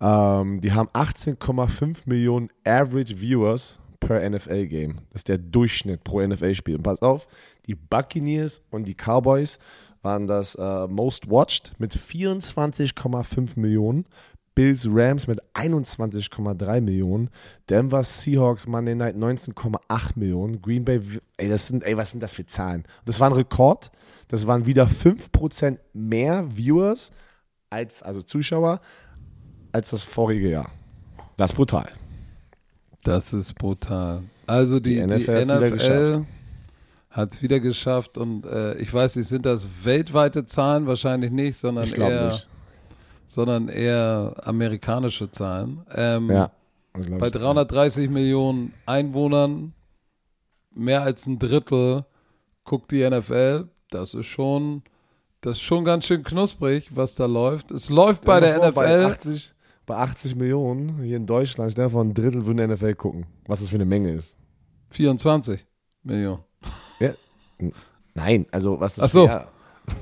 Ähm, 0.00 0.60
die 0.60 0.72
haben 0.72 0.88
18,5 0.90 1.98
Millionen 2.06 2.50
Average 2.64 3.20
Viewers 3.20 3.78
per 4.00 4.28
NFL-Game. 4.28 4.96
Das 5.10 5.20
ist 5.20 5.28
der 5.28 5.38
Durchschnitt 5.38 6.04
pro 6.04 6.26
NFL-Spiel. 6.26 6.76
Und 6.76 6.82
pass 6.82 7.02
auf, 7.02 7.26
die 7.66 7.74
Buccaneers 7.74 8.62
und 8.70 8.86
die 8.86 8.94
Cowboys 8.94 9.58
waren 10.02 10.26
das 10.26 10.54
äh, 10.54 10.86
Most 10.86 11.30
Watched 11.30 11.72
mit 11.78 11.94
24,5 11.94 13.58
Millionen. 13.58 14.06
Bills 14.56 14.88
Rams 14.90 15.28
mit 15.28 15.38
21,3 15.54 16.80
Millionen. 16.80 17.30
Denver 17.68 18.02
Seahawks 18.02 18.66
Monday 18.66 18.96
Night 18.96 19.14
19,8 19.14 19.78
Millionen. 20.16 20.60
Green 20.60 20.84
Bay, 20.84 21.00
ey, 21.36 21.48
das 21.48 21.68
sind, 21.68 21.84
ey, 21.84 21.96
was 21.96 22.10
sind 22.10 22.22
das 22.22 22.34
für 22.34 22.46
Zahlen? 22.46 22.84
Das 23.04 23.20
war 23.20 23.30
ein 23.30 23.34
Rekord. 23.34 23.92
Das 24.28 24.46
waren 24.46 24.66
wieder 24.66 24.86
5% 24.86 25.78
mehr 25.92 26.46
Viewers 26.48 27.12
als, 27.70 28.02
also 28.02 28.22
Zuschauer, 28.22 28.80
als 29.72 29.90
das 29.90 30.02
vorige 30.02 30.48
Jahr. 30.48 30.70
Das 31.36 31.50
ist 31.50 31.56
brutal. 31.56 31.88
Das 33.04 33.32
ist 33.34 33.54
brutal. 33.54 34.22
Also 34.46 34.80
die, 34.80 34.94
Die 34.94 35.00
die 35.00 35.06
NFL 35.06 35.70
geschafft. 35.70 36.20
NFL 36.20 36.24
hat 37.10 37.32
es 37.32 37.42
wieder 37.42 37.60
geschafft 37.60 38.18
und 38.18 38.46
äh, 38.46 38.74
ich 38.76 38.92
weiß 38.92 39.16
nicht, 39.16 39.28
sind 39.28 39.46
das 39.46 39.66
weltweite 39.84 40.44
Zahlen? 40.44 40.86
Wahrscheinlich 40.86 41.30
nicht, 41.30 41.56
sondern 41.56 41.84
Ich 41.84 41.94
glaube 41.94 42.12
eher, 42.12 42.26
nicht. 42.26 42.48
Sondern 43.26 43.68
eher 43.68 44.34
amerikanische 44.44 45.30
Zahlen. 45.30 45.82
Ähm, 45.94 46.30
Ja. 46.30 46.50
Bei 47.18 47.26
ich. 47.26 47.32
330 47.34 48.08
Millionen 48.08 48.72
Einwohnern, 48.86 49.74
mehr 50.72 51.02
als 51.02 51.26
ein 51.26 51.38
Drittel 51.38 52.04
guckt 52.64 52.90
die 52.90 53.08
NFL. 53.08 53.68
Das 53.90 54.14
ist 54.14 54.26
schon, 54.26 54.82
das 55.42 55.58
ist 55.58 55.62
schon 55.62 55.84
ganz 55.84 56.06
schön 56.06 56.22
knusprig, 56.22 56.88
was 56.96 57.14
da 57.14 57.26
läuft. 57.26 57.70
Es 57.70 57.90
läuft 57.90 58.24
bei 58.24 58.40
der 58.40 58.54
vor, 58.56 58.68
NFL. 58.68 58.74
Bei 58.74 59.04
80, 59.06 59.54
bei 59.84 59.96
80 59.96 60.36
Millionen 60.36 61.02
hier 61.02 61.18
in 61.18 61.26
Deutschland, 61.26 61.76
dir 61.76 61.90
vor, 61.90 62.02
ein 62.02 62.14
Drittel 62.14 62.46
würden 62.46 62.70
NFL 62.70 62.94
gucken. 62.94 63.26
Was 63.46 63.60
das 63.60 63.68
für 63.68 63.76
eine 63.76 63.84
Menge 63.84 64.12
ist. 64.12 64.34
24 64.90 65.66
Millionen. 66.02 66.42
Nein, 68.14 68.46
also 68.50 68.80
was 68.80 68.94
das 68.96 69.04
Ach 69.04 69.08
so. 69.10 69.26
für- 69.28 69.46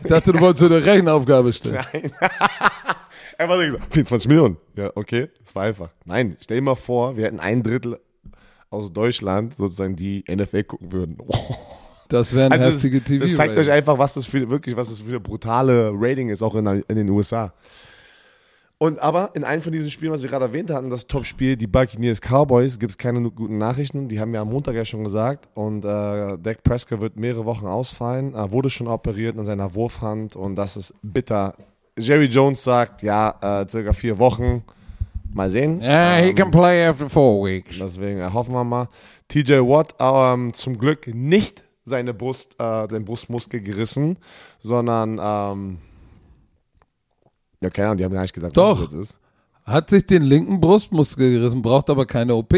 Ich 0.02 0.08
dachte, 0.08 0.32
du 0.32 0.40
wolltest 0.40 0.60
so 0.60 0.66
eine 0.66 0.84
Rechenaufgabe 0.84 1.52
stellen. 1.52 1.84
Nein. 1.92 2.12
Einfach 3.38 3.56
so 3.56 3.60
gesagt, 3.60 3.94
24 3.94 4.28
Millionen. 4.28 4.56
Ja, 4.76 4.90
okay, 4.94 5.28
das 5.42 5.54
war 5.54 5.64
einfach. 5.64 5.90
Nein, 6.04 6.36
stell 6.40 6.58
dir 6.58 6.62
mal 6.62 6.74
vor, 6.74 7.16
wir 7.16 7.24
hätten 7.26 7.40
ein 7.40 7.62
Drittel 7.62 7.98
aus 8.70 8.92
Deutschland 8.92 9.56
sozusagen 9.56 9.96
die 9.96 10.24
NFL 10.28 10.64
gucken 10.64 10.92
würden. 10.92 11.16
Oh. 11.18 11.32
Das 12.08 12.34
wären 12.34 12.52
Also 12.52 12.66
heftige 12.66 13.00
das, 13.00 13.08
TV. 13.08 13.24
das 13.24 13.34
zeigt 13.34 13.56
euch 13.56 13.70
einfach, 13.70 13.98
was 13.98 14.12
das 14.12 14.26
für 14.26 14.48
wirklich, 14.50 14.76
was 14.76 14.90
das 14.90 15.00
für 15.00 15.08
eine 15.08 15.20
brutale 15.20 15.90
Rating 15.94 16.28
ist, 16.28 16.42
auch 16.42 16.54
in, 16.54 16.66
in 16.66 16.96
den 16.96 17.08
USA. 17.08 17.54
Und 18.76 19.00
aber 19.00 19.30
in 19.34 19.44
einem 19.44 19.62
von 19.62 19.72
diesen 19.72 19.90
Spielen, 19.90 20.12
was 20.12 20.22
wir 20.22 20.28
gerade 20.28 20.44
erwähnt 20.44 20.70
hatten, 20.70 20.90
das 20.90 21.06
Topspiel, 21.06 21.56
die 21.56 21.66
Buccaneers 21.66 22.20
Cowboys, 22.20 22.78
gibt 22.78 22.90
es 22.90 22.98
keine 22.98 23.30
guten 23.30 23.56
Nachrichten. 23.56 24.08
Die 24.08 24.20
haben 24.20 24.32
wir 24.32 24.40
am 24.40 24.50
Montag 24.50 24.74
ja 24.74 24.84
schon 24.84 25.04
gesagt. 25.04 25.48
Und 25.54 25.84
äh, 25.84 26.36
Dak 26.38 26.62
Prescott 26.62 27.00
wird 27.00 27.16
mehrere 27.16 27.46
Wochen 27.46 27.66
ausfallen. 27.66 28.34
Er 28.34 28.52
wurde 28.52 28.68
schon 28.68 28.88
operiert 28.88 29.38
an 29.38 29.44
seiner 29.46 29.74
Wurfhand 29.74 30.36
und 30.36 30.56
das 30.56 30.76
ist 30.76 30.92
bitter. 31.02 31.54
Jerry 31.98 32.26
Jones 32.26 32.62
sagt, 32.64 33.02
ja, 33.02 33.62
äh, 33.62 33.68
circa 33.68 33.92
vier 33.92 34.18
Wochen. 34.18 34.64
Mal 35.32 35.50
sehen. 35.50 35.80
Yeah, 35.82 36.18
he 36.18 36.28
Ähm, 36.30 36.34
can 36.36 36.50
play 36.52 36.86
after 36.86 37.08
four 37.10 37.44
weeks. 37.44 37.76
Deswegen 37.78 38.32
hoffen 38.32 38.54
wir 38.54 38.62
mal. 38.62 38.88
TJ 39.26 39.54
Watt 39.54 39.94
ähm, 39.98 40.52
zum 40.52 40.78
Glück 40.78 41.08
nicht 41.12 41.64
seine 41.84 42.14
Brust, 42.14 42.54
äh, 42.60 42.86
den 42.86 43.04
Brustmuskel 43.04 43.60
gerissen, 43.60 44.16
sondern 44.60 45.18
ähm, 45.20 45.78
ja, 47.60 47.70
keine 47.70 47.88
Ahnung, 47.88 47.98
die 47.98 48.04
haben 48.04 48.12
gar 48.12 48.22
nicht 48.22 48.34
gesagt, 48.34 48.56
Doch. 48.56 48.78
was 48.78 48.84
das 48.86 48.92
jetzt 48.94 49.10
ist. 49.10 49.18
Hat 49.64 49.90
sich 49.90 50.06
den 50.06 50.22
linken 50.22 50.60
Brustmuskel 50.60 51.32
gerissen, 51.32 51.62
braucht 51.62 51.90
aber 51.90 52.06
keine 52.06 52.34
OP. 52.36 52.54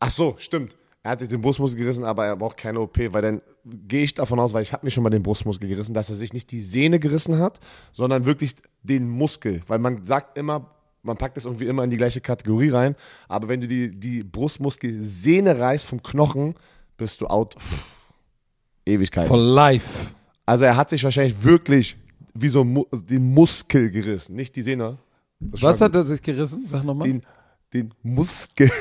Ach 0.00 0.10
so, 0.10 0.34
stimmt. 0.38 0.74
Er 1.02 1.12
hat 1.12 1.20
sich 1.20 1.30
den 1.30 1.40
Brustmuskel 1.40 1.80
gerissen, 1.80 2.04
aber 2.04 2.26
er 2.26 2.36
braucht 2.36 2.58
keine 2.58 2.80
OP, 2.80 2.98
weil 2.98 3.22
dann 3.22 3.42
gehe 3.64 4.04
ich 4.04 4.12
davon 4.12 4.38
aus, 4.38 4.52
weil 4.52 4.62
ich 4.62 4.72
habe 4.72 4.84
mir 4.84 4.90
schon 4.90 5.02
mal 5.02 5.10
den 5.10 5.22
Brustmuskel 5.22 5.68
gerissen, 5.68 5.94
dass 5.94 6.10
er 6.10 6.16
sich 6.16 6.34
nicht 6.34 6.50
die 6.50 6.60
Sehne 6.60 7.00
gerissen 7.00 7.38
hat, 7.38 7.58
sondern 7.92 8.26
wirklich 8.26 8.54
den 8.82 9.08
Muskel. 9.08 9.62
Weil 9.66 9.78
man 9.78 10.04
sagt 10.04 10.36
immer, 10.36 10.74
man 11.02 11.16
packt 11.16 11.38
das 11.38 11.46
irgendwie 11.46 11.66
immer 11.66 11.84
in 11.84 11.90
die 11.90 11.96
gleiche 11.96 12.20
Kategorie 12.20 12.68
rein, 12.68 12.96
aber 13.28 13.48
wenn 13.48 13.62
du 13.62 13.68
die, 13.68 13.98
die 13.98 14.22
Brustmuskelsehne 14.22 15.58
reißt 15.58 15.86
vom 15.86 16.02
Knochen, 16.02 16.54
bist 16.98 17.22
du 17.22 17.26
out. 17.28 17.54
Pff, 17.54 18.12
Ewigkeit. 18.84 19.26
For 19.26 19.38
life. 19.38 20.12
Also 20.44 20.66
er 20.66 20.76
hat 20.76 20.90
sich 20.90 21.02
wahrscheinlich 21.02 21.42
wirklich 21.42 21.96
wie 22.34 22.48
so 22.48 22.62
den 22.92 23.32
Muskel 23.32 23.90
gerissen, 23.90 24.36
nicht 24.36 24.54
die 24.54 24.62
Sehne. 24.62 24.98
Was 25.40 25.80
hat 25.80 25.94
er 25.94 26.04
sich 26.04 26.20
gerissen? 26.20 26.66
Sag 26.66 26.84
nochmal. 26.84 27.08
den, 27.08 27.22
den 27.72 27.94
Muskel. 28.02 28.70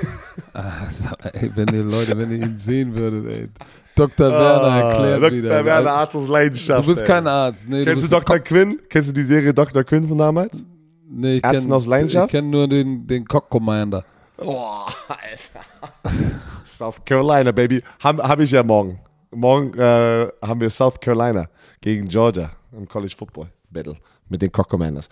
Also, 0.52 1.10
ey, 1.34 1.52
wenn 1.56 1.68
ihr 1.74 1.84
Leute, 1.84 2.18
wenn 2.18 2.32
ihr 2.32 2.46
ihn 2.46 2.58
sehen 2.58 2.94
würdet, 2.94 3.26
ey. 3.28 3.50
Dr. 3.96 4.32
Werner 4.32 4.84
erklärt 4.84 5.24
Dr. 5.24 5.32
wieder. 5.32 5.66
Werner, 5.66 5.92
Arzt 5.92 6.16
aus 6.16 6.28
Leidenschaft. 6.28 6.84
du 6.84 6.88
bist 6.88 7.02
ey. 7.02 7.08
kein 7.08 7.28
Arzt. 7.28 7.66
Nee, 7.68 7.86
Kennst 7.86 8.04
du 8.04 8.10
bist 8.10 8.14
Dr. 8.14 8.40
Quinn? 8.40 8.80
Kennst 8.90 9.10
du 9.10 9.14
die 9.14 9.24
Serie 9.24 9.54
Dr. 9.54 9.84
Quinn 9.84 10.08
von 10.08 10.18
damals? 10.18 10.66
Nee, 11.08 11.38
ich 11.38 11.44
Ärzten 11.44 11.68
kenn, 11.68 11.74
aus 11.74 11.86
Leidenschaft? 11.86 12.28
Ich 12.28 12.32
kenne 12.32 12.48
nur 12.50 12.68
den, 12.68 13.06
den 13.08 13.26
Cock 13.26 13.50
Commander. 13.50 14.04
Oh, 14.38 14.86
Alter. 15.08 16.12
South 16.66 17.02
Carolina, 17.06 17.52
Baby. 17.52 17.82
Habe 18.00 18.24
hab 18.24 18.40
ich 18.40 18.52
ja 18.52 18.64
morgen. 18.64 19.00
Morgen 19.32 19.78
äh, 19.78 20.28
haben 20.42 20.60
wir 20.60 20.70
South 20.70 21.00
Carolina 21.00 21.48
gegen 21.80 22.08
Georgia 22.08 22.52
im 22.72 22.88
College 22.88 23.14
Football 23.16 23.48
Battle 23.70 23.98
mit 24.28 24.42
den 24.42 24.52
Cock 24.52 24.68
Commanders. 24.70 25.10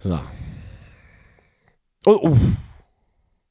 So. 0.00 0.18
Oh, 2.06 2.30
uff. 2.30 2.38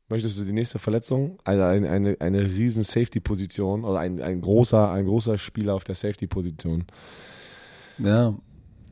Möchtest 0.09 0.39
du 0.39 0.43
die 0.43 0.53
nächste 0.53 0.79
Verletzung? 0.79 1.37
Also 1.43 1.63
eine, 1.63 1.87
eine, 1.87 2.17
eine 2.19 2.41
riesen 2.41 2.83
Safety-Position 2.83 3.83
oder 3.85 3.99
ein, 3.99 4.19
ein, 4.19 4.41
großer, 4.41 4.91
ein 4.91 5.05
großer 5.05 5.37
Spieler 5.37 5.75
auf 5.75 5.83
der 5.83 5.93
Safety-Position. 5.93 6.85
Ja. 7.99 8.33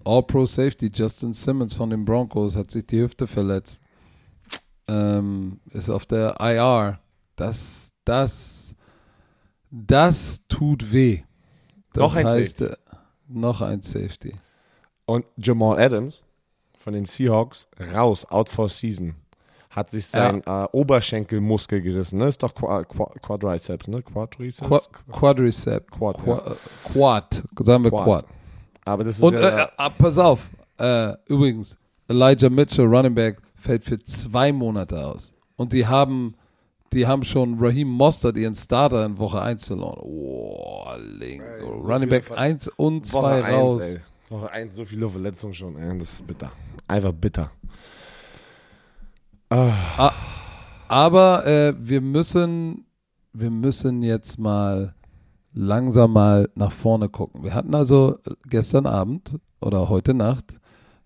All-Pro 0.06 0.46
Safety, 0.46 0.92
Justin 0.94 1.34
Simmons 1.34 1.74
von 1.74 1.90
den 1.90 2.06
Broncos 2.06 2.56
hat 2.56 2.70
sich 2.70 2.86
die 2.86 3.02
Hüfte 3.02 3.26
verletzt. 3.26 3.82
Ähm, 4.88 5.60
ist 5.72 5.90
auf 5.90 6.06
der 6.06 6.38
IR. 6.40 7.00
Das, 7.36 7.90
das, 8.06 8.76
das 9.72 10.42
tut 10.48 10.94
weh. 10.94 11.24
Das 11.94 12.02
Noch 12.02 12.16
ein 12.16 12.28
heißt, 12.28 12.62
äh, 12.62 12.76
noch 13.28 13.62
ein 13.62 13.82
Safety. 13.82 14.36
Und 15.06 15.26
Jamal 15.36 15.80
Adams 15.80 16.24
von 16.78 16.94
den 16.94 17.06
Seahawks 17.06 17.68
raus, 17.94 18.24
out 18.26 18.50
for 18.50 18.70
season. 18.70 19.16
Hat 19.78 19.92
sich 19.92 20.08
sein 20.08 20.42
äh, 20.44 20.66
Oberschenkelmuskel 20.72 21.82
gerissen. 21.82 22.18
Ne? 22.18 22.26
Ist 22.28 22.42
doch 22.42 22.56
Qua 22.56 22.84
Qua 22.84 23.12
Quadriceps, 23.22 23.88
ne? 23.88 24.02
Quadriceps? 24.02 24.68
Qua 24.68 24.80
Quadricep. 25.12 25.92
Quad, 25.92 26.18
Qua 26.24 26.38
äh, 26.48 26.56
Quad. 26.92 27.44
Sagen 27.60 27.84
wir 27.84 27.92
Quad. 27.92 28.04
Quad. 28.06 28.26
Aber 28.86 29.04
das 29.04 29.18
ist 29.18 29.24
Und 29.24 29.36
ja, 29.36 29.66
äh, 29.66 29.68
äh, 29.78 29.90
pass 29.96 30.18
auf, 30.18 30.50
äh, 30.80 31.14
übrigens, 31.28 31.78
Elijah 32.08 32.50
Mitchell, 32.50 32.86
Running 32.88 33.14
Back, 33.14 33.38
fällt 33.56 33.84
für 33.86 34.00
zwei 34.00 34.52
Monate 34.52 35.06
aus. 35.06 35.36
Und 35.58 35.74
die 35.74 35.86
haben, 35.86 36.34
die 36.92 37.06
haben 37.06 37.24
schon 37.24 37.58
Raheem 37.60 37.88
Mostert, 37.90 38.36
ihren 38.36 38.56
Starter, 38.56 39.06
in 39.06 39.20
Woche 39.20 39.40
1 39.40 39.68
verloren. 39.68 40.00
Oh, 40.02 40.88
Link. 40.98 41.44
so 41.60 41.68
Running 41.68 42.10
Back 42.10 42.24
Ver- 42.26 42.38
1 42.40 42.68
und 42.78 43.06
2 43.06 43.20
Woche 43.22 43.44
eins, 43.46 43.56
raus. 43.56 43.84
ey. 43.84 44.00
Woche 44.30 44.52
1, 44.54 44.74
so 44.76 44.86
viele 44.86 45.08
Verletzungen 45.08 45.54
schon. 45.54 45.78
Ey. 45.78 45.96
Das 46.00 46.14
ist 46.14 46.26
bitter. 46.26 46.52
Einfach 46.88 47.12
bitter. 47.14 47.52
Ah, 49.50 50.12
Aber 50.90 51.46
äh, 51.46 51.74
wir 51.80 52.02
müssen, 52.02 52.86
wir 53.34 53.50
müssen 53.50 54.04
jetzt 54.04 54.40
mal 54.40 54.94
langsam 55.54 56.14
mal 56.14 56.50
nach 56.56 56.72
vorne 56.72 57.10
gucken. 57.10 57.44
Wir 57.44 57.54
hatten 57.54 57.74
also 57.74 58.20
gestern 58.48 58.86
Abend 58.86 59.38
oder 59.62 59.90
heute 59.90 60.14
Nacht 60.14 60.60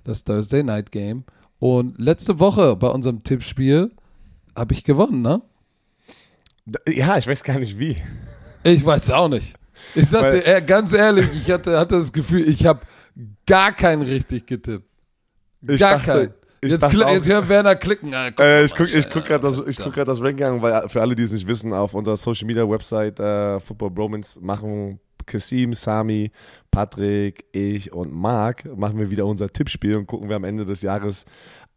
das 0.03 0.23
Thursday 0.23 0.63
Night 0.63 0.91
Game 0.91 1.23
und 1.59 1.99
letzte 1.99 2.39
Woche 2.39 2.75
bei 2.75 2.87
unserem 2.87 3.23
Tippspiel 3.23 3.91
habe 4.55 4.73
ich 4.73 4.83
gewonnen, 4.83 5.21
ne? 5.21 5.41
ja, 6.87 7.17
ich 7.17 7.27
weiß 7.27 7.43
gar 7.43 7.59
nicht 7.59 7.77
wie. 7.77 7.97
Ich 8.63 8.83
weiß 8.85 9.11
auch 9.11 9.29
nicht. 9.29 9.55
Ich 9.95 10.09
sagte, 10.09 10.43
Weil- 10.45 10.57
äh, 10.57 10.61
ganz 10.61 10.93
ehrlich, 10.93 11.27
ich 11.33 11.49
hatte, 11.49 11.79
hatte 11.79 11.99
das 11.99 12.11
Gefühl, 12.11 12.47
ich 12.47 12.65
habe 12.65 12.81
gar 13.47 13.71
keinen 13.71 14.01
richtig 14.03 14.45
getippt. 14.47 14.87
Ich 15.67 15.79
gar 15.79 15.93
dachte- 15.97 16.05
keinen. 16.11 16.33
Ich 16.61 16.71
Jetzt, 16.71 16.83
auch- 16.83 16.91
jetzt 16.91 17.27
hört 17.27 17.49
Werner 17.49 17.75
klicken. 17.75 18.13
Ah, 18.13 18.29
guck 18.29 18.45
Äh, 18.45 18.63
ich 18.65 18.75
gucke 18.75 18.91
äh, 18.91 19.03
guck 19.11 19.25
gerade 19.25 19.41
das, 19.41 19.59
ich 19.67 19.77
guck 19.77 19.93
grad 19.93 20.07
das 20.07 20.21
Ranking 20.21 20.45
an, 20.45 20.61
weil 20.61 20.87
für 20.89 21.01
alle, 21.01 21.15
die 21.15 21.23
es 21.23 21.31
nicht 21.31 21.47
wissen, 21.47 21.73
auf 21.73 21.93
unserer 21.93 22.17
Social 22.17 22.45
Media 22.45 22.67
Website 22.69 23.19
äh, 23.19 23.59
Football 23.59 23.89
Bromance 23.91 24.39
machen 24.41 24.99
Kasim, 25.25 25.73
Sami, 25.73 26.31
Patrick, 26.71 27.45
ich 27.51 27.91
und 27.93 28.11
Marc 28.11 28.65
machen 28.77 28.97
wir 28.97 29.09
wieder 29.09 29.25
unser 29.25 29.47
Tippspiel 29.49 29.95
und 29.97 30.07
gucken 30.07 30.29
wir 30.29 30.35
am 30.35 30.43
Ende 30.43 30.65
des 30.65 30.81
Jahres. 30.81 31.25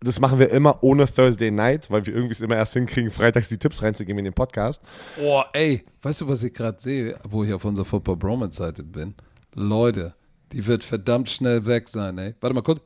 Das 0.01 0.20
machen 0.20 0.38
wir 0.38 0.51
immer 0.51 0.83
ohne 0.83 1.07
Thursday 1.07 1.51
Night, 1.51 1.90
weil 1.90 2.05
wir 2.07 2.14
irgendwie 2.14 2.33
es 2.33 2.40
immer 2.40 2.57
erst 2.57 2.75
hinkriegen, 2.75 3.11
freitags 3.11 3.49
die 3.49 3.59
Tipps 3.59 3.83
reinzugeben 3.83 4.18
in 4.18 4.25
den 4.27 4.35
Podcast. 4.35 4.83
Oh, 5.23 5.42
ey, 5.53 5.85
weißt 6.03 6.23
du, 6.23 6.29
was 6.29 6.42
ich 6.42 6.53
gerade 6.53 6.81
sehe, 6.81 7.18
wo 7.29 7.44
ich 7.44 7.53
auf 7.53 7.64
unserer 7.64 7.87
Football 7.87 8.16
Bromance 8.16 8.59
Seite 8.59 8.83
bin? 8.83 9.14
Leute, 9.55 10.14
die 10.53 10.66
wird 10.66 10.85
verdammt 10.85 11.31
schnell 11.31 11.64
weg 11.66 11.88
sein, 11.88 12.18
ey. 12.18 12.35
Warte 12.40 12.55
mal 12.55 12.62
kurz. 12.62 12.81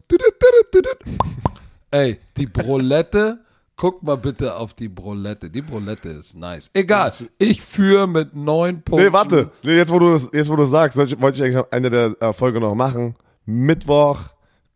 Ey, 1.91 2.19
die 2.37 2.47
Brolette, 2.47 3.39
guck 3.77 4.03
mal 4.03 4.17
bitte 4.17 4.57
auf 4.57 4.75
die 4.75 4.89
Brolette. 4.89 5.49
Die 5.51 5.63
Brolette 5.63 6.11
ist 6.11 6.37
nice. 6.37 6.71
Egal, 6.75 7.13
ich 7.39 7.63
führe 7.63 8.07
mit 8.07 8.35
neun 8.35 8.83
Punkten. 8.83 9.07
Nee, 9.07 9.13
warte. 9.13 9.51
Nee, 9.63 9.77
jetzt, 9.77 9.91
wo 9.93 9.99
du 9.99 10.11
das, 10.11 10.29
jetzt, 10.33 10.51
wo 10.51 10.57
du 10.57 10.65
sagst, 10.65 10.97
sollte- 10.97 11.21
wollte 11.23 11.37
ich 11.39 11.43
eigentlich 11.45 11.57
am 11.57 11.67
Ende 11.71 11.91
der 11.91 12.15
äh, 12.29 12.33
Folge 12.33 12.61
noch 12.61 12.75
machen. 12.75 13.17
Mittwoch 13.47 14.19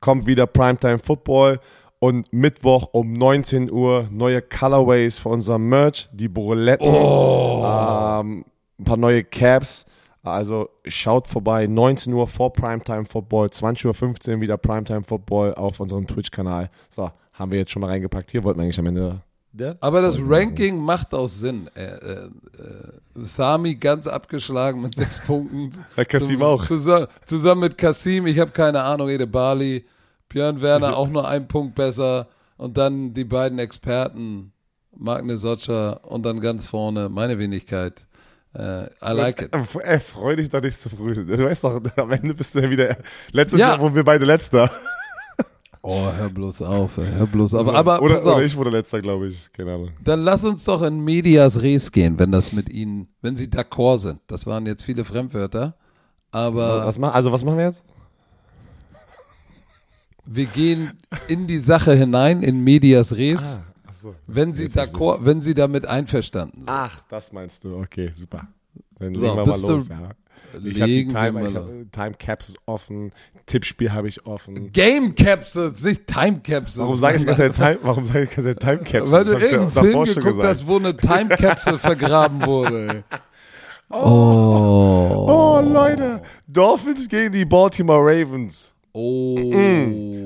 kommt 0.01 0.27
wieder 0.27 0.47
Primetime 0.47 0.99
Football 0.99 1.61
und 1.99 2.33
Mittwoch 2.33 2.89
um 2.93 3.13
19 3.13 3.71
Uhr 3.71 4.09
neue 4.11 4.41
Colorways 4.43 5.19
für 5.19 5.29
unser 5.29 5.59
Merch, 5.59 6.09
die 6.13 6.29
Buletten, 6.29 6.87
ähm, 6.87 8.45
ein 8.79 8.85
paar 8.85 8.97
neue 8.97 9.23
Caps. 9.25 9.85
Also 10.23 10.69
schaut 10.87 11.27
vorbei, 11.27 11.67
19 11.67 12.13
Uhr 12.13 12.29
vor 12.29 12.53
Primetime 12.53 13.05
Football, 13.05 13.49
20.15 13.49 14.35
Uhr 14.35 14.41
wieder 14.41 14.57
Primetime 14.57 15.03
Football 15.03 15.55
auf 15.55 15.81
unserem 15.81 16.07
Twitch-Kanal. 16.07 16.71
So, 16.91 17.11
haben 17.33 17.51
wir 17.51 17.59
jetzt 17.59 17.73
schon 17.73 17.81
mal 17.83 17.89
reingepackt. 17.89 18.31
Hier 18.31 18.45
wollten 18.45 18.61
wir 18.61 18.65
eigentlich 18.65 18.79
am 18.79 18.87
Ende 18.87 19.21
der 19.51 19.77
Aber 19.81 20.01
das 20.01 20.15
Folge 20.17 20.31
machen. 20.31 20.43
Ranking 20.49 20.79
macht 20.79 21.13
auch 21.13 21.29
Sinn. 21.29 21.69
Äh, 21.75 21.83
äh, 21.85 22.15
äh, 22.25 22.29
Sami 23.17 23.75
ganz 23.75 24.07
abgeschlagen 24.07 24.81
mit 24.81 24.97
sechs 24.97 25.19
Punkten. 25.27 25.73
Kasim 26.09 26.41
Zum- 26.41 26.43
auch. 26.43 26.65
Zusammen, 26.65 27.09
zusammen 27.27 27.61
mit 27.63 27.77
Kasim, 27.77 28.27
ich 28.29 28.39
habe 28.39 28.53
keine 28.53 28.83
Ahnung, 28.83 29.09
Ede 29.09 29.27
Bali, 29.27 29.85
Björn 30.29 30.61
Werner 30.61 30.97
auch 30.97 31.09
nur 31.09 31.27
einen 31.29 31.49
Punkt 31.49 31.75
besser. 31.75 32.29
Und 32.57 32.79
dann 32.79 33.13
die 33.13 33.25
beiden 33.25 33.59
Experten, 33.59 34.53
Magne 34.97 35.37
Sotscher 35.37 36.01
und 36.09 36.25
dann 36.25 36.41
ganz 36.41 36.67
vorne 36.67 37.09
meine 37.09 37.39
Wenigkeit. 37.39 38.07
Äh, 38.55 38.85
I 39.03 39.13
like 39.15 39.43
it. 39.43 39.51
Ey, 39.83 39.99
freu 40.01 40.37
dich 40.37 40.51
doch 40.51 40.61
nicht 40.61 40.79
zu 40.81 40.91
früh. 40.91 41.15
Du 41.15 41.39
weißt 41.45 41.65
doch, 41.65 41.81
am 41.97 42.11
Ende 42.13 42.35
bist 42.35 42.55
du 42.55 42.61
ja 42.61 42.69
wieder. 42.71 42.97
Letztes 43.33 43.61
Ja. 43.61 43.69
Jahr 43.69 43.81
wurden 43.81 43.95
wir 43.95 44.05
beide 44.05 44.25
Letzter. 44.25 44.71
Oh, 45.85 46.07
hör 46.17 46.29
bloß 46.29 46.63
auf, 46.63 46.97
hör 46.97 47.27
bloß 47.27 47.55
auf. 47.55 47.67
Aber 47.75 48.01
oder, 48.03 48.15
auf, 48.19 48.25
oder 48.25 48.45
ich 48.45 48.55
wurde 48.57 48.71
Letzter, 48.71 49.03
glaube 49.03 49.27
ich. 49.27 49.53
Keine 49.53 49.75
Ahnung. 49.75 49.91
dann 50.05 50.21
lass 50.21 50.45
uns 50.45 50.63
doch 50.65 50.81
in 50.83 51.01
Medias 51.03 51.61
Res 51.61 51.91
gehen, 51.91 52.17
wenn 52.21 52.31
das 52.31 52.53
mit 52.53 52.69
Ihnen, 52.69 53.09
wenn 53.21 53.35
Sie 53.35 53.49
d'accord 53.49 53.99
sind. 53.99 54.21
Das 54.29 54.47
waren 54.47 54.65
jetzt 54.67 54.85
viele 54.85 55.05
Fremdwörter. 55.05 55.75
Aber 56.31 56.87
Was 56.87 56.99
mach, 57.01 57.13
also, 57.13 57.33
was 57.33 57.45
machen 57.45 57.59
wir 57.59 57.65
jetzt? 57.65 57.83
wir 60.25 60.47
gehen 60.47 60.93
in 61.27 61.49
die 61.49 61.59
Sache 61.59 61.95
hinein, 61.95 62.43
in 62.43 62.63
Medias 62.63 63.17
Res, 63.17 63.59
Achso. 64.11 64.15
wenn 64.27 64.53
Sie 64.55 64.69
d'accord, 64.69 65.25
wenn 65.25 65.41
Sie 65.41 65.55
damit 65.55 65.87
einverstanden 65.87 66.59
sind. 66.59 66.69
Ach, 66.69 67.03
das 67.09 67.33
meinst 67.33 67.65
du. 67.65 67.77
Okay, 67.77 68.11
super. 68.15 68.47
Dann 68.99 69.15
So, 69.15 69.23
legen 69.23 69.33
wir 69.37 69.37
mal 69.37 69.45
bist 69.45 69.65
du- 69.69 69.73
los. 69.73 69.89
Ja. 69.89 70.11
Ich 70.65 70.81
habe 70.83 70.91
die 70.91 71.09
Time, 71.09 71.47
ich 71.47 71.55
los. 71.55 71.65
hab, 71.65 71.93
Time 71.93 72.13
Capsules 72.19 72.59
offen. 72.67 73.13
Tippspiel 73.47 73.91
habe 73.93 74.09
ich 74.09 74.27
offen. 74.27 74.71
Game 74.71 75.15
Capsules, 75.15 75.83
nicht 75.83 76.07
Time 76.07 76.41
Capsules. 76.43 76.79
Warum 76.79 76.99
sage 76.99 77.17
ich 77.17 77.27
ganze 77.27 77.51
Time, 77.53 77.79
warum 77.83 78.05
sage 78.05 78.25
ich 78.25 78.31
ganze 78.37 78.55
Time 78.57 78.79
Capsules? 78.79 79.11
Weil 79.13 79.25
du 79.25 79.39
ich 79.39 79.51
ja 79.51 79.59
irgendeinen 79.59 79.87
Film 79.93 80.05
geguckt 80.05 80.25
gesagt. 80.27 80.49
hast, 80.49 80.67
wo 80.67 80.77
eine 80.77 80.95
Time 80.97 81.29
Capsule 81.31 81.79
vergraben 81.79 82.45
wurde. 82.45 82.89
ey. 82.89 83.03
Oh. 83.95 85.27
Oh, 85.29 85.61
Leute. 85.63 86.23
Dolphins 86.49 87.09
gegen 87.09 87.33
die 87.33 87.45
Baltimore 87.45 88.01
Ravens. 88.03 88.73
Oh. 88.95 89.37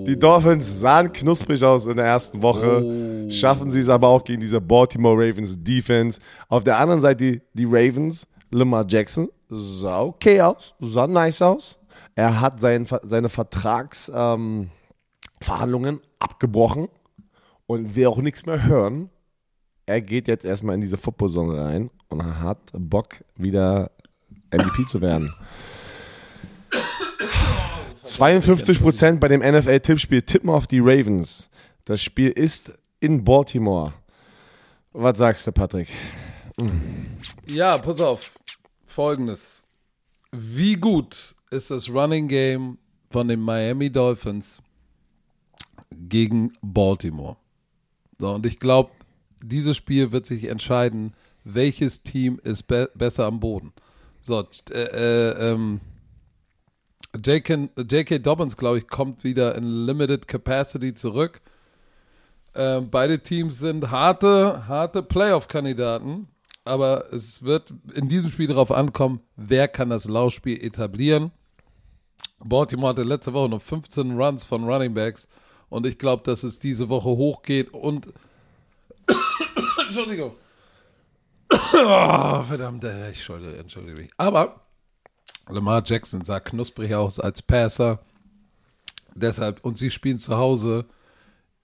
Die 0.06 0.16
Dolphins 0.18 0.80
sahen 0.80 1.12
knusprig 1.12 1.62
aus 1.64 1.86
in 1.86 1.96
der 1.96 2.06
ersten 2.06 2.40
Woche. 2.42 2.82
Oh. 2.84 3.15
Schaffen 3.28 3.70
sie 3.70 3.80
es 3.80 3.88
aber 3.88 4.08
auch 4.08 4.24
gegen 4.24 4.40
diese 4.40 4.60
Baltimore 4.60 5.16
Ravens 5.16 5.56
Defense. 5.62 6.20
Auf 6.48 6.64
der 6.64 6.78
anderen 6.78 7.00
Seite 7.00 7.24
die, 7.24 7.42
die 7.54 7.64
Ravens, 7.64 8.26
Lamar 8.50 8.84
Jackson, 8.88 9.28
sah 9.48 10.02
okay 10.02 10.40
aus, 10.40 10.74
sah 10.80 11.06
nice 11.06 11.42
aus. 11.42 11.78
Er 12.14 12.40
hat 12.40 12.60
sein, 12.60 12.86
seine 13.02 13.28
Vertragsverhandlungen 13.28 14.70
ähm, 15.96 16.00
abgebrochen 16.18 16.88
und 17.66 17.94
will 17.94 18.06
auch 18.06 18.18
nichts 18.18 18.46
mehr 18.46 18.64
hören. 18.64 19.10
Er 19.84 20.00
geht 20.00 20.28
jetzt 20.28 20.44
erstmal 20.44 20.74
in 20.74 20.80
diese 20.80 20.96
Football-Zone 20.96 21.62
rein 21.62 21.90
und 22.08 22.24
hat 22.40 22.58
Bock, 22.72 23.16
wieder 23.36 23.90
MVP 24.50 24.86
zu 24.86 25.00
werden. 25.00 25.34
52% 28.04 29.18
bei 29.18 29.28
dem 29.28 29.40
NFL-Tippspiel 29.40 30.22
tippen 30.22 30.48
auf 30.48 30.66
die 30.66 30.80
Ravens. 30.80 31.50
Das 31.84 32.02
Spiel 32.02 32.30
ist 32.30 32.72
in 33.00 33.24
Baltimore. 33.24 33.94
Was 34.92 35.18
sagst 35.18 35.46
du, 35.46 35.52
Patrick? 35.52 35.88
Ja, 37.46 37.78
pass 37.78 38.00
auf. 38.00 38.38
Folgendes. 38.86 39.64
Wie 40.32 40.74
gut 40.74 41.34
ist 41.50 41.70
das 41.70 41.88
Running 41.88 42.28
Game 42.28 42.78
von 43.10 43.28
den 43.28 43.40
Miami 43.40 43.90
Dolphins 43.90 44.60
gegen 45.92 46.52
Baltimore? 46.62 47.36
So, 48.18 48.30
und 48.30 48.46
ich 48.46 48.58
glaube, 48.58 48.90
dieses 49.42 49.76
Spiel 49.76 50.12
wird 50.12 50.26
sich 50.26 50.44
entscheiden, 50.44 51.14
welches 51.44 52.02
Team 52.02 52.40
ist 52.42 52.64
be 52.64 52.90
besser 52.94 53.26
am 53.26 53.38
Boden. 53.38 53.72
So, 54.22 54.44
äh, 54.70 54.74
äh, 54.74 55.52
ähm, 55.52 55.80
J.K. 57.24 58.18
Dobbins, 58.18 58.56
glaube 58.56 58.78
ich, 58.78 58.88
kommt 58.88 59.24
wieder 59.24 59.54
in 59.54 59.86
Limited 59.86 60.26
Capacity 60.26 60.94
zurück. 60.94 61.40
Ähm, 62.58 62.88
beide 62.90 63.18
Teams 63.18 63.58
sind 63.58 63.90
harte, 63.90 64.66
harte 64.66 65.02
Playoff-Kandidaten, 65.02 66.26
aber 66.64 67.12
es 67.12 67.42
wird 67.42 67.74
in 67.94 68.08
diesem 68.08 68.30
Spiel 68.30 68.46
darauf 68.46 68.72
ankommen, 68.72 69.20
wer 69.36 69.68
kann 69.68 69.90
das 69.90 70.06
Laufspiel 70.06 70.64
etablieren. 70.64 71.32
Baltimore 72.38 72.90
hatte 72.90 73.02
letzte 73.02 73.34
Woche 73.34 73.50
noch 73.50 73.60
15 73.60 74.18
Runs 74.18 74.44
von 74.44 74.64
Running 74.64 74.94
Backs 74.94 75.28
und 75.68 75.84
ich 75.84 75.98
glaube, 75.98 76.22
dass 76.22 76.44
es 76.44 76.58
diese 76.58 76.88
Woche 76.88 77.10
hochgeht 77.10 77.74
und 77.74 78.08
Entschuldigung. 79.84 80.32
oh, 81.50 82.42
verdammt, 82.42 82.84
ich 82.84 82.90
entschuldige, 82.90 83.58
entschuldige 83.58 84.00
mich. 84.00 84.10
Aber 84.16 84.62
Lamar 85.50 85.82
Jackson 85.84 86.24
sah 86.24 86.40
knusprig 86.40 86.94
aus 86.94 87.20
als 87.20 87.42
Passer. 87.42 88.00
Deshalb, 89.14 89.62
und 89.62 89.76
sie 89.76 89.90
spielen 89.90 90.18
zu 90.18 90.38
Hause. 90.38 90.86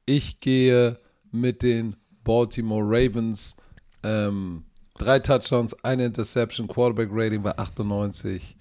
Ich 0.07 0.41
gehe 0.41 0.99
mit 1.31 1.63
den 1.63 1.97
Baltimore 2.25 2.83
Ravens. 2.85 3.57
Ähm, 4.03 4.65
drei 4.99 5.19
Touchdowns, 5.19 5.75
eine 5.85 6.07
Interception, 6.07 6.69
Quarterback 6.69 7.09
Rating 7.13 7.43
bei 7.43 7.57
98. 7.57 8.57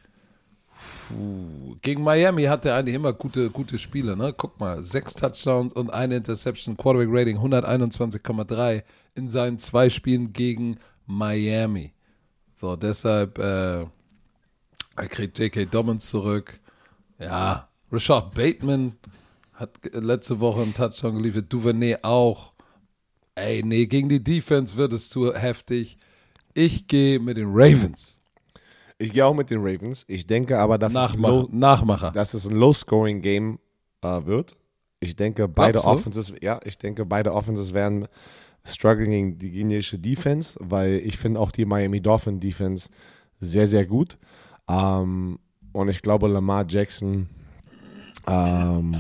Puh. 1.08 1.76
Gegen 1.82 2.04
Miami 2.04 2.44
hat 2.44 2.66
er 2.66 2.76
eigentlich 2.76 2.96
immer 2.96 3.14
gute, 3.14 3.50
gute 3.50 3.78
Spiele, 3.78 4.18
ne? 4.18 4.34
Guck 4.36 4.60
mal, 4.60 4.84
sechs 4.84 5.14
Touchdowns 5.14 5.74
und 5.74 5.92
eine 5.92 6.16
Interception, 6.16 6.78
Quarterback 6.78 7.10
Rating 7.12 7.38
121,3 7.38 8.84
in 9.16 9.30
seinen 9.30 9.60
zwei 9.60 9.90
Spielen 9.90 10.34
gegen 10.34 10.78
Miami. 11.06 11.94
So, 12.54 12.76
deshalb, 12.76 13.38
äh, 13.38 13.82
er 13.82 15.08
kriegt 15.10 15.38
J.K. 15.40 15.66
Dobbins 15.66 16.10
zurück. 16.10 16.60
Ja, 17.20 17.68
Rashad 17.92 18.34
Bateman 18.34 18.94
hat 19.62 19.80
letzte 19.94 20.40
Woche 20.40 20.64
einen 20.64 20.74
Touchdown 20.74 21.16
geliefert. 21.16 21.46
Duvernay 21.54 21.98
auch. 22.02 22.54
Ey, 23.36 23.64
nee, 23.64 23.86
gegen 23.86 24.10
die 24.10 24.24
Defense 24.24 24.76
wird 24.76 24.92
es 24.92 25.10
zu 25.10 25.34
heftig. 25.34 25.98
Ich 26.54 26.88
gehe 26.88 27.20
mit 27.20 27.38
den 27.38 27.50
Ravens. 27.50 28.20
Ich 28.98 29.14
gehe 29.14 29.26
auch 29.26 29.34
mit 29.34 29.50
den 29.50 29.60
Ravens. 29.62 30.04
Ich 30.08 30.28
denke 30.28 30.60
aber, 30.60 30.78
dass, 30.78 30.94
Nachmacher. 30.94 31.34
es, 31.34 31.42
low, 31.42 31.50
Nachmacher. 31.52 32.12
dass 32.12 32.34
es 32.34 32.46
ein 32.46 32.56
Low-Scoring-Game 32.56 33.60
äh, 34.02 34.26
wird. 34.26 34.58
Ich 35.00 35.16
denke, 35.16 35.48
beide? 35.48 35.84
Offenses, 35.84 36.34
ja, 36.42 36.60
ich 36.64 36.78
denke, 36.78 37.06
beide 37.06 37.34
Offenses 37.34 37.74
werden 37.74 38.08
struggling 38.64 39.10
gegen 39.10 39.40
die 39.40 39.52
guineische 39.52 39.98
Defense, 39.98 40.58
weil 40.62 40.96
ich 40.96 41.18
finde 41.18 41.40
auch 41.40 41.52
die 41.52 41.66
Miami 41.66 42.02
Dolphin 42.02 42.40
Defense 42.40 42.90
sehr, 43.40 43.66
sehr 43.66 43.86
gut. 43.86 44.18
Ähm, 44.68 45.40
und 45.72 45.88
ich 45.88 46.02
glaube, 46.02 46.28
Lamar 46.28 46.66
Jackson, 46.68 47.28
ähm, 48.28 48.96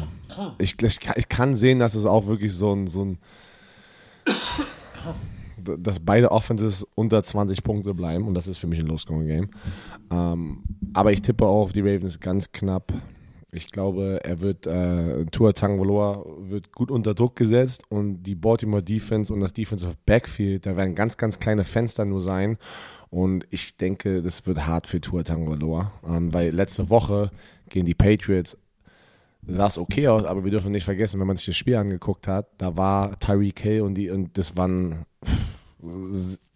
ich, 0.60 0.82
ich, 0.82 1.00
ich 1.16 1.30
kann 1.30 1.54
sehen, 1.54 1.80
dass 1.80 1.96
es 1.96 2.06
auch 2.06 2.28
wirklich 2.28 2.54
so 2.54 2.74
ein, 2.74 2.88
so 2.88 3.06
ein 3.06 3.18
dass 5.64 6.00
beide 6.00 6.32
Offenses 6.32 6.86
unter 6.96 7.24
20 7.24 7.64
Punkte 7.64 7.94
bleiben 7.94 8.28
und 8.28 8.34
das 8.34 8.48
ist 8.48 8.58
für 8.58 8.68
mich 8.68 8.80
ein 8.80 8.88
Low-Scoring-Game. 8.88 9.50
Ähm, 10.12 10.64
aber 10.94 11.12
ich 11.12 11.22
tippe 11.22 11.46
auch 11.46 11.64
auf 11.64 11.74
die 11.74 11.82
Ravens 11.82 12.20
ganz 12.20 12.52
knapp. 12.52 12.94
Ich 13.54 13.68
glaube, 13.68 14.22
er 14.24 14.40
wird, 14.40 14.66
äh, 14.66 15.26
Tua 15.26 15.52
Tagovailoa 15.52 16.26
wird 16.40 16.72
gut 16.72 16.90
unter 16.90 17.14
Druck 17.14 17.36
gesetzt 17.36 17.84
und 17.90 18.24
die 18.24 18.36
Baltimore 18.36 18.82
Defense 18.82 19.34
und 19.34 19.42
das 19.42 19.54
Defensive 19.54 19.96
Backfield, 20.06 20.66
da 20.66 20.78
werden 20.78 20.96
ganz, 20.96 21.18
ganz 21.18 21.38
kleine 21.38 21.66
Fenster 21.66 22.06
nur 22.06 22.22
sein 22.22 22.58
und 23.10 23.46
ich 23.50 23.76
denke, 23.76 24.22
das 24.22 24.46
wird 24.48 24.66
hart 24.66 24.88
für 24.88 25.02
Tua 25.02 25.24
Tagovailoa, 25.24 25.92
ähm, 26.08 26.34
weil 26.34 26.52
letzte 26.52 26.90
Woche 26.90 27.30
gegen 27.68 27.86
die 27.86 27.94
Patriots 27.94 28.58
sah 29.48 29.68
es 29.68 29.78
okay 29.78 30.08
aus, 30.08 30.26
aber 30.26 30.44
wir 30.44 30.52
dürfen 30.52 30.72
nicht 30.72 30.86
vergessen, 30.86 31.20
wenn 31.20 31.28
man 31.28 31.38
sich 31.38 31.48
das 31.48 31.58
Spiel 31.58 31.76
angeguckt 31.76 32.28
hat, 32.28 32.48
da 32.58 32.76
war 32.78 33.18
Tyreek 33.20 33.60
Hill 33.60 33.82
und 33.82 33.96
die 33.96 34.10
und 34.10 34.38
das 34.38 34.56
waren 34.56 35.06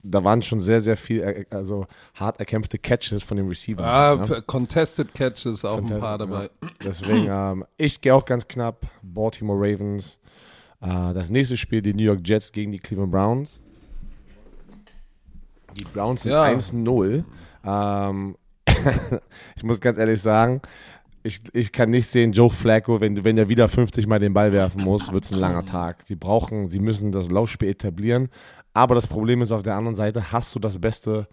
da 0.07 0.23
waren 0.23 0.41
schon 0.41 0.59
sehr, 0.59 0.81
sehr 0.81 0.97
viel, 0.97 1.21
äh, 1.21 1.45
also 1.49 1.87
hart 2.13 2.39
erkämpfte 2.39 2.77
Catches 2.77 3.23
von 3.23 3.37
den 3.37 3.47
Receivern. 3.47 3.85
Ah, 3.85 4.23
für 4.23 4.41
Contested 4.41 5.13
Catches 5.13 5.65
auch 5.65 5.77
ein 5.77 5.79
Contested, 5.79 6.01
paar 6.01 6.17
dabei. 6.17 6.43
ja. 6.61 6.69
Deswegen, 6.83 7.27
ähm, 7.29 7.65
ich 7.77 7.99
gehe 8.01 8.13
auch 8.13 8.25
ganz 8.25 8.47
knapp. 8.47 8.85
Baltimore 9.01 9.57
Ravens. 9.59 10.19
Äh, 10.81 11.13
das 11.13 11.29
nächste 11.29 11.57
Spiel, 11.57 11.81
die 11.81 11.93
New 11.93 12.03
York 12.03 12.19
Jets 12.23 12.51
gegen 12.51 12.71
die 12.71 12.79
Cleveland 12.79 13.11
Browns. 13.11 13.59
Die 15.75 15.83
Browns 15.83 16.23
sind 16.23 16.31
Ja. 16.31 16.43
1-0. 16.43 17.23
Ähm, 17.65 18.37
ich 19.55 19.63
muss 19.63 19.81
ganz 19.81 19.97
ehrlich 19.97 20.21
sagen, 20.21 20.61
ich, 21.25 21.41
ich 21.53 21.71
kann 21.71 21.89
nicht 21.89 22.07
sehen, 22.07 22.33
Joe 22.33 22.51
Flacco, 22.51 23.01
wenn, 23.01 23.23
wenn 23.23 23.35
er 23.37 23.49
wieder 23.49 23.67
50 23.67 24.05
Mal 24.05 24.19
den 24.19 24.33
Ball 24.33 24.53
werfen 24.53 24.83
muss, 24.83 25.11
wird 25.11 25.23
es 25.23 25.33
ein 25.33 25.39
langer 25.39 25.65
Tag. 25.65 26.03
Sie 26.05 26.15
brauchen, 26.15 26.69
sie 26.69 26.79
müssen 26.79 27.11
das 27.11 27.31
Laufspiel 27.31 27.69
etablieren. 27.69 28.29
Aber 28.73 28.93
das 28.93 29.07
Problem 29.07 29.41
ist, 29.41 29.51
auf 29.51 29.63
der 29.63 29.75
anderen 29.75 29.95
Seite 29.95 30.31
hast 30.31 30.53
du 30.53 30.59
das 30.59 30.77
beste 30.77 31.27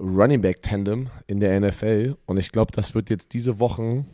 Running 0.00 0.40
Back 0.40 0.62
Tandem 0.62 1.08
in 1.26 1.40
der 1.40 1.60
NFL. 1.60 2.16
Und 2.24 2.38
ich 2.38 2.52
glaube, 2.52 2.72
das 2.72 2.94
wird 2.94 3.10
jetzt 3.10 3.34
diese 3.34 3.58
Wochen, 3.58 4.06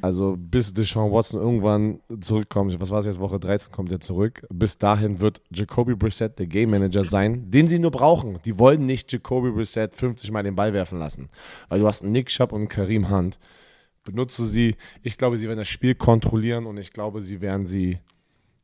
also 0.00 0.36
bis 0.38 0.72
Deshaun 0.72 1.10
Watson 1.10 1.40
irgendwann 1.40 1.98
zurückkommt, 2.20 2.80
was 2.80 2.90
war 2.90 3.00
es 3.00 3.06
jetzt, 3.06 3.18
Woche 3.18 3.40
13 3.40 3.72
kommt 3.72 3.90
er 3.90 3.98
zurück, 3.98 4.46
bis 4.48 4.78
dahin 4.78 5.18
wird 5.20 5.42
Jacoby 5.52 5.96
Brissett 5.96 6.38
der 6.38 6.46
Game 6.46 6.70
Manager 6.70 7.04
sein, 7.04 7.50
den 7.50 7.66
sie 7.66 7.80
nur 7.80 7.90
brauchen. 7.90 8.38
Die 8.44 8.60
wollen 8.60 8.86
nicht 8.86 9.12
Jacoby 9.12 9.50
Brissett 9.50 9.96
50 9.96 10.30
Mal 10.30 10.44
den 10.44 10.54
Ball 10.54 10.72
werfen 10.72 11.00
lassen, 11.00 11.30
weil 11.68 11.80
du 11.80 11.88
hast 11.88 12.04
Nick 12.04 12.28
Chubb 12.28 12.52
und 12.52 12.68
Kareem 12.68 13.10
Hunt. 13.10 13.40
Benutze 14.04 14.44
sie. 14.46 14.76
Ich 15.02 15.16
glaube, 15.16 15.38
sie 15.38 15.46
werden 15.46 15.58
das 15.58 15.68
Spiel 15.68 15.94
kontrollieren 15.94 16.66
und 16.66 16.76
ich 16.76 16.90
glaube, 16.90 17.22
sie 17.22 17.40
werden 17.40 17.66
sie. 17.66 17.98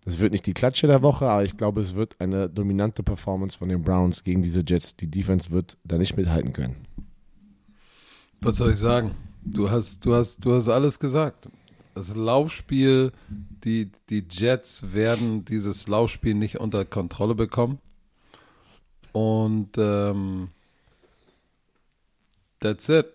Das 0.05 0.18
wird 0.18 0.33
nicht 0.33 0.46
die 0.46 0.55
Klatsche 0.55 0.87
der 0.87 1.03
Woche, 1.03 1.29
aber 1.29 1.44
ich 1.44 1.57
glaube, 1.57 1.81
es 1.81 1.94
wird 1.94 2.16
eine 2.20 2.48
dominante 2.48 3.03
Performance 3.03 3.59
von 3.59 3.68
den 3.68 3.83
Browns 3.83 4.24
gegen 4.24 4.40
diese 4.40 4.62
Jets. 4.66 4.96
Die 4.96 5.11
Defense 5.11 5.50
wird 5.50 5.76
da 5.85 5.98
nicht 5.98 6.16
mithalten 6.16 6.53
können. 6.53 6.76
Was 8.40 8.57
soll 8.57 8.72
ich 8.72 8.79
sagen? 8.79 9.14
Du 9.44 9.70
hast, 9.70 10.05
du 10.05 10.14
hast, 10.14 10.44
du 10.44 10.55
hast 10.55 10.68
alles 10.68 10.98
gesagt. 10.98 11.48
Das 11.94 12.14
Laufspiel, 12.14 13.12
die, 13.29 13.90
die 14.09 14.24
Jets 14.31 14.94
werden 14.94 15.44
dieses 15.44 15.88
Laufspiel 15.88 16.35
nicht 16.35 16.61
unter 16.61 16.85
Kontrolle 16.85 17.35
bekommen. 17.35 17.79
Und 19.12 19.76
ähm, 19.76 20.48
that's 22.61 22.88
it. 22.88 23.07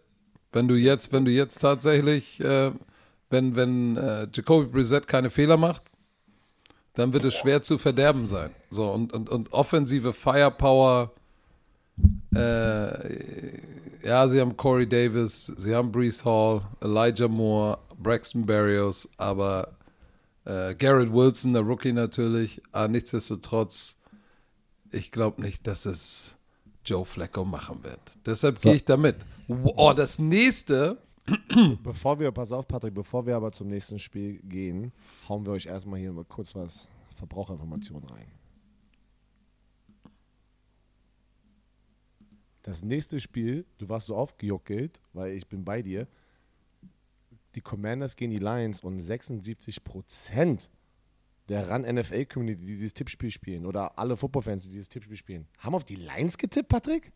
Wenn 0.55 0.69
du 0.69 0.75
jetzt, 0.75 1.11
wenn 1.11 1.25
du 1.25 1.31
jetzt 1.31 1.57
tatsächlich, 1.59 2.39
äh, 2.39 2.71
wenn, 3.29 3.57
wenn 3.57 3.97
äh, 3.97 4.25
Jacoby 4.33 4.67
Brissett 4.67 5.05
keine 5.05 5.29
Fehler 5.29 5.57
macht, 5.57 5.83
dann 6.93 7.11
wird 7.11 7.25
es 7.25 7.35
schwer 7.35 7.61
zu 7.61 7.77
verderben 7.77 8.25
sein. 8.25 8.51
So, 8.69 8.89
und, 8.89 9.11
und, 9.11 9.29
und 9.29 9.51
offensive 9.51 10.13
Firepower, 10.13 11.11
äh, 12.33 14.07
ja, 14.07 14.29
sie 14.29 14.39
haben 14.39 14.55
Corey 14.55 14.87
Davis, 14.87 15.47
sie 15.57 15.75
haben 15.75 15.91
Brees 15.91 16.23
Hall, 16.23 16.61
Elijah 16.79 17.27
Moore, 17.27 17.77
Braxton 17.97 18.45
Berrios, 18.45 19.09
aber 19.17 19.75
äh, 20.45 20.73
Garrett 20.75 21.11
Wilson, 21.11 21.51
der 21.51 21.63
Rookie 21.63 21.91
natürlich, 21.91 22.61
aber 22.71 22.87
nichtsdestotrotz, 22.87 23.97
ich 24.89 25.11
glaube 25.11 25.41
nicht, 25.41 25.67
dass 25.67 25.85
es 25.85 26.37
Joe 26.85 27.03
Flacco 27.03 27.43
machen 27.43 27.83
wird. 27.83 27.99
Deshalb 28.25 28.59
So. 28.59 28.69
gehe 28.69 28.77
ich 28.77 28.85
damit. 28.85 29.17
Oh, 29.47 29.93
das 29.95 30.19
nächste, 30.19 30.97
Bevor 31.83 32.19
wir, 32.19 32.31
pass 32.31 32.51
auf, 32.51 32.67
Patrick, 32.67 32.93
bevor 32.93 33.25
wir 33.25 33.35
aber 33.35 33.51
zum 33.51 33.67
nächsten 33.67 33.97
Spiel 33.97 34.39
gehen, 34.43 34.91
hauen 35.27 35.45
wir 35.45 35.53
euch 35.53 35.65
erstmal 35.65 35.99
hier 35.99 36.11
mal 36.11 36.25
kurz 36.25 36.53
was 36.53 36.87
Verbraucherinformationen 37.15 38.07
rein. 38.09 38.27
Das 42.61 42.83
nächste 42.83 43.19
Spiel, 43.19 43.65
du 43.77 43.89
warst 43.89 44.07
so 44.07 44.15
aufgejuckelt, 44.15 45.01
weil 45.13 45.33
ich 45.33 45.47
bin 45.47 45.65
bei 45.65 45.81
dir. 45.81 46.07
Die 47.55 47.61
Commanders 47.61 48.15
gegen 48.15 48.31
die 48.31 48.37
Lions 48.37 48.81
und 48.81 48.99
76% 48.99 50.69
der 51.47 51.69
Run-NFL-Community, 51.69 52.65
die 52.65 52.73
dieses 52.73 52.93
Tippspiel 52.93 53.31
spielen, 53.31 53.65
oder 53.65 53.97
alle 53.97 54.17
Football-Fans, 54.17 54.63
die 54.63 54.69
dieses 54.69 54.89
Tippspiel 54.89 55.15
spielen, 55.15 55.47
haben 55.59 55.75
auf 55.75 55.85
die 55.85 55.95
Lions 55.95 56.37
getippt, 56.37 56.69
Patrick? 56.69 57.13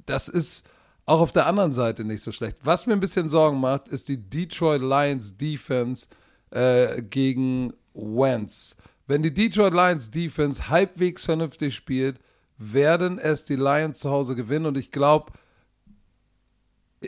das 0.05 0.29
ist 0.29 0.65
auch 1.05 1.19
auf 1.19 1.31
der 1.31 1.47
anderen 1.47 1.73
Seite 1.73 2.03
nicht 2.03 2.21
so 2.21 2.31
schlecht. 2.31 2.57
Was 2.63 2.87
mir 2.87 2.93
ein 2.93 2.99
bisschen 2.99 3.29
Sorgen 3.29 3.59
macht, 3.59 3.87
ist 3.87 4.07
die 4.07 4.17
Detroit 4.17 4.81
Lions 4.81 5.37
Defense 5.37 6.07
äh, 6.51 7.01
gegen 7.01 7.73
Wentz. 7.93 8.77
Wenn 9.07 9.21
die 9.21 9.33
Detroit 9.33 9.73
Lions 9.73 10.11
Defense 10.11 10.69
halbwegs 10.69 11.25
vernünftig 11.25 11.75
spielt, 11.75 12.19
werden 12.57 13.19
es 13.19 13.43
die 13.43 13.55
Lions 13.55 13.99
zu 13.99 14.09
Hause 14.09 14.35
gewinnen 14.35 14.65
und 14.65 14.77
ich 14.77 14.91
glaube, 14.91 15.33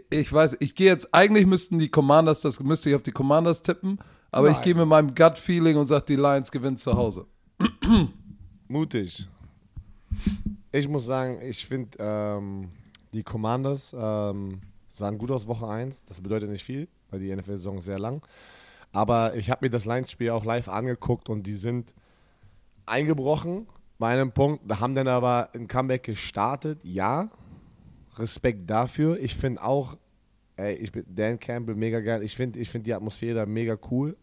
ich 0.10 0.32
weiß, 0.32 0.58
ich 0.60 0.76
gehe 0.76 0.88
jetzt, 0.88 1.14
eigentlich 1.14 1.46
müssten 1.46 1.80
die 1.80 1.90
Commanders, 1.90 2.42
das 2.42 2.60
müsste 2.60 2.90
ich 2.90 2.96
auf 2.96 3.04
die 3.04 3.12
Commanders 3.12 3.62
tippen, 3.62 4.00
aber 4.32 4.50
Nein. 4.50 4.58
ich 4.58 4.64
gehe 4.64 4.76
mit 4.76 4.88
meinem 4.88 5.16
Gut-Feeling 5.16 5.78
und 5.78 5.88
sage, 5.88 6.06
die 6.10 6.16
Lions 6.16 6.52
gewinnen 6.52 6.78
zu 6.78 6.96
Hause. 6.96 7.26
Mutig. 8.68 9.30
Ich 10.72 10.88
muss 10.90 11.06
sagen, 11.06 11.40
ich 11.42 11.66
finde, 11.66 11.98
ähm, 12.00 12.70
die 13.14 13.24
Commanders 13.24 13.96
ähm, 13.98 14.62
sahen 14.90 15.18
gut 15.18 15.32
aus 15.32 15.48
Woche 15.48 15.68
1. 15.68 16.06
Das 16.06 16.20
bedeutet 16.20 16.50
nicht 16.50 16.64
viel, 16.64 16.90
weil 17.10 17.20
die 17.20 17.34
NFL-Saison 17.34 17.78
ist 17.78 17.86
sehr 17.86 18.00
lang. 18.00 18.22
Aber 18.92 19.36
ich 19.36 19.50
habe 19.50 19.66
mir 19.66 19.70
das 19.70 19.86
Lions-Spiel 19.86 20.32
auch 20.32 20.44
live 20.44 20.68
angeguckt 20.68 21.30
und 21.30 21.48
die 21.48 21.56
sind 21.56 21.94
eingebrochen 22.86 23.68
bei 23.98 24.10
einem 24.10 24.32
Punkt, 24.32 24.64
Da 24.68 24.80
haben 24.80 24.96
dann 24.96 25.08
aber 25.08 25.50
ein 25.54 25.68
Comeback 25.68 26.04
gestartet. 26.04 26.80
Ja, 26.84 27.30
Respekt 28.18 28.70
dafür. 28.70 29.20
Ich 29.20 29.36
finde 29.36 29.64
auch, 29.64 29.98
ey, 30.58 30.76
ich 30.76 30.92
bin 30.92 31.06
Dan 31.08 31.40
Campbell 31.40 31.76
mega 31.76 32.00
geil. 32.00 32.24
Ich 32.24 32.36
finde 32.36 32.60
ich 32.60 32.70
find 32.70 32.86
die 32.86 32.94
Atmosphäre 32.94 33.46
mega 33.46 33.78
cool. 33.92 34.18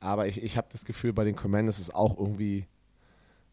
Aber 0.00 0.26
ich, 0.26 0.42
ich 0.42 0.56
habe 0.56 0.68
das 0.70 0.84
Gefühl, 0.84 1.12
bei 1.12 1.24
den 1.24 1.34
Commanders 1.34 1.78
ist 1.78 1.94
auch 1.94 2.18
irgendwie 2.18 2.66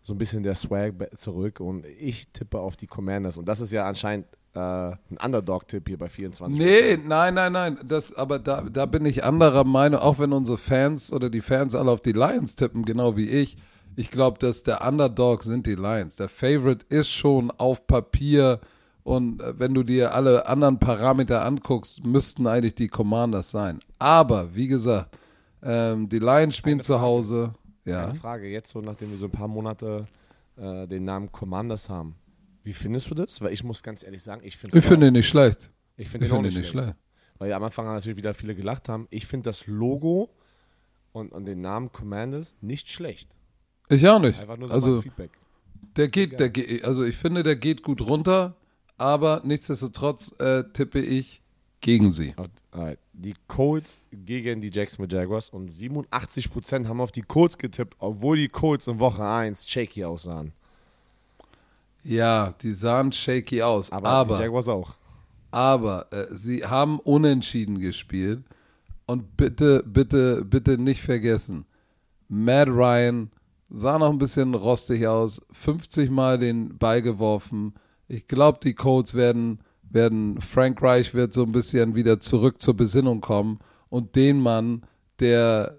so 0.03 0.13
ein 0.13 0.17
bisschen 0.17 0.43
der 0.43 0.55
Swag 0.55 0.93
zurück. 1.17 1.59
Und 1.59 1.85
ich 1.85 2.27
tippe 2.29 2.59
auf 2.59 2.75
die 2.75 2.87
Commanders. 2.87 3.37
Und 3.37 3.47
das 3.47 3.61
ist 3.61 3.71
ja 3.71 3.87
anscheinend 3.87 4.27
äh, 4.53 4.59
ein 4.59 5.17
Underdog-Tipp 5.23 5.87
hier 5.87 5.97
bei 5.97 6.07
24. 6.07 6.57
Nee, 6.57 6.97
nein, 6.97 7.33
nein, 7.33 7.53
nein. 7.53 7.79
Das, 7.83 8.13
aber 8.13 8.39
da, 8.39 8.61
da 8.61 8.85
bin 8.85 9.05
ich 9.05 9.23
anderer 9.23 9.63
Meinung, 9.63 10.01
auch 10.01 10.19
wenn 10.19 10.33
unsere 10.33 10.57
Fans 10.57 11.11
oder 11.11 11.29
die 11.29 11.41
Fans 11.41 11.75
alle 11.75 11.91
auf 11.91 12.01
die 12.01 12.11
Lions 12.11 12.55
tippen, 12.55 12.85
genau 12.85 13.17
wie 13.17 13.29
ich. 13.29 13.57
Ich 13.95 14.11
glaube, 14.11 14.39
dass 14.39 14.63
der 14.63 14.85
Underdog 14.85 15.43
sind 15.43 15.65
die 15.67 15.75
Lions. 15.75 16.17
Der 16.17 16.29
Favorite 16.29 16.85
ist 16.89 17.09
schon 17.11 17.51
auf 17.51 17.87
Papier 17.87 18.59
und 19.03 19.41
äh, 19.41 19.57
wenn 19.59 19.73
du 19.73 19.83
dir 19.83 20.13
alle 20.13 20.47
anderen 20.47 20.79
Parameter 20.79 21.45
anguckst, 21.45 22.03
müssten 22.03 22.47
eigentlich 22.47 22.75
die 22.75 22.87
Commanders 22.87 23.51
sein. 23.51 23.79
Aber 23.99 24.55
wie 24.55 24.67
gesagt, 24.67 25.15
ähm, 25.61 26.09
die 26.09 26.19
Lions 26.19 26.57
spielen 26.57 26.81
zu 26.81 26.99
Hause. 26.99 27.53
Ja. 27.85 28.05
Eine 28.05 28.15
Frage 28.15 28.47
jetzt 28.47 28.71
so, 28.71 28.81
nachdem 28.81 29.11
wir 29.11 29.17
so 29.17 29.25
ein 29.25 29.31
paar 29.31 29.47
Monate 29.47 30.07
äh, 30.57 30.87
den 30.87 31.03
Namen 31.03 31.31
Commanders 31.31 31.87
haben. 31.89 32.15
Wie 32.63 32.73
findest 32.73 33.11
du 33.11 33.13
das? 33.13 33.39
Weil 33.41 33.53
ich 33.53 33.63
muss 33.63 33.83
ganz 33.83 34.03
ehrlich 34.03 34.23
sagen, 34.23 34.41
ich 34.43 34.57
finde 34.57 34.77
Ich 34.79 34.83
finde 34.83 35.07
ihn 35.07 35.13
nicht 35.13 35.29
schlecht. 35.29 35.71
Ich 35.97 36.09
finde 36.09 36.25
ihn 36.25 36.31
find 36.31 36.41
nicht, 36.41 36.57
nicht 36.57 36.69
schlecht. 36.69 36.85
schlecht. 36.85 36.99
Weil 37.37 37.53
am 37.53 37.63
Anfang 37.63 37.85
natürlich 37.85 38.17
wieder 38.17 38.33
viele 38.33 38.55
gelacht 38.55 38.89
haben. 38.89 39.07
Ich 39.11 39.27
finde 39.27 39.49
das 39.49 39.67
Logo 39.67 40.31
und, 41.11 41.31
und 41.31 41.45
den 41.45 41.61
Namen 41.61 41.91
Commanders 41.91 42.57
nicht 42.61 42.89
schlecht. 42.89 43.29
Ich 43.89 44.07
auch 44.07 44.19
nicht. 44.19 44.39
Einfach 44.39 44.57
nur 44.57 44.67
so 44.67 44.73
also, 44.73 45.01
Feedback. 45.01 45.31
Der 45.95 46.07
geht, 46.09 46.39
der 46.39 46.49
geht, 46.49 46.83
also 46.83 47.03
ich 47.03 47.15
finde, 47.15 47.43
der 47.43 47.55
geht 47.55 47.81
gut 47.83 48.01
runter, 48.01 48.55
aber 48.97 49.41
nichtsdestotrotz 49.45 50.33
äh, 50.39 50.63
tippe 50.73 50.99
ich 50.99 51.41
gegen 51.79 52.11
sie. 52.11 52.33
Die 53.13 53.35
Colts 53.47 53.97
gegen 54.11 54.59
die 54.59 54.71
Jacksonville 54.73 55.15
Jaguars 55.15 55.49
und 55.49 55.69
87% 55.71 56.87
haben 56.87 56.99
auf 56.99 57.11
die 57.11 57.21
Colts 57.21 57.57
getippt, 57.57 57.95
obwohl 57.99 58.37
die 58.37 58.49
Colts 58.49 58.87
in 58.87 58.99
Woche 58.99 59.23
1 59.23 59.67
shaky 59.67 60.03
aussahen. 60.03 60.51
Ja, 62.03 62.53
die 62.61 62.73
sahen 62.73 63.11
shaky 63.11 63.61
aus. 63.61 63.91
Aber, 63.91 64.09
aber 64.09 64.35
die 64.35 64.43
Jaguars 64.43 64.67
auch. 64.67 64.95
Aber 65.51 66.11
äh, 66.11 66.27
sie 66.31 66.65
haben 66.65 66.99
unentschieden 66.99 67.79
gespielt. 67.79 68.43
Und 69.05 69.37
bitte, 69.37 69.83
bitte, 69.85 70.43
bitte 70.43 70.77
nicht 70.77 71.01
vergessen, 71.01 71.65
Matt 72.27 72.67
Ryan 72.67 73.29
sah 73.69 73.97
noch 73.97 74.09
ein 74.09 74.17
bisschen 74.17 74.53
rostig 74.53 75.07
aus, 75.07 75.41
50 75.51 76.09
Mal 76.09 76.37
den 76.39 76.77
Ball 76.77 77.01
geworfen. 77.01 77.73
Ich 78.07 78.27
glaube, 78.27 78.59
die 78.63 78.73
Colts 78.73 79.13
werden, 79.13 79.59
werden, 79.83 80.39
Frank 80.41 80.81
Reich 80.81 81.13
wird 81.13 81.33
so 81.33 81.43
ein 81.43 81.51
bisschen 81.51 81.95
wieder 81.95 82.19
zurück 82.19 82.61
zur 82.61 82.75
Besinnung 82.75 83.21
kommen 83.21 83.59
und 83.89 84.15
den 84.15 84.39
Mann, 84.39 84.83
der, 85.19 85.77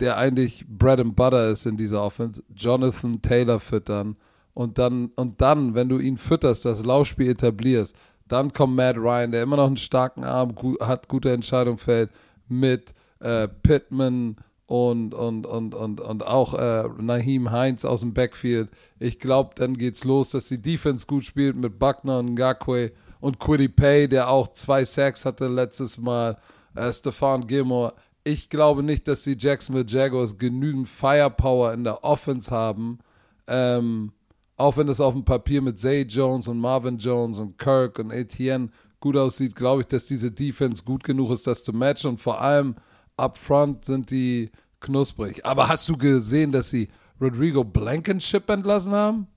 der 0.00 0.16
eigentlich 0.16 0.66
Bread 0.68 1.00
and 1.00 1.16
Butter 1.16 1.48
ist 1.48 1.66
in 1.66 1.76
dieser 1.76 2.02
Offense, 2.02 2.42
Jonathan 2.54 3.22
Taylor 3.22 3.60
füttern 3.60 4.16
und 4.54 4.78
dann, 4.78 5.12
und 5.16 5.40
dann, 5.40 5.74
wenn 5.74 5.88
du 5.88 5.98
ihn 5.98 6.16
fütterst, 6.16 6.64
das 6.64 6.84
Laufspiel 6.84 7.30
etablierst, 7.30 7.96
dann 8.28 8.52
kommt 8.52 8.76
Matt 8.76 8.96
Ryan, 8.96 9.32
der 9.32 9.42
immer 9.42 9.56
noch 9.56 9.66
einen 9.66 9.76
starken 9.76 10.24
Arm 10.24 10.54
gut, 10.54 10.80
hat, 10.80 11.08
gute 11.08 11.32
Entscheidung 11.32 11.78
fällt, 11.78 12.10
mit 12.48 12.94
äh, 13.20 13.48
Pittman 13.48 14.36
und, 14.72 15.12
und, 15.12 15.44
und, 15.44 15.74
und, 15.74 16.00
und 16.00 16.26
auch 16.26 16.54
äh, 16.54 16.88
Naheem 16.98 17.50
Heinz 17.50 17.84
aus 17.84 18.00
dem 18.00 18.14
Backfield. 18.14 18.70
Ich 18.98 19.18
glaube, 19.18 19.50
dann 19.54 19.76
geht's 19.76 20.02
los, 20.04 20.30
dass 20.30 20.48
die 20.48 20.62
Defense 20.62 21.06
gut 21.06 21.26
spielt 21.26 21.56
mit 21.56 21.78
Buckner 21.78 22.20
und 22.20 22.32
Ngakwe 22.32 22.92
und 23.20 23.38
Quiddy 23.38 23.68
Pay, 23.68 24.08
der 24.08 24.30
auch 24.30 24.54
zwei 24.54 24.86
Sacks 24.86 25.26
hatte 25.26 25.48
letztes 25.48 25.98
Mal, 25.98 26.38
äh, 26.74 26.90
Stefan 26.90 27.46
Gilmore. 27.46 27.92
Ich 28.24 28.48
glaube 28.48 28.82
nicht, 28.82 29.06
dass 29.08 29.24
die 29.24 29.36
Jacksonville 29.38 29.84
Jaguars 29.86 30.38
genügend 30.38 30.88
Firepower 30.88 31.74
in 31.74 31.84
der 31.84 32.02
Offense 32.02 32.50
haben, 32.50 33.00
ähm, 33.48 34.12
auch 34.56 34.78
wenn 34.78 34.88
es 34.88 35.02
auf 35.02 35.12
dem 35.12 35.26
Papier 35.26 35.60
mit 35.60 35.78
Zay 35.78 36.06
Jones 36.08 36.48
und 36.48 36.58
Marvin 36.58 36.96
Jones 36.96 37.38
und 37.38 37.58
Kirk 37.58 37.98
und 37.98 38.10
Etienne 38.10 38.70
gut 39.00 39.18
aussieht, 39.18 39.54
glaube 39.54 39.82
ich, 39.82 39.88
dass 39.88 40.06
diese 40.06 40.30
Defense 40.30 40.82
gut 40.82 41.04
genug 41.04 41.30
ist, 41.30 41.46
das 41.46 41.62
zu 41.62 41.74
matchen. 41.74 42.12
Und 42.12 42.22
vor 42.22 42.40
allem 42.40 42.76
up 43.22 43.38
front 43.38 43.84
sind 43.84 44.10
die 44.10 44.50
knusprig. 44.80 45.44
Aber 45.44 45.68
hast 45.68 45.88
du 45.88 45.96
gesehen, 45.96 46.52
dass 46.52 46.70
sie 46.70 46.88
Rodrigo 47.20 47.62
Blankenship 47.64 48.48
entlassen 48.50 48.92
haben? 48.92 49.28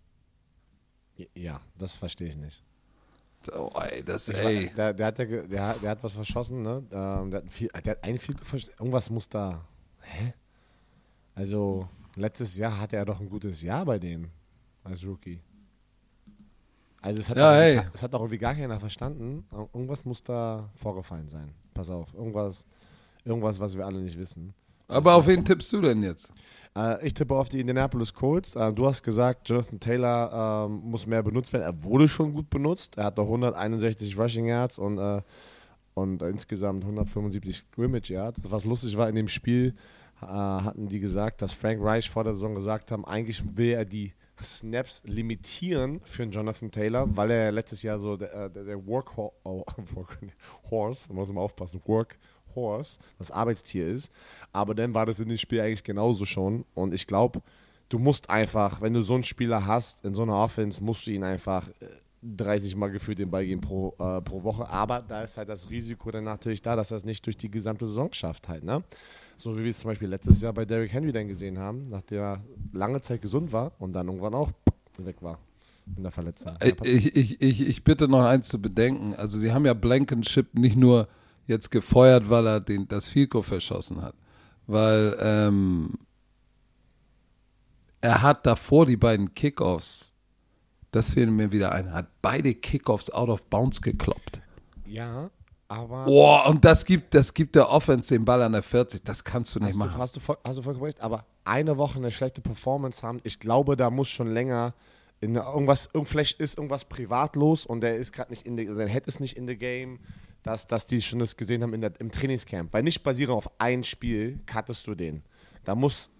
Ja, 1.35 1.61
das 1.77 1.95
verstehe 1.95 2.29
ich 2.29 2.37
nicht. 2.37 2.63
Oh, 3.53 3.71
ey, 3.79 4.03
das, 4.03 4.27
ey. 4.29 4.71
Der, 4.75 4.93
der, 4.93 5.05
hat, 5.05 5.19
der, 5.19 5.25
der, 5.25 5.73
der 5.75 5.89
hat 5.91 6.03
was 6.03 6.13
verschossen, 6.13 6.63
ne? 6.63 6.83
Ähm, 6.91 7.29
der, 7.29 7.41
hat 7.41 7.51
viel, 7.51 7.67
der 7.67 7.91
hat 7.91 8.03
ein 8.03 8.17
viel 8.17 8.35
Irgendwas 8.79 9.09
muss 9.09 9.29
da. 9.29 9.63
Hä? 10.01 10.33
Also, 11.35 11.87
letztes 12.15 12.57
Jahr 12.57 12.79
hatte 12.79 12.95
er 12.95 13.05
doch 13.05 13.19
ein 13.19 13.29
gutes 13.29 13.61
Jahr 13.61 13.85
bei 13.85 13.99
denen 13.99 14.31
als 14.83 15.05
Rookie. 15.05 15.41
Also 17.01 17.19
es 17.19 17.29
hat, 17.29 17.37
ja, 17.37 17.53
hey. 17.53 17.81
es 17.93 18.01
hat 18.01 18.15
auch 18.15 18.21
irgendwie 18.21 18.39
gar 18.39 18.55
keiner 18.55 18.79
verstanden. 18.79 19.45
Irgendwas 19.51 20.05
muss 20.05 20.23
da 20.23 20.71
vorgefallen 20.75 21.27
sein. 21.27 21.53
Pass 21.71 21.91
auf, 21.91 22.11
irgendwas, 22.15 22.65
irgendwas, 23.25 23.59
was 23.59 23.75
wir 23.75 23.85
alle 23.85 23.99
nicht 23.99 24.17
wissen. 24.17 24.53
Aber 24.87 25.15
auf 25.15 25.27
wen 25.27 25.43
tippst 25.43 25.73
du 25.73 25.81
denn 25.81 26.03
jetzt? 26.03 26.31
Äh, 26.77 27.05
ich 27.05 27.13
tippe 27.13 27.35
auf 27.35 27.49
die 27.49 27.59
Indianapolis 27.59 28.13
Colts. 28.13 28.55
Äh, 28.55 28.71
du 28.73 28.85
hast 28.85 29.03
gesagt, 29.03 29.49
Jonathan 29.49 29.79
Taylor 29.79 30.67
äh, 30.67 30.69
muss 30.69 31.07
mehr 31.07 31.23
benutzt 31.23 31.53
werden. 31.53 31.63
Er 31.63 31.83
wurde 31.83 32.07
schon 32.07 32.33
gut 32.33 32.49
benutzt. 32.49 32.97
Er 32.97 33.05
hatte 33.05 33.21
161 33.21 34.17
Rushing 34.17 34.45
Yards 34.45 34.77
und, 34.77 34.97
äh, 34.99 35.21
und 35.95 36.21
insgesamt 36.21 36.83
175 36.83 37.57
Scrimmage 37.57 38.09
Yards. 38.09 38.49
Was 38.51 38.65
lustig 38.65 38.95
war 38.97 39.09
in 39.09 39.15
dem 39.15 39.27
Spiel, 39.27 39.73
äh, 40.21 40.25
hatten 40.25 40.87
die 40.87 40.99
gesagt, 40.99 41.41
dass 41.41 41.51
Frank 41.51 41.83
Reich 41.83 42.09
vor 42.09 42.23
der 42.23 42.33
Saison 42.33 42.55
gesagt 42.55 42.91
haben, 42.91 43.05
eigentlich 43.05 43.43
will 43.57 43.71
er 43.71 43.85
die 43.85 44.13
Snaps 44.43 45.01
limitieren 45.05 46.01
für 46.03 46.23
Jonathan 46.23 46.69
Taylor, 46.69 47.07
weil 47.15 47.31
er 47.31 47.51
letztes 47.51 47.83
Jahr 47.83 47.97
so 47.97 48.17
der, 48.17 48.33
äh, 48.33 48.49
der, 48.49 48.65
der 48.65 48.85
Workhorse, 48.85 49.33
oh, 49.43 49.63
Horse, 50.69 51.13
muss 51.13 51.29
man 51.29 51.37
aufpassen, 51.37 51.81
Workhorse, 52.55 52.99
das 53.17 53.31
Arbeitstier 53.31 53.87
ist. 53.87 54.11
Aber 54.53 54.75
dann 54.75 54.93
war 54.93 55.05
das 55.05 55.19
in 55.19 55.29
dem 55.29 55.37
Spiel 55.37 55.61
eigentlich 55.61 55.83
genauso 55.83 56.25
schon. 56.25 56.65
Und 56.73 56.93
ich 56.93 57.07
glaube, 57.07 57.41
du 57.89 57.99
musst 57.99 58.29
einfach, 58.29 58.81
wenn 58.81 58.93
du 58.93 59.01
so 59.01 59.13
einen 59.13 59.23
Spieler 59.23 59.65
hast 59.65 60.05
in 60.05 60.13
so 60.13 60.23
einer 60.23 60.35
Offense, 60.35 60.83
musst 60.83 61.05
du 61.07 61.11
ihn 61.11 61.23
einfach 61.23 61.67
äh, 61.79 61.87
30 62.23 62.75
Mal 62.75 62.91
gefühlt 62.91 63.19
den 63.19 63.29
Ball 63.29 63.45
geben 63.45 63.61
pro, 63.61 63.93
äh, 63.99 64.21
pro 64.21 64.43
Woche. 64.43 64.67
Aber 64.67 65.01
da 65.01 65.21
ist 65.21 65.37
halt 65.37 65.49
das 65.49 65.69
Risiko 65.69 66.09
dann 66.09 66.23
natürlich 66.23 66.61
da, 66.61 66.75
dass 66.75 66.91
er 66.91 66.97
es 66.97 67.05
nicht 67.05 67.25
durch 67.25 67.37
die 67.37 67.51
gesamte 67.51 67.85
Saison 67.87 68.11
schafft 68.13 68.47
halt, 68.47 68.63
ne? 68.63 68.83
So 69.37 69.57
wie 69.57 69.63
wir 69.63 69.71
es 69.71 69.79
zum 69.79 69.89
Beispiel 69.91 70.07
letztes 70.07 70.41
Jahr 70.41 70.53
bei 70.53 70.63
Derrick 70.63 70.93
Henry 70.93 71.11
dann 71.11 71.27
gesehen 71.27 71.59
haben, 71.59 71.89
nachdem 71.89 72.19
er 72.19 72.43
lange 72.71 73.01
Zeit 73.01 73.21
gesund 73.21 73.51
war 73.51 73.73
und 73.79 73.93
dann 73.93 74.07
irgendwann 74.07 74.33
auch 74.33 74.49
weg 74.97 75.17
war 75.21 75.39
in 75.95 76.03
der 76.03 76.11
Verletzung. 76.11 76.53
Ich, 76.83 77.15
ich, 77.15 77.41
ich, 77.41 77.67
ich 77.67 77.83
bitte 77.83 78.07
noch 78.07 78.23
eins 78.23 78.47
zu 78.47 78.59
bedenken. 78.61 79.13
Also 79.13 79.37
sie 79.37 79.51
haben 79.51 79.65
ja 79.65 79.73
Blankenship 79.73 80.55
nicht 80.55 80.77
nur 80.77 81.07
jetzt 81.47 81.71
gefeuert, 81.71 82.29
weil 82.29 82.47
er 82.47 82.59
den, 82.59 82.87
das 82.87 83.07
Fico 83.07 83.41
verschossen 83.41 84.01
hat. 84.01 84.15
Weil 84.67 85.15
ähm, 85.19 85.93
er 88.01 88.21
hat 88.21 88.45
davor 88.45 88.85
die 88.85 88.97
beiden 88.97 89.33
Kickoffs, 89.33 90.13
das 90.91 91.13
fehlt 91.13 91.29
mir 91.29 91.51
wieder 91.51 91.71
ein, 91.71 91.93
hat 91.93 92.07
beide 92.21 92.53
Kickoffs 92.53 93.09
out 93.11 93.29
of 93.29 93.43
bounds 93.43 93.81
gekloppt. 93.81 94.41
Ja, 94.85 95.29
aber. 95.67 96.05
Boah, 96.05 96.47
und 96.47 96.63
das 96.63 96.85
gibt, 96.85 97.13
das 97.13 97.33
gibt 97.33 97.55
der 97.55 97.69
Offense 97.69 98.13
den 98.13 98.25
Ball 98.25 98.41
an 98.41 98.53
der 98.53 98.63
40. 98.63 99.03
Das 99.03 99.23
kannst 99.23 99.55
du 99.55 99.59
nicht 99.59 99.69
hast 99.69 99.77
machen. 99.77 99.93
Du, 99.95 99.99
hast, 99.99 100.15
du 100.15 100.19
voll, 100.19 100.37
hast 100.43 100.57
du 100.57 100.61
vollkommen 100.61 100.85
recht, 100.85 101.01
aber 101.01 101.25
eine 101.43 101.77
Woche 101.77 101.97
eine 101.97 102.11
schlechte 102.11 102.41
Performance 102.41 103.05
haben, 103.05 103.19
ich 103.23 103.39
glaube, 103.39 103.75
da 103.75 103.89
muss 103.89 104.09
schon 104.09 104.31
länger 104.33 104.73
in 105.21 105.35
irgendwas, 105.35 105.89
vielleicht 106.03 106.39
ist 106.39 106.57
irgendwas 106.57 106.85
privat 106.85 107.35
los 107.35 107.65
und 107.65 107.81
der 107.81 107.97
ist 107.97 108.11
gerade 108.11 108.31
nicht 108.31 108.45
in 108.45 108.57
the, 108.57 108.67
sein 108.73 108.87
Head 108.87 109.07
ist 109.07 109.19
nicht 109.19 109.37
in 109.37 109.47
the 109.47 109.57
game, 109.57 109.99
dass, 110.45 110.67
dass 110.67 110.85
die 110.85 111.01
schon 111.01 111.19
das 111.19 111.35
gesehen 111.35 111.63
haben 111.63 111.73
in 111.73 111.81
der, 111.81 111.91
im 111.99 112.11
Trainingscamp. 112.11 112.71
Weil 112.71 112.83
nicht 112.83 113.01
basierend 113.01 113.35
auf 113.35 113.49
ein 113.57 113.83
Spiel 113.83 114.39
cuttest 114.45 114.85
du 114.85 114.93
den. 114.93 115.23
Da 115.63 115.73
muss 115.73 116.11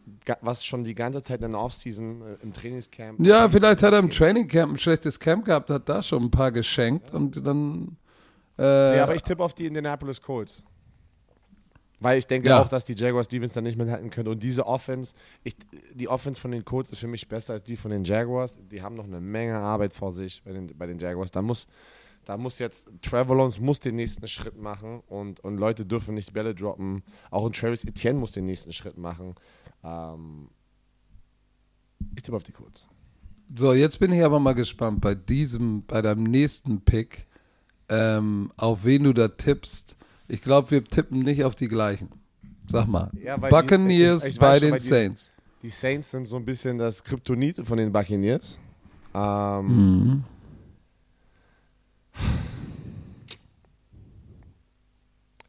was 0.42 0.66
schon 0.66 0.84
die 0.84 0.96
ganze 0.96 1.22
Zeit 1.22 1.44
in 1.44 1.52
der 1.52 1.62
Offseason 1.62 2.22
äh, 2.22 2.44
im 2.44 2.52
Trainingscamp. 2.52 3.20
Ja, 3.24 3.48
vielleicht 3.48 3.84
hat 3.84 3.94
er 3.94 4.00
im 4.00 4.10
Trainingcamp 4.10 4.74
ein 4.74 4.80
schlechtes 4.80 5.20
Camp 5.20 5.46
gehabt, 5.46 5.70
hat 5.70 5.88
da 5.88 6.02
schon 6.02 6.24
ein 6.24 6.32
paar 6.32 6.52
geschenkt 6.52 7.12
ja. 7.12 7.16
und 7.16 7.46
dann. 7.46 7.98
Äh, 8.58 8.98
ja, 8.98 9.04
aber 9.04 9.16
ich 9.16 9.22
tippe 9.22 9.44
auf 9.44 9.54
die 9.54 9.68
Indianapolis 9.68 10.20
Colts. 10.20 10.64
Weil 12.00 12.18
ich 12.18 12.28
denke 12.28 12.50
ja. 12.50 12.62
auch, 12.62 12.68
dass 12.68 12.86
die 12.86 12.96
Jaguars 12.96 13.28
Defense 13.28 13.56
dann 13.56 13.64
nicht 13.64 13.78
mithalten 13.78 14.10
können. 14.10 14.28
Und 14.30 14.42
diese 14.44 14.66
Offense, 14.66 15.14
ich, 15.44 15.56
die 15.94 16.10
Offense 16.10 16.40
von 16.40 16.52
den 16.52 16.66
Colts 16.66 16.92
ist 16.92 17.00
für 17.00 17.08
mich 17.08 17.28
besser 17.28 17.54
als 17.54 17.64
die 17.64 17.78
von 17.78 17.92
den 17.92 18.04
Jaguars. 18.04 18.60
Die 18.72 18.82
haben 18.82 18.96
noch 18.96 19.06
eine 19.06 19.22
Menge 19.22 19.58
Arbeit 19.58 19.94
vor 19.94 20.12
sich 20.12 20.42
bei 20.44 20.52
den, 20.52 20.76
bei 20.78 20.88
den 20.88 21.00
Jaguars. 21.00 21.32
Da 21.32 21.42
muss, 21.42 21.68
da 22.26 22.38
muss 22.38 22.60
jetzt 22.60 22.90
Travelons 23.02 23.60
muss 23.60 23.80
den 23.80 23.96
nächsten 23.96 24.28
Schritt 24.28 24.58
machen 24.58 25.02
und, 25.08 25.40
und 25.42 25.58
Leute 25.58 25.86
dürfen 25.86 26.16
nicht 26.16 26.34
Bälle 26.34 26.56
droppen. 26.56 27.04
Auch 27.32 27.46
ein 27.46 27.54
Travis 27.54 27.84
Etienne 27.84 28.20
muss 28.20 28.32
den 28.32 28.46
nächsten 28.46 28.74
Schritt 28.74 28.98
machen. 28.98 29.36
Ähm, 29.84 30.50
ich 32.16 32.24
tippe 32.24 32.36
auf 32.36 32.44
die 32.44 32.52
Colts. 32.52 32.88
So, 33.56 33.74
jetzt 33.74 34.00
bin 34.00 34.12
ich 34.12 34.24
aber 34.24 34.40
mal 34.40 34.54
gespannt 34.54 35.02
bei 35.02 35.14
diesem, 35.14 35.86
bei 35.86 36.02
deinem 36.02 36.24
nächsten 36.24 36.82
Pick, 36.82 37.28
ähm, 37.90 38.52
auf 38.58 38.84
wen 38.84 39.04
du 39.04 39.14
da 39.14 39.28
tippst. 39.28 39.96
Ich 40.28 40.42
glaube, 40.42 40.72
wir 40.72 40.84
tippen 40.84 41.20
nicht 41.20 41.44
auf 41.44 41.56
die 41.56 41.68
gleichen. 41.68 42.10
Sag 42.68 42.88
mal. 42.88 43.12
Ja, 43.24 43.38
Buccaneers 43.38 44.24
die, 44.24 44.30
ich, 44.30 44.36
ich 44.36 44.40
bei 44.40 44.60
den 44.60 44.80
Saints. 44.80 45.30
Die, 45.62 45.68
die, 45.68 45.70
Saints 45.70 46.10
sind 46.10 46.26
so 46.26 46.38
ein 46.38 46.46
bisschen 46.46 46.80
das 46.80 47.04
Kryptonit 47.04 47.62
von 47.64 47.78
den 47.78 47.92
Buccaneers. 47.92 48.58
Ähm, 49.14 49.68
mhm. 49.68 50.24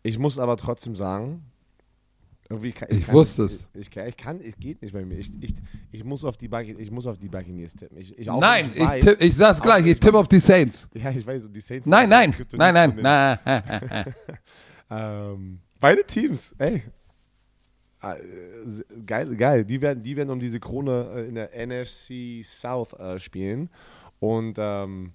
Ich 0.06 0.20
muss 0.20 0.38
aber 0.38 0.56
trotzdem 0.56 0.94
sagen, 0.94 1.42
irgendwie 2.48 2.70
kann, 2.70 2.86
ich, 2.92 2.98
ich 2.98 3.06
kann, 3.06 3.14
wusste 3.16 3.42
es. 3.42 3.68
Ich, 3.74 3.88
ich, 3.88 3.96
ich, 3.96 4.16
kann, 4.16 4.40
es 4.40 4.56
geht 4.56 4.80
nicht 4.80 4.92
bei 4.92 5.04
mir. 5.04 5.18
Ich, 5.18 5.30
ich, 5.40 5.52
ich, 5.90 6.04
muss, 6.04 6.24
auf 6.24 6.36
die 6.36 6.48
ich 6.78 6.92
muss 6.92 7.08
auf 7.08 7.18
die 7.18 7.28
Buccaneers 7.28 7.74
tippen. 7.74 7.98
Ich, 7.98 8.16
ich 8.16 8.28
nein, 8.28 8.70
ich, 8.72 8.80
weiß, 8.80 9.04
tipp, 9.04 9.16
ich 9.20 9.34
sag's 9.34 9.60
gleich, 9.60 9.84
ich 9.84 9.98
tippe 9.98 10.16
auf 10.16 10.28
die 10.28 10.38
Saints. 10.38 10.88
Ja, 10.94 11.10
ich 11.10 11.26
weiß, 11.26 11.50
die 11.50 11.60
Saints. 11.60 11.88
Nein, 11.88 12.08
nein, 12.08 12.32
nein, 12.52 12.74
nein, 12.74 12.98
nein. 13.02 14.14
ähm, 14.90 15.58
beide 15.80 16.04
Teams, 16.04 16.54
ey. 16.58 16.82
Ah, 17.98 18.14
geil, 19.04 19.34
geil. 19.34 19.64
Die 19.64 19.80
werden, 19.82 20.04
die 20.04 20.16
werden 20.16 20.30
um 20.30 20.38
diese 20.38 20.60
Krone 20.60 21.10
äh, 21.16 21.28
in 21.28 21.34
der 21.34 21.50
NFC 21.66 22.44
South 22.44 22.92
äh, 22.92 23.18
spielen. 23.18 23.70
Und 24.20 24.56
ähm, 24.60 25.14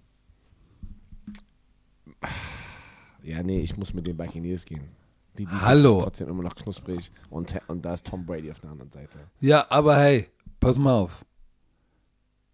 ja, 3.24 3.44
nee, 3.44 3.62
ich 3.62 3.78
muss 3.78 3.94
mit 3.94 4.08
den 4.08 4.18
Buccaneers 4.18 4.66
gehen. 4.66 4.90
Die 5.38 5.46
Defense 5.46 5.66
Hallo. 5.66 5.98
ist 5.98 6.04
trotzdem 6.04 6.30
immer 6.30 6.44
noch 6.44 6.56
knusprig 6.56 7.12
und, 7.30 7.54
und 7.68 7.86
da 7.86 7.94
ist 7.94 8.06
Tom 8.06 8.26
Brady 8.26 8.52
auf 8.52 8.60
der 8.60 8.72
anderen 8.72 8.92
Seite. 8.92 9.20
Ja, 9.40 9.66
aber 9.70 9.96
hey, 9.98 10.28
pass 10.60 10.78
mal 10.78 10.94
auf. 10.94 11.24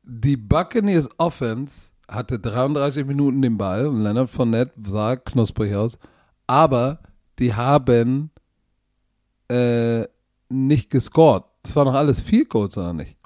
Die 0.03 0.38
Buccaneers 0.38 1.09
Offense 1.18 1.91
hatte 2.07 2.39
33 2.39 3.05
Minuten 3.05 3.41
den 3.41 3.57
Ball 3.57 3.88
und 3.88 4.01
Leonard 4.01 4.30
Fournette 4.30 4.74
sah 4.86 5.15
knusprig 5.15 5.76
aus, 5.76 5.97
aber 6.45 6.99
die 7.39 7.53
haben 7.53 8.30
äh, 9.49 10.05
nicht 10.49 10.89
gescored. 10.89 11.43
Das 11.63 11.76
war 11.76 11.86
noch 11.86 11.93
alles 11.93 12.22
viel 12.22 12.45
Codes, 12.45 12.78
oder 12.78 12.93
nicht? 12.93 13.18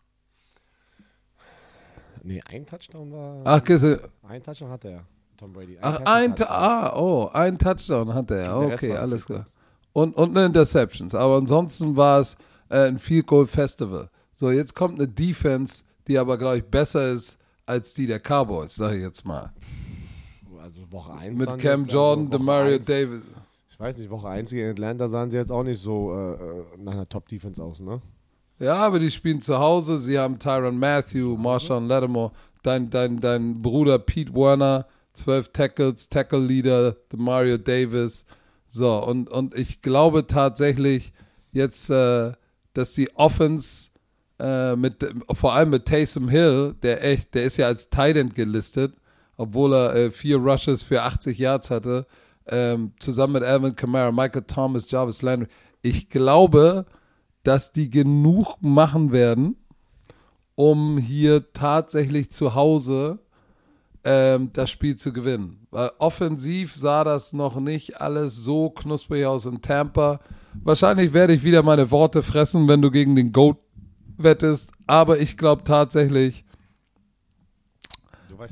Nee, 2.23 2.41
ein 2.47 2.65
Touchdown 2.65 3.11
war. 3.11 3.41
Ach, 3.43 3.61
ein 4.27 4.43
Touchdown 4.43 4.69
hatte 4.69 4.89
er. 4.89 5.05
Tom 5.41 5.53
Brady. 5.53 5.79
Ein 5.79 5.81
Ach, 5.81 5.99
ein, 6.05 6.35
ah, 6.41 6.95
oh, 6.95 7.29
ein 7.33 7.57
Touchdown 7.57 8.13
hatte 8.13 8.35
er. 8.35 8.57
Okay, 8.57 8.95
alles 8.95 9.25
klar. 9.25 9.47
Und, 9.91 10.15
und 10.15 10.37
eine 10.37 10.45
Interceptions. 10.45 11.15
Aber 11.15 11.37
ansonsten 11.37 11.97
war 11.97 12.19
es 12.19 12.37
äh, 12.69 12.87
ein 12.87 12.99
Field 12.99 13.25
Goal 13.25 13.47
Festival. 13.47 14.11
So, 14.35 14.51
jetzt 14.51 14.75
kommt 14.75 14.99
eine 14.99 15.07
Defense, 15.07 15.83
die 16.07 16.19
aber, 16.19 16.37
glaube 16.37 16.57
ich, 16.57 16.63
besser 16.65 17.09
ist 17.09 17.39
als 17.65 17.95
die 17.95 18.05
der 18.05 18.19
Cowboys, 18.19 18.75
sage 18.75 18.97
ich 18.97 19.01
jetzt 19.01 19.25
mal. 19.25 19.51
Also 20.61 20.79
Woche 20.91 21.13
1. 21.13 21.39
Mit 21.39 21.57
Cam 21.57 21.87
Jordan, 21.87 22.29
Demario 22.29 22.77
David. 22.77 23.23
Ich 23.71 23.79
weiß 23.79 23.97
nicht, 23.97 24.11
Woche 24.11 24.29
1 24.29 24.51
gegen 24.51 24.69
Atlanta 24.69 25.07
sahen 25.07 25.31
sie 25.31 25.37
jetzt 25.37 25.51
auch 25.51 25.63
nicht 25.63 25.81
so 25.81 26.13
äh, 26.13 26.33
äh, 26.33 26.63
nach 26.77 26.93
einer 26.93 27.09
Top-Defense 27.09 27.63
aus, 27.63 27.79
ne? 27.79 27.99
Ja, 28.59 28.75
aber 28.75 28.99
die 28.99 29.09
spielen 29.09 29.41
zu 29.41 29.57
Hause. 29.57 29.97
Sie 29.97 30.19
haben 30.19 30.37
Tyron 30.37 30.77
Matthew, 30.77 31.35
Marshawn 31.35 31.87
Lattimore, 31.87 32.31
dein, 32.61 32.91
dein, 32.91 33.19
dein 33.19 33.59
Bruder 33.59 33.97
Pete 33.97 34.35
Werner, 34.35 34.85
zwölf 35.13 35.49
Tackles, 35.49 36.09
Tackle 36.09 36.39
Leader, 36.39 36.95
Mario 37.15 37.57
Davis. 37.57 38.25
So, 38.67 39.03
und, 39.03 39.29
und 39.29 39.55
ich 39.55 39.81
glaube 39.81 40.27
tatsächlich 40.27 41.13
jetzt, 41.51 41.89
äh, 41.89 42.31
dass 42.73 42.93
die 42.93 43.13
Offense 43.15 43.91
äh, 44.39 44.75
mit, 44.75 45.05
vor 45.33 45.53
allem 45.53 45.71
mit 45.71 45.85
Taysom 45.85 46.29
Hill, 46.29 46.75
der 46.81 47.03
echt, 47.03 47.35
der 47.35 47.43
ist 47.43 47.57
ja 47.57 47.67
als 47.67 47.89
Tight 47.89 48.33
gelistet, 48.33 48.93
obwohl 49.37 49.73
er 49.73 49.95
äh, 49.95 50.11
vier 50.11 50.37
Rushes 50.37 50.83
für 50.83 51.03
80 51.03 51.37
Yards 51.37 51.69
hatte, 51.69 52.05
ähm, 52.47 52.93
zusammen 52.99 53.33
mit 53.33 53.43
Alvin 53.43 53.75
Kamara, 53.75 54.11
Michael 54.11 54.43
Thomas, 54.43 54.89
Jarvis 54.89 55.21
Landry. 55.21 55.47
Ich 55.81 56.09
glaube, 56.09 56.85
dass 57.43 57.71
die 57.71 57.89
genug 57.89 58.55
machen 58.61 59.11
werden, 59.11 59.55
um 60.55 60.97
hier 60.97 61.53
tatsächlich 61.53 62.31
zu 62.31 62.55
Hause 62.55 63.19
ähm, 64.03 64.49
das 64.53 64.69
Spiel 64.69 64.95
zu 64.95 65.13
gewinnen. 65.13 65.67
Weil 65.71 65.91
offensiv 65.99 66.75
sah 66.75 67.03
das 67.03 67.33
noch 67.33 67.59
nicht 67.59 68.01
alles 68.01 68.35
so 68.35 68.69
knusprig 68.69 69.25
aus 69.25 69.45
in 69.45 69.61
Tampa. 69.61 70.19
Wahrscheinlich 70.63 71.13
werde 71.13 71.33
ich 71.33 71.43
wieder 71.43 71.63
meine 71.63 71.91
Worte 71.91 72.21
fressen, 72.21 72.67
wenn 72.67 72.81
du 72.81 72.91
gegen 72.91 73.15
den 73.15 73.31
Goat 73.31 73.57
wettest. 74.17 74.71
Aber 74.87 75.19
ich 75.19 75.37
glaube 75.37 75.63
tatsächlich, 75.63 76.45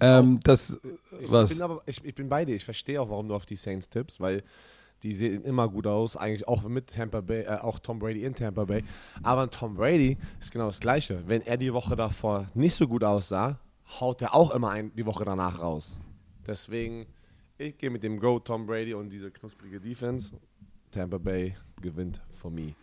ähm, 0.02 0.40
dass. 0.44 0.80
Ich 1.20 1.32
was? 1.32 1.54
Bin 1.54 1.62
aber, 1.62 1.82
ich, 1.86 2.04
ich 2.04 2.16
bin 2.16 2.30
bei 2.30 2.46
dir. 2.46 2.56
Ich 2.56 2.64
verstehe 2.64 3.02
auch, 3.02 3.10
warum 3.10 3.28
du 3.28 3.36
auf 3.36 3.46
die 3.46 3.56
Saints 3.56 3.90
tippst, 3.90 4.20
weil 4.20 4.44
die 5.04 5.14
sehen 5.14 5.44
immer 5.44 5.68
gut 5.70 5.88
aus, 5.88 6.18
eigentlich 6.18 6.48
auch 6.48 6.62
mit 6.64 6.94
Tampa 6.94 7.22
Bay, 7.22 7.44
äh, 7.44 7.58
auch 7.60 7.80
Tom 7.80 8.00
Brady 8.00 8.24
in 8.24 8.36
Tampa 8.36 8.66
Bay. 8.66 8.84
Aber 9.24 9.50
Tom 9.50 9.76
Brady 9.76 10.18
ist 10.40 10.52
genau 10.52 10.68
das 10.68 10.80
Gleiche. 10.80 11.24
Wenn 11.26 11.42
er 11.42 11.58
die 11.58 11.74
Woche 11.74 11.96
davor 11.96 12.48
nicht 12.54 12.76
so 12.76 12.88
gut 12.88 13.04
aussah, 13.04 13.60
haut 14.00 14.22
er 14.22 14.36
auch 14.36 14.52
immer 14.52 14.72
ein, 14.72 14.92
die 14.96 15.06
Woche 15.06 15.26
danach 15.26 15.60
raus. 15.60 16.00
Deswegen, 16.46 17.06
ich 17.58 17.78
gehe 17.78 17.90
mit 17.90 18.04
dem 18.04 18.20
Go 18.20 18.40
Tom 18.40 18.66
Brady 18.66 18.94
und 18.94 19.12
diese 19.12 19.32
knusprige 19.32 19.80
Defense. 19.80 20.38
Tampa 20.92 21.18
Bay 21.18 21.56
gewinnt 21.82 22.22
for 22.30 22.50
me. 22.50 22.74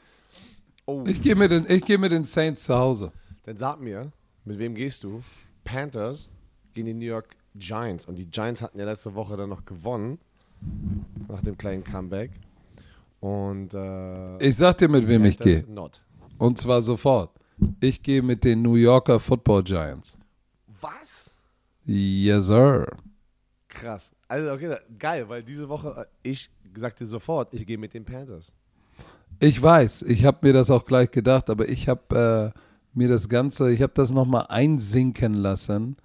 Oh. 0.87 1.03
Ich 1.07 1.21
gehe 1.21 1.35
mit, 1.35 1.51
den, 1.51 1.67
geh 1.81 1.99
mit 1.99 2.13
den 2.13 2.25
Saints 2.25 2.65
zu 2.65 2.77
Hause. 2.77 3.13
Dann 3.45 3.57
sag 3.57 3.81
mir, 3.81 4.13
mit 4.45 4.59
wem 4.59 4.75
gehst 4.75 5.03
du? 5.03 5.23
Panthers 5.65 6.31
gegen 6.75 6.87
die 6.87 6.95
New 6.95 7.07
York 7.07 7.35
Giants. 7.57 8.07
Und 8.07 8.19
die 8.19 8.27
Giants 8.31 8.63
hatten 8.63 8.79
ja 8.79 8.85
letzte 8.85 9.15
Woche 9.15 9.37
dann 9.37 9.49
noch 9.49 9.65
gewonnen. 9.65 10.19
Nach 11.29 11.43
dem 11.43 11.59
kleinen 11.59 11.83
Comeback. 11.83 12.31
Und 13.21 13.75
äh, 13.75 14.39
ich 14.39 14.57
sag 14.57 14.79
dir, 14.79 14.89
mit 14.89 15.09
wem 15.09 15.25
ich 15.25 15.39
gehe. 15.39 15.65
Und 16.39 16.59
zwar 16.59 16.83
sofort. 16.83 17.31
Ich 17.81 18.03
gehe 18.03 18.23
mit 18.23 18.45
den 18.45 18.63
New 18.63 18.75
Yorker 18.75 19.19
Football 19.19 19.65
Giants. 19.65 20.16
Yes, 21.87 22.47
sir. 22.47 22.87
Krass. 23.69 24.13
Also, 24.29 24.53
okay, 24.53 24.77
geil, 24.99 25.29
weil 25.29 25.43
diese 25.43 25.69
Woche, 25.69 26.07
äh, 26.23 26.29
ich 26.29 26.51
sagte 26.77 27.07
sofort, 27.07 27.55
ich 27.55 27.65
gehe 27.65 27.79
mit 27.79 27.95
den 27.95 28.05
Panthers. 28.05 28.53
Ich 29.39 29.61
weiß, 29.63 30.03
ich 30.03 30.25
habe 30.25 30.39
mir 30.43 30.53
das 30.53 30.71
auch 30.71 30.85
gleich 30.85 31.11
gedacht, 31.11 31.49
aber 31.51 31.69
ich 31.69 31.89
habe 31.89 32.53
äh, 32.55 32.59
mir 32.95 33.09
das 33.09 33.29
Ganze, 33.29 33.71
ich 33.71 33.83
habe 33.83 33.93
das 33.95 34.11
nochmal 34.11 34.47
einsinken 34.49 35.35
lassen. 35.35 35.97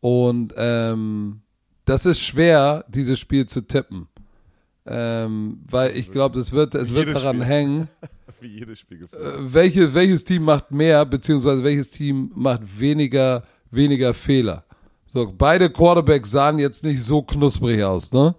Und 0.00 0.54
ähm, 0.56 1.40
das 1.84 2.06
ist 2.06 2.20
schwer, 2.20 2.84
dieses 2.88 3.18
Spiel 3.18 3.46
zu 3.46 3.62
tippen. 3.62 4.08
Ähm, 4.86 5.60
weil 5.68 5.94
ich 5.96 6.10
glaube, 6.10 6.38
es 6.38 6.52
wird, 6.52 6.74
es 6.74 6.94
wird 6.94 7.14
daran 7.14 7.36
Spiel. 7.36 7.46
hängen, 7.46 7.88
Wie 8.40 8.46
jedes 8.46 8.78
Spiel 8.78 8.98
äh, 8.98 9.00
gefühlt. 9.00 9.52
welche, 9.52 9.92
welches 9.92 10.24
Team 10.24 10.44
macht 10.44 10.70
mehr, 10.70 11.04
beziehungsweise 11.04 11.62
welches 11.62 11.90
Team 11.90 12.30
macht 12.34 12.62
weniger, 12.78 13.42
weniger 13.70 14.14
Fehler. 14.14 14.64
So, 15.08 15.32
beide 15.36 15.70
Quarterbacks 15.70 16.30
sahen 16.30 16.58
jetzt 16.58 16.84
nicht 16.84 17.02
so 17.02 17.22
knusprig 17.22 17.82
aus, 17.82 18.12
ne? 18.12 18.34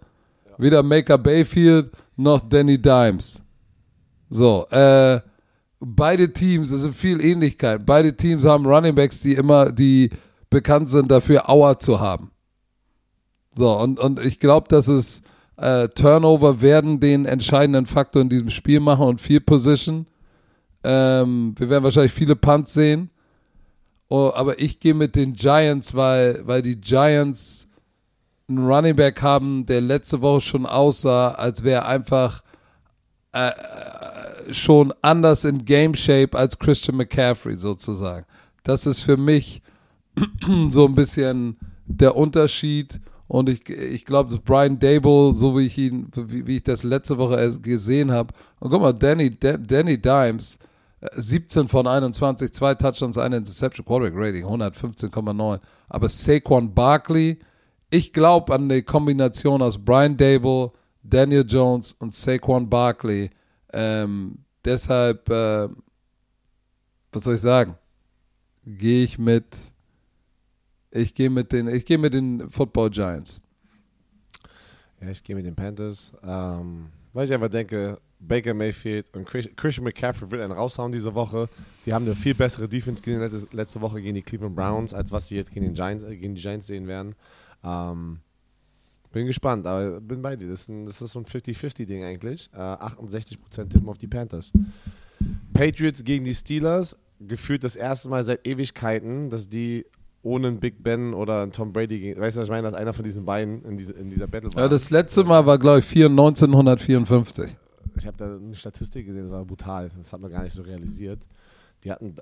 Weder 0.60 0.84
Maker 0.84 1.18
Bayfield 1.18 1.90
noch 2.16 2.40
Danny 2.42 2.80
Dimes. 2.80 3.42
So, 4.30 4.68
äh, 4.70 5.20
beide 5.80 6.32
Teams, 6.32 6.70
es 6.70 6.82
sind 6.82 6.96
viel 6.96 7.22
Ähnlichkeit. 7.22 7.86
Beide 7.86 8.16
Teams 8.16 8.46
haben 8.46 8.68
Runningbacks, 8.68 9.22
die 9.22 9.34
immer, 9.34 9.72
die 9.72 10.12
bekannt 10.52 10.90
sind 10.90 11.10
dafür, 11.10 11.50
Auer 11.50 11.80
zu 11.80 12.00
haben. 12.00 12.32
So, 13.56 13.76
und, 13.76 14.00
und 14.00 14.20
ich 14.20 14.40
glaube, 14.40 14.68
dass 14.68 14.88
es 14.88 15.24
äh, 15.58 15.88
Turnover 15.90 16.62
werden 16.62 17.00
den 17.00 17.26
entscheidenden 17.26 17.88
Faktor 17.88 18.22
in 18.22 18.30
diesem 18.30 18.50
Spiel 18.50 18.80
machen 18.80 19.08
und 19.08 19.22
Field 19.22 19.46
Position. 19.46 20.06
Ähm, 20.84 21.56
wir 21.58 21.70
werden 21.70 21.84
wahrscheinlich 21.84 22.14
viele 22.14 22.36
Punts 22.36 22.74
sehen. 22.74 23.10
Oh, 24.10 24.32
aber 24.34 24.60
ich 24.60 24.80
gehe 24.80 24.96
mit 24.96 25.16
den 25.16 25.34
Giants, 25.34 25.94
weil, 25.94 26.42
weil 26.46 26.62
die 26.64 26.82
Giants 26.82 27.68
einen 28.48 28.66
Running 28.66 28.96
Back 28.96 29.22
haben, 29.22 29.66
der 29.68 29.82
letzte 29.82 30.22
Woche 30.22 30.42
schon 30.42 30.66
aussah, 30.66 31.32
als 31.32 31.64
wäre 31.64 31.86
einfach 31.86 32.44
äh, 33.34 33.50
äh, 33.50 34.54
schon 34.54 34.92
anders 35.04 35.46
in 35.46 35.64
Game 35.64 35.94
Shape 35.94 36.36
als 36.36 36.58
Christian 36.58 36.98
McCaffrey 36.98 37.56
sozusagen. 37.56 38.26
Das 38.64 38.88
ist 38.88 39.02
für 39.02 39.18
mich 39.18 39.62
so 40.72 40.86
ein 40.86 40.96
bisschen 40.96 41.58
der 41.86 42.16
Unterschied. 42.16 43.00
Und 43.28 43.48
ich, 43.48 43.70
ich 43.70 44.06
glaube, 44.06 44.32
dass 44.32 44.40
Brian 44.40 44.80
Dable, 44.80 45.36
so 45.36 45.56
wie 45.56 45.68
ich 45.68 45.78
ihn, 45.78 46.08
wie, 46.16 46.48
wie 46.48 46.56
ich 46.56 46.64
das 46.64 46.82
letzte 46.82 47.20
Woche 47.20 47.60
gesehen 47.62 48.10
habe, 48.10 48.34
und 48.60 48.72
guck 48.72 48.82
mal, 48.82 48.94
Danny, 48.94 49.38
Da- 49.40 49.58
Danny 49.58 50.02
Dimes, 50.02 50.58
17 51.02 51.68
von 51.68 51.88
21, 51.88 52.52
zwei 52.52 52.76
Touchdowns, 52.76 53.18
eine 53.18 53.38
Interception, 53.38 53.86
Quarterback 53.86 54.14
Rating 54.16 54.46
115,9. 54.46 55.60
Aber 55.88 56.10
Saquon 56.10 56.74
Barkley, 56.74 57.40
ich 57.90 58.12
glaube 58.12 58.54
an 58.54 58.68
die 58.68 58.82
Kombination 58.82 59.62
aus 59.62 59.78
Brian 59.78 60.18
Dable, 60.18 60.72
Daniel 61.04 61.46
Jones 61.48 61.94
und 61.94 62.14
Saquon 62.14 62.70
Barkley. 62.70 63.30
Ähm, 63.72 64.40
deshalb, 64.66 65.30
äh, 65.30 65.70
was 67.12 67.24
soll 67.24 67.36
ich 67.36 67.42
sagen? 67.42 67.76
Gehe 68.66 69.04
ich 69.04 69.18
mit, 69.18 69.58
ich 70.92 71.16
gehe 71.16 71.30
mit 71.30 71.52
den, 71.54 71.68
ich 71.70 71.86
gehe 71.86 71.98
mit 71.98 72.14
den 72.14 72.50
Football 72.52 72.90
Giants. 72.90 73.40
Ja, 75.02 75.10
ich 75.10 75.24
gehe 75.24 75.36
mit 75.36 75.46
den 75.46 75.56
Panthers. 75.56 76.12
Ähm, 76.24 76.88
weil 77.14 77.26
ich 77.26 77.34
einfach 77.34 77.50
denke, 77.50 78.00
Baker 78.20 78.54
Mayfield 78.54 79.16
und 79.16 79.26
Chris- 79.26 79.50
Christian 79.56 79.86
McCaffrey 79.86 80.30
will 80.32 80.42
einen 80.42 80.52
raushauen 80.52 80.92
diese 80.92 81.14
Woche. 81.16 81.48
Die 81.86 81.94
haben 81.94 82.06
eine 82.06 82.16
viel 82.16 82.36
bessere 82.36 82.68
Defense 82.68 83.02
gegen 83.02 83.20
letzte, 83.20 83.48
letzte 83.56 83.82
Woche 83.82 84.02
gegen 84.02 84.16
die 84.16 84.22
Cleveland 84.22 84.56
Browns, 84.56 84.94
als 84.94 85.12
was 85.12 85.28
sie 85.30 85.36
jetzt 85.38 85.52
gegen, 85.54 85.66
den 85.66 85.74
Giants, 85.74 86.04
äh, 86.04 86.16
gegen 86.18 86.36
die 86.36 86.42
Giants 86.42 86.68
sehen 86.68 86.88
werden. 86.88 87.16
Ähm, 87.64 88.20
bin 89.12 89.26
gespannt, 89.26 89.66
aber 89.66 90.02
bin 90.02 90.22
bei 90.22 90.36
dir. 90.36 90.50
Das 90.50 90.62
ist, 90.62 90.70
ein, 90.70 90.86
das 90.86 91.02
ist 91.02 91.14
so 91.14 91.20
ein 91.20 91.26
50-50-Ding 91.26 92.04
eigentlich. 92.04 92.50
Äh, 92.54 92.58
68% 92.58 93.38
tippen 93.70 93.88
auf 93.90 93.98
die 93.98 94.08
Panthers. 94.08 94.52
Patriots 95.54 96.04
gegen 96.04 96.26
die 96.26 96.34
Steelers. 96.34 96.98
Gefühlt 97.22 97.64
das 97.64 97.76
erste 97.76 98.08
Mal 98.10 98.24
seit 98.24 98.46
Ewigkeiten, 98.48 99.30
dass 99.30 99.50
die 99.50 99.86
ohne 100.22 100.48
einen 100.48 100.60
Big 100.60 100.84
Ben 100.84 101.14
oder 101.14 101.42
einen 101.44 101.52
Tom 101.52 101.74
Brady 101.74 102.00
gegen. 102.00 102.20
Weißt 102.20 102.36
du, 102.38 102.42
was 102.42 102.48
ich 102.48 102.52
meine? 102.52 102.70
Dass 102.70 102.74
einer 102.80 102.94
von 102.94 103.04
diesen 103.04 103.26
beiden 103.26 103.64
in, 103.66 103.78
diese, 103.78 103.94
in 103.94 104.10
dieser 104.10 104.28
Battle 104.28 104.50
war. 104.54 104.64
Ja, 104.64 104.68
das 104.70 104.90
letzte 104.90 105.24
Mal 105.24 105.46
war, 105.46 105.58
glaube 105.58 105.80
ich, 105.80 105.86
4 105.86 106.08
1954. 106.08 107.58
ich 108.00 108.08
habe 108.08 108.18
da 108.18 108.36
eine 108.36 108.56
Statistik 108.56 109.06
gesehen, 109.06 109.24
das 109.24 109.32
war 109.32 109.46
brutal. 109.46 109.90
Das 109.98 110.12
hat 110.12 110.22
man 110.22 110.32
gar 110.32 110.44
nicht 110.44 110.56
so 110.56 110.62
realisiert. 110.62 111.26
Die 111.84 111.92
hatten 111.92 112.16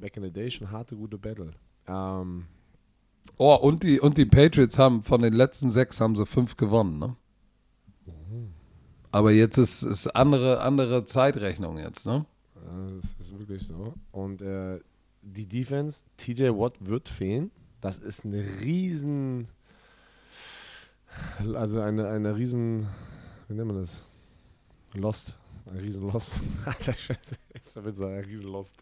back 0.00 0.16
in 0.16 0.24
the 0.24 0.30
day 0.30 0.50
schon 0.50 0.70
harte, 0.70 0.96
gute 0.96 1.18
Battle. 1.18 1.52
Ähm, 1.86 2.46
Oh, 3.36 3.54
und 3.54 3.82
die, 3.82 4.00
und 4.00 4.16
die 4.16 4.24
Patriots 4.26 4.78
haben 4.78 5.02
von 5.02 5.20
den 5.20 5.34
letzten 5.34 5.70
sechs 5.70 6.00
haben 6.00 6.16
sie 6.16 6.24
fünf 6.24 6.56
gewonnen, 6.56 6.98
ne? 6.98 7.16
Aber 9.10 9.32
jetzt 9.32 9.56
ist, 9.58 9.82
ist 9.82 10.06
andere, 10.08 10.60
andere 10.60 11.04
Zeitrechnung 11.04 11.78
jetzt, 11.78 12.06
ne? 12.06 12.26
das 13.00 13.14
ist 13.18 13.38
wirklich 13.38 13.62
so. 13.62 13.94
Und 14.12 14.42
äh, 14.42 14.80
die 15.22 15.46
Defense, 15.46 16.04
TJ 16.18 16.50
Watt 16.50 16.74
wird 16.80 17.08
fehlen. 17.08 17.50
Das 17.80 17.98
ist 17.98 18.24
eine 18.24 18.44
riesen, 18.60 19.48
also 21.54 21.80
eine, 21.80 22.08
eine 22.08 22.36
riesen, 22.36 22.86
wie 23.48 23.54
nennt 23.54 23.68
man 23.68 23.78
das? 23.78 24.12
Lost. 24.94 25.36
Ein 25.66 25.78
riesen 25.78 26.02
Lost. 26.08 26.40
Alter 26.64 26.92
Scheiße, 26.92 27.36
ich 27.54 27.70
soll 27.70 27.94
sagen, 27.94 28.14
ein 28.14 28.24
riesen 28.24 28.48
Lost. 28.48 28.76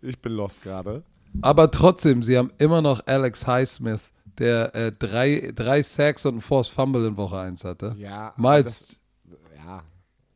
Ich 0.00 0.18
bin 0.18 0.32
lost 0.32 0.62
gerade. 0.62 1.02
Aber 1.40 1.70
trotzdem, 1.70 2.22
sie 2.22 2.38
haben 2.38 2.52
immer 2.58 2.80
noch 2.80 3.06
Alex 3.06 3.46
Highsmith, 3.46 4.12
der 4.38 4.74
äh, 4.74 4.92
drei, 4.92 5.52
drei 5.54 5.82
Sacks 5.82 6.24
und 6.26 6.36
ein 6.36 6.40
Forced 6.40 6.72
Fumble 6.72 7.06
in 7.06 7.16
Woche 7.16 7.38
1 7.38 7.64
hatte. 7.64 7.96
Ja, 7.98 8.32
Miles, 8.36 9.00
ja, 9.56 9.82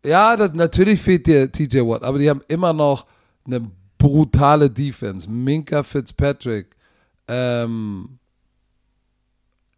ja, 0.05 0.37
das, 0.37 0.53
natürlich 0.53 1.01
fehlt 1.01 1.27
dir 1.27 1.51
TJ 1.51 1.81
Watt, 1.81 2.03
aber 2.03 2.19
die 2.19 2.29
haben 2.29 2.43
immer 2.49 2.73
noch 2.73 3.07
eine 3.45 3.71
brutale 3.99 4.69
Defense. 4.69 5.31
Minka 5.31 5.83
Fitzpatrick, 5.83 6.75
ähm, 7.29 8.19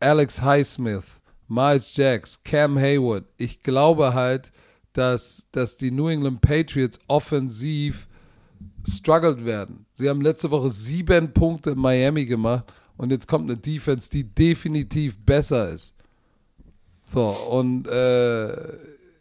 Alex 0.01 0.40
Highsmith, 0.40 1.20
Miles 1.49 1.95
Jacks, 1.97 2.42
Cam 2.42 2.78
Hayward. 2.78 3.24
Ich 3.36 3.62
glaube 3.62 4.14
halt, 4.14 4.51
dass, 4.95 5.47
dass 5.53 5.76
die 5.76 5.90
New 5.90 6.09
England 6.09 6.40
Patriots 6.40 6.99
offensiv 7.09 8.09
struggled 8.86 9.45
werden. 9.45 9.86
Sie 9.92 10.09
haben 10.09 10.20
letzte 10.20 10.51
Woche 10.51 10.70
sieben 10.70 11.32
Punkte 11.32 11.70
in 11.70 11.78
Miami 11.78 12.24
gemacht 12.24 12.64
und 12.97 13.11
jetzt 13.11 13.28
kommt 13.28 13.51
eine 13.51 13.59
Defense, 13.59 14.09
die 14.09 14.24
definitiv 14.24 15.18
besser 15.18 15.70
ist. 15.70 15.95
So, 17.03 17.28
und 17.28 17.86
äh, 17.88 18.72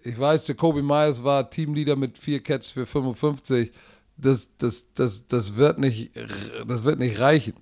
ich 0.04 0.18
weiß, 0.18 0.48
Jacoby 0.48 0.82
Myers 0.82 1.24
war 1.24 1.50
Teamleader 1.50 1.96
mit 1.96 2.18
vier 2.18 2.42
Catches 2.42 2.72
für 2.72 2.86
55. 2.86 3.72
Das, 4.16 4.50
das, 4.58 4.94
das, 4.94 5.28
das, 5.28 5.56
wird 5.56 5.80
nicht, 5.80 6.12
das 6.68 6.84
wird 6.84 7.00
nicht 7.00 7.20
reichen. 7.20 7.56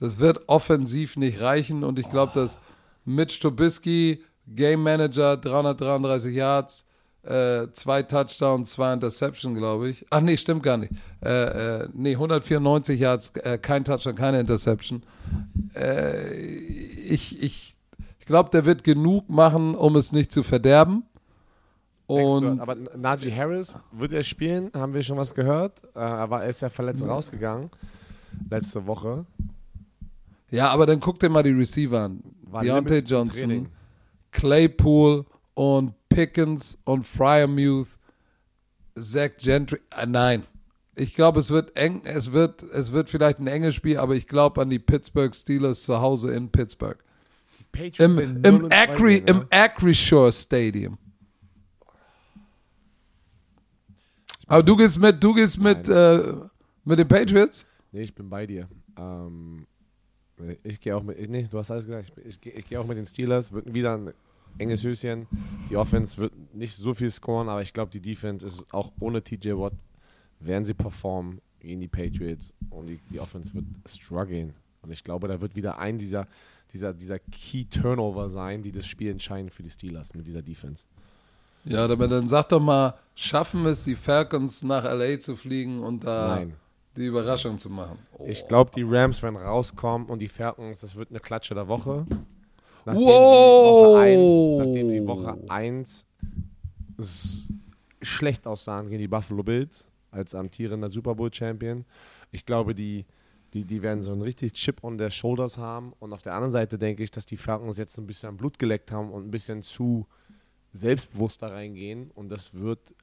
Das 0.00 0.18
wird 0.18 0.48
offensiv 0.48 1.16
nicht 1.16 1.40
reichen 1.40 1.84
und 1.84 1.98
ich 1.98 2.10
glaube, 2.10 2.32
dass 2.34 2.58
Mitch 3.04 3.40
Trubisky, 3.40 4.22
Game 4.46 4.82
Manager, 4.82 5.36
333 5.36 6.34
Yards, 6.34 6.84
äh, 7.26 7.72
zwei 7.72 8.02
Touchdowns, 8.02 8.72
zwei 8.72 8.92
Interception, 8.92 9.54
glaube 9.54 9.88
ich. 9.88 10.06
Ach 10.10 10.20
nee, 10.20 10.36
stimmt 10.36 10.62
gar 10.62 10.76
nicht. 10.76 10.92
Äh, 11.22 11.82
äh, 11.82 11.88
nee, 11.92 12.12
194 12.12 13.00
Yards, 13.00 13.30
äh, 13.36 13.58
kein 13.58 13.84
Touchdown, 13.84 14.14
keine 14.14 14.40
Interception. 14.40 15.02
Äh, 15.74 16.34
ich 16.34 17.42
ich, 17.42 17.74
ich 18.20 18.26
glaube, 18.26 18.50
der 18.50 18.64
wird 18.66 18.84
genug 18.84 19.28
machen, 19.28 19.74
um 19.74 19.96
es 19.96 20.12
nicht 20.12 20.32
zu 20.32 20.42
verderben. 20.42 21.04
Und 22.06 22.60
aber 22.60 22.76
Najee 22.96 23.34
Harris, 23.34 23.72
wird 23.92 24.12
er 24.12 24.24
spielen? 24.24 24.70
Haben 24.74 24.92
wir 24.92 25.02
schon 25.02 25.16
was 25.16 25.34
gehört? 25.34 25.82
Äh, 25.94 26.00
er, 26.00 26.46
ist 26.46 26.60
ja 26.60 26.68
verletzt 26.68 27.06
rausgegangen. 27.06 27.70
Letzte 28.50 28.86
Woche. 28.86 29.24
ja, 30.50 30.68
aber 30.68 30.86
dann 30.86 31.00
guck 31.00 31.18
dir 31.18 31.30
mal 31.30 31.42
die 31.42 31.52
Receiver 31.52 32.00
an. 32.00 32.22
War 32.42 32.62
Deontay 32.62 32.98
Johnson, 32.98 33.48
Training. 33.48 33.68
Claypool 34.30 35.24
und 35.54 35.94
Pickens 36.14 36.78
und 36.84 37.06
Fryermuth, 37.06 37.88
Zach 38.98 39.30
Gentry. 39.38 39.80
Äh, 39.90 40.06
nein. 40.06 40.44
Ich 40.96 41.14
glaube, 41.16 41.40
es 41.40 41.50
wird 41.50 41.76
eng, 41.76 42.02
es 42.04 42.30
wird, 42.32 42.62
es 42.62 42.92
wird 42.92 43.08
vielleicht 43.08 43.40
ein 43.40 43.48
enges 43.48 43.74
Spiel, 43.74 43.98
aber 43.98 44.14
ich 44.14 44.28
glaube 44.28 44.60
an 44.62 44.70
die 44.70 44.78
Pittsburgh 44.78 45.34
Steelers 45.34 45.82
zu 45.82 46.00
Hause 46.00 46.32
in 46.34 46.50
Pittsburgh. 46.50 46.98
Im, 47.98 48.16
werden 48.16 48.40
0 48.42 48.46
im, 48.46 48.64
und 48.64 48.72
2 48.72 48.76
Acri, 48.76 49.20
gehen, 49.20 49.46
im 49.50 50.32
Stadium. 50.32 50.98
Aber 54.46 54.62
du 54.62 54.76
gehst 54.76 54.98
mit, 54.98 55.22
du 55.24 55.34
gehst 55.34 55.58
mit, 55.58 55.88
äh, 55.88 56.34
mit 56.84 56.98
den 56.98 57.08
Patriots? 57.08 57.66
Nee, 57.90 58.02
ich 58.02 58.14
bin 58.14 58.28
bei 58.28 58.46
dir. 58.46 58.68
Ähm, 58.96 59.66
ich 60.62 60.80
gehe 60.80 60.96
auch 60.96 61.02
mit. 61.02 61.18
Nee, 61.28 61.48
du 61.50 61.58
hast 61.58 61.70
alles 61.70 61.86
gesagt. 61.86 62.12
Ich, 62.18 62.26
ich, 62.26 62.40
gehe- 62.40 62.52
ich 62.52 62.68
gehe 62.68 62.78
auch 62.78 62.86
mit 62.86 62.98
den 62.98 63.06
Steelers. 63.06 63.50
Wird 63.52 63.72
wieder 63.74 63.94
ein 63.96 64.12
enges 64.58 64.84
Höschen. 64.84 65.26
Die 65.68 65.76
Offense 65.76 66.18
wird 66.18 66.32
nicht 66.54 66.76
so 66.76 66.94
viel 66.94 67.10
scoren, 67.10 67.48
aber 67.48 67.62
ich 67.62 67.72
glaube, 67.72 67.90
die 67.90 68.00
Defense 68.00 68.46
ist 68.46 68.64
auch 68.72 68.92
ohne 69.00 69.22
TJ 69.22 69.52
Watt 69.52 69.74
werden 70.40 70.64
sie 70.64 70.74
performen 70.74 71.40
gegen 71.60 71.80
die 71.80 71.88
Patriots 71.88 72.52
und 72.70 72.88
die, 72.88 73.00
die 73.10 73.20
Offense 73.20 73.54
wird 73.54 73.64
strugglen. 73.86 74.54
Und 74.82 74.90
ich 74.90 75.02
glaube, 75.02 75.28
da 75.28 75.40
wird 75.40 75.56
wieder 75.56 75.78
ein 75.78 75.96
dieser, 75.98 76.26
dieser, 76.72 76.92
dieser 76.92 77.18
Key 77.18 77.64
Turnover 77.64 78.28
sein, 78.28 78.62
die 78.62 78.72
das 78.72 78.86
Spiel 78.86 79.10
entscheiden 79.10 79.50
für 79.50 79.62
die 79.62 79.70
Steelers 79.70 80.14
mit 80.14 80.26
dieser 80.26 80.42
Defense. 80.42 80.84
Ja, 81.64 81.86
aber 81.86 82.08
dann 82.08 82.28
sag 82.28 82.50
doch 82.50 82.60
mal, 82.60 82.94
schaffen 83.14 83.64
es 83.64 83.84
die 83.84 83.94
Falcons 83.94 84.62
nach 84.62 84.84
LA 84.84 85.18
zu 85.20 85.36
fliegen 85.36 85.80
und 85.80 86.04
da. 86.04 86.36
Nein. 86.36 86.54
die 86.94 87.06
Überraschung 87.06 87.58
zu 87.58 87.70
machen. 87.70 87.98
Oh. 88.18 88.26
Ich 88.28 88.46
glaube, 88.46 88.70
die 88.76 88.82
Rams 88.82 89.22
werden 89.22 89.36
rauskommen 89.36 90.08
und 90.08 90.20
die 90.20 90.28
Falcons, 90.28 90.80
das 90.80 90.94
wird 90.94 91.10
eine 91.10 91.20
Klatsche 91.20 91.54
der 91.54 91.66
Woche. 91.66 92.06
Nachdem 92.84 93.02
Wow! 93.04 94.64
sie 94.64 95.06
Woche 95.06 95.38
1 95.48 96.06
schlecht 98.02 98.46
aussahen 98.46 98.88
gegen 98.88 99.00
die 99.00 99.08
Buffalo 99.08 99.42
Bills 99.42 99.90
als 100.10 100.34
amtierender 100.34 100.88
Super 100.88 101.14
Bowl 101.14 101.32
Champion. 101.32 101.84
Ich 102.30 102.46
glaube, 102.46 102.74
die, 102.74 103.04
die, 103.52 103.64
die 103.64 103.82
werden 103.82 104.02
so 104.02 104.12
einen 104.12 104.22
richtig 104.22 104.52
Chip 104.52 104.82
on 104.84 104.98
their 104.98 105.10
shoulders 105.10 105.58
haben. 105.58 105.92
Und 105.98 106.12
auf 106.12 106.22
der 106.22 106.34
anderen 106.34 106.52
Seite 106.52 106.78
denke 106.78 107.02
ich, 107.02 107.10
dass 107.10 107.26
die 107.26 107.36
Falcons 107.36 107.78
jetzt 107.78 107.98
ein 107.98 108.06
bisschen 108.06 108.36
Blut 108.36 108.58
geleckt 108.58 108.92
haben 108.92 109.10
und 109.10 109.26
ein 109.26 109.30
bisschen 109.30 109.62
zu 109.62 110.06
selbstbewusst 110.72 111.42
da 111.42 111.48
reingehen. 111.48 112.10
Und 112.14 112.30
das 112.30 112.54
wird 112.54 112.94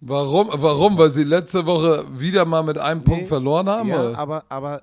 Warum? 0.00 0.50
Warum? 0.52 0.98
Weil 0.98 1.08
sie 1.10 1.24
letzte 1.24 1.64
Woche 1.64 2.04
wieder 2.18 2.44
mal 2.44 2.62
mit 2.62 2.76
einem 2.76 3.02
Punkt 3.04 3.22
Nee, 3.22 3.26
verloren 3.26 3.68
haben? 3.68 3.88
Ja, 3.88 4.00
oder? 4.10 4.18
aber, 4.18 4.44
aber 4.50 4.82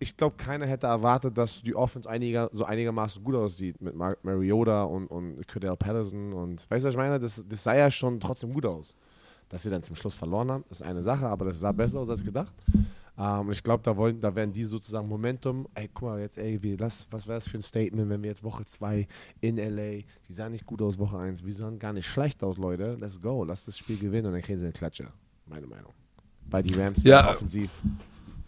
ich 0.00 0.16
glaube, 0.16 0.34
keiner 0.36 0.66
hätte 0.66 0.86
erwartet, 0.88 1.36
dass 1.38 1.62
die 1.62 1.74
Offense 1.76 2.08
einiger, 2.10 2.48
so 2.52 2.64
einigermaßen 2.64 3.22
gut 3.22 3.34
aussieht 3.36 3.80
mit 3.80 3.94
Mar 3.94 4.16
Mariota 4.22 4.82
und, 4.84 5.06
und 5.06 5.46
Cordell 5.46 5.76
Patterson 5.76 6.32
und 6.32 6.68
weißt 6.70 6.82
du, 6.84 6.88
was 6.88 6.94
ich 6.94 6.98
meine? 6.98 7.20
Das, 7.20 7.44
das 7.48 7.62
sah 7.62 7.76
ja 7.76 7.90
schon 7.90 8.18
trotzdem 8.18 8.52
gut 8.52 8.66
aus. 8.66 8.96
Dass 9.48 9.62
sie 9.62 9.70
dann 9.70 9.82
zum 9.82 9.94
Schluss 9.96 10.14
verloren 10.14 10.50
haben, 10.50 10.64
ist 10.70 10.82
eine 10.82 11.02
Sache, 11.02 11.26
aber 11.26 11.44
das 11.46 11.60
sah 11.60 11.72
besser 11.72 12.00
aus 12.00 12.08
als 12.08 12.22
gedacht. 12.24 12.54
Ähm, 13.18 13.40
und 13.48 13.52
ich 13.52 13.62
glaube, 13.62 13.82
da, 13.82 13.96
wollen- 13.96 14.20
da 14.20 14.32
werden 14.34 14.52
die 14.52 14.64
sozusagen 14.64 15.08
Momentum, 15.08 15.66
ey, 15.74 15.90
guck 15.92 16.08
mal, 16.08 16.20
jetzt, 16.20 16.38
ey, 16.38 16.62
wie, 16.62 16.76
lass, 16.76 17.06
was 17.10 17.26
wäre 17.26 17.36
das 17.38 17.48
für 17.48 17.58
ein 17.58 17.62
Statement, 17.62 18.08
wenn 18.08 18.22
wir 18.22 18.30
jetzt 18.30 18.42
Woche 18.44 18.64
2 18.64 19.06
in 19.40 19.56
LA, 19.58 20.04
die 20.28 20.32
sahen 20.32 20.52
nicht 20.52 20.64
gut 20.64 20.80
aus, 20.80 20.98
Woche 20.98 21.18
1, 21.18 21.44
wir 21.44 21.52
sahen 21.52 21.78
gar 21.78 21.92
nicht 21.92 22.06
schlecht 22.06 22.42
aus, 22.44 22.56
Leute, 22.58 22.96
let's 23.00 23.20
go, 23.20 23.42
lass 23.44 23.64
das 23.64 23.76
Spiel 23.76 23.98
gewinnen 23.98 24.28
und 24.28 24.32
dann 24.34 24.42
kriegen 24.42 24.60
sie 24.60 24.66
eine 24.66 24.72
Klatsche. 24.72 25.08
Meine 25.46 25.66
Meinung. 25.66 25.92
Weil 26.48 26.62
die 26.62 26.74
Rams 26.74 27.02
Ja. 27.02 27.30
offensiv 27.30 27.70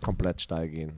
komplett 0.02 0.40
steil 0.40 0.68
gehen. 0.68 0.92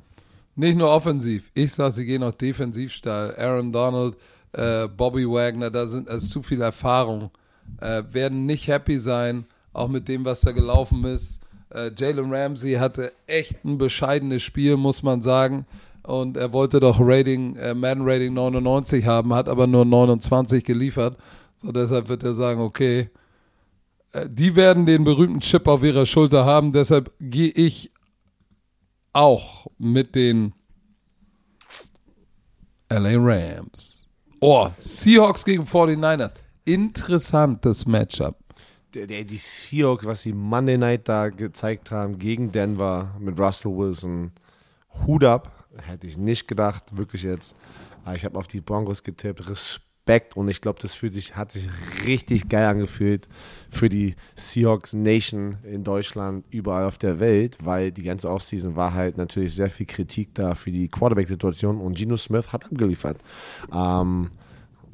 Nicht 0.56 0.78
nur 0.78 0.90
offensiv. 0.90 1.50
Ich 1.54 1.72
sag, 1.72 1.90
sie 1.92 2.04
gehen 2.04 2.22
auch 2.22 2.32
defensiv 2.32 2.92
steil. 2.92 3.34
Aaron 3.36 3.72
Donald, 3.72 4.16
äh, 4.52 4.86
Bobby 4.88 5.28
Wagner, 5.28 5.70
da 5.70 5.86
sind 5.86 6.08
es 6.08 6.30
zu 6.30 6.42
viel 6.42 6.62
Erfahrung. 6.62 7.30
Äh, 7.80 8.04
werden 8.12 8.46
nicht 8.46 8.68
happy 8.68 8.98
sein, 8.98 9.46
auch 9.72 9.88
mit 9.88 10.08
dem, 10.08 10.24
was 10.24 10.42
da 10.42 10.52
gelaufen 10.52 11.04
ist. 11.04 11.40
Äh, 11.70 11.90
Jalen 11.96 12.32
Ramsey 12.32 12.74
hatte 12.74 13.12
echt 13.26 13.64
ein 13.64 13.78
bescheidenes 13.78 14.42
Spiel, 14.42 14.76
muss 14.76 15.02
man 15.02 15.22
sagen. 15.22 15.66
Und 16.04 16.36
er 16.36 16.52
wollte 16.52 16.80
doch 16.80 16.98
Rating, 17.00 17.56
äh, 17.56 17.74
Madden 17.74 18.04
Rating 18.06 18.34
99 18.34 19.06
haben, 19.06 19.34
hat 19.34 19.48
aber 19.48 19.66
nur 19.66 19.84
29 19.84 20.62
geliefert. 20.62 21.16
So 21.56 21.72
deshalb 21.72 22.08
wird 22.08 22.22
er 22.22 22.34
sagen, 22.34 22.60
okay, 22.60 23.08
äh, 24.12 24.28
die 24.30 24.54
werden 24.54 24.86
den 24.86 25.02
berühmten 25.02 25.40
Chip 25.40 25.66
auf 25.66 25.82
ihrer 25.82 26.06
Schulter 26.06 26.44
haben. 26.44 26.72
Deshalb 26.72 27.10
gehe 27.20 27.50
ich 27.50 27.90
auch 29.14 29.66
mit 29.78 30.14
den 30.14 30.52
LA 32.90 33.14
Rams. 33.16 34.08
Oh, 34.40 34.68
Seahawks 34.76 35.44
gegen 35.44 35.64
49ers. 35.64 36.32
Interessantes 36.64 37.86
Matchup. 37.86 38.36
Die 38.94 39.36
Seahawks, 39.36 40.04
was 40.04 40.22
sie 40.22 40.32
Monday 40.32 40.76
Night 40.76 41.08
da 41.08 41.30
gezeigt 41.30 41.90
haben 41.90 42.18
gegen 42.18 42.52
Denver 42.52 43.14
mit 43.18 43.40
Russell 43.40 43.76
Wilson, 43.76 44.32
Hut 45.06 45.24
ab, 45.24 45.66
hätte 45.82 46.06
ich 46.06 46.16
nicht 46.16 46.46
gedacht, 46.46 46.96
wirklich 46.96 47.24
jetzt. 47.24 47.56
Aber 48.04 48.14
ich 48.14 48.24
habe 48.24 48.38
auf 48.38 48.46
die 48.46 48.60
Broncos 48.60 49.02
getippt, 49.02 49.48
Respekt 49.48 49.84
und 50.36 50.48
ich 50.48 50.60
glaube, 50.60 50.78
das 50.82 50.94
fühlt 50.94 51.14
sich, 51.14 51.34
hat 51.34 51.52
sich 51.52 51.68
richtig 52.06 52.48
geil 52.48 52.66
angefühlt 52.66 53.26
für 53.70 53.88
die 53.88 54.14
Seahawks 54.34 54.92
Nation 54.92 55.56
in 55.62 55.82
Deutschland, 55.82 56.44
überall 56.50 56.84
auf 56.84 56.98
der 56.98 57.20
Welt, 57.20 57.56
weil 57.64 57.90
die 57.90 58.02
ganze 58.02 58.28
Offseason 58.28 58.76
war 58.76 58.92
halt 58.92 59.16
natürlich 59.16 59.54
sehr 59.54 59.70
viel 59.70 59.86
Kritik 59.86 60.34
da 60.34 60.54
für 60.54 60.70
die 60.70 60.88
Quarterback-Situation 60.88 61.80
und 61.80 61.96
Geno 61.96 62.16
Smith 62.16 62.52
hat 62.52 62.66
abgeliefert. 62.66 63.16
Ähm, 63.74 64.30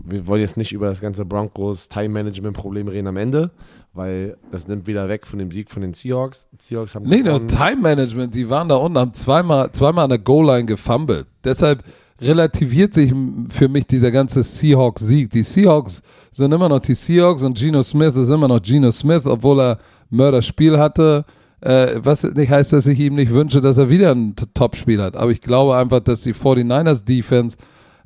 wir 0.05 0.27
wollen 0.27 0.41
jetzt 0.41 0.57
nicht 0.57 0.73
über 0.73 0.87
das 0.87 1.01
ganze 1.01 1.25
Broncos 1.25 1.89
Time-Management-Problem 1.89 2.89
reden 2.89 3.09
am 3.09 3.17
Ende, 3.17 3.51
weil 3.93 4.37
das 4.53 4.67
nimmt 4.69 4.87
wieder 4.87 5.09
weg 5.09 5.27
von 5.27 5.39
dem 5.39 5.51
Sieg 5.51 5.71
von 5.71 5.83
den 5.83 5.93
Seahawks. 5.93 6.49
Seahawks 6.59 6.95
haben 6.95 7.07
Nee, 7.07 7.23
nur 7.23 7.35
gewonnen. 7.35 7.49
Time 7.49 7.77
Management. 7.83 8.35
Die 8.35 8.49
waren 8.49 8.69
da 8.69 8.77
unten, 8.77 8.97
haben 8.97 9.13
zweimal, 9.13 9.73
zweimal 9.73 10.05
an 10.05 10.11
der 10.11 10.19
Goal-Line 10.21 10.67
gefumbled. 10.67 11.27
Deshalb 11.45 11.83
relativiert 12.21 12.95
sich 12.95 13.13
für 13.49 13.69
mich 13.69 13.87
dieser 13.87 14.11
ganze 14.11 14.43
Seahawks-Sieg. 14.43 15.31
Die 15.31 15.43
Seahawks 15.43 16.03
sind 16.33 16.53
immer 16.53 16.69
noch 16.69 16.81
die 16.81 16.95
Seahawks 16.95 17.43
und 17.43 17.59
Geno 17.59 17.83
Smith 17.83 18.15
ist 18.17 18.31
immer 18.31 18.49
noch 18.49 18.63
Geno 18.63 18.91
Smith, 18.91 19.23
obwohl 19.25 19.61
er 19.61 19.79
Mörderspiel 20.11 20.79
hatte. 20.79 21.25
Äh, 21.61 22.01
was 22.03 22.25
nicht 22.25 22.51
heißt, 22.51 22.73
dass 22.73 22.87
ich 22.87 22.99
ihm 23.01 23.15
nicht 23.15 23.33
wünsche, 23.33 23.61
dass 23.61 23.79
er 23.79 23.91
wieder 23.91 24.13
ein 24.13 24.35
Top-Spiel 24.55 25.01
hat. 25.01 25.17
Aber 25.17 25.31
ich 25.31 25.41
glaube 25.41 25.77
einfach, 25.77 26.01
dass 26.01 26.23
die 26.23 26.35
49ers 26.35 27.05
Defense 27.05 27.57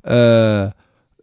äh, 0.03 0.69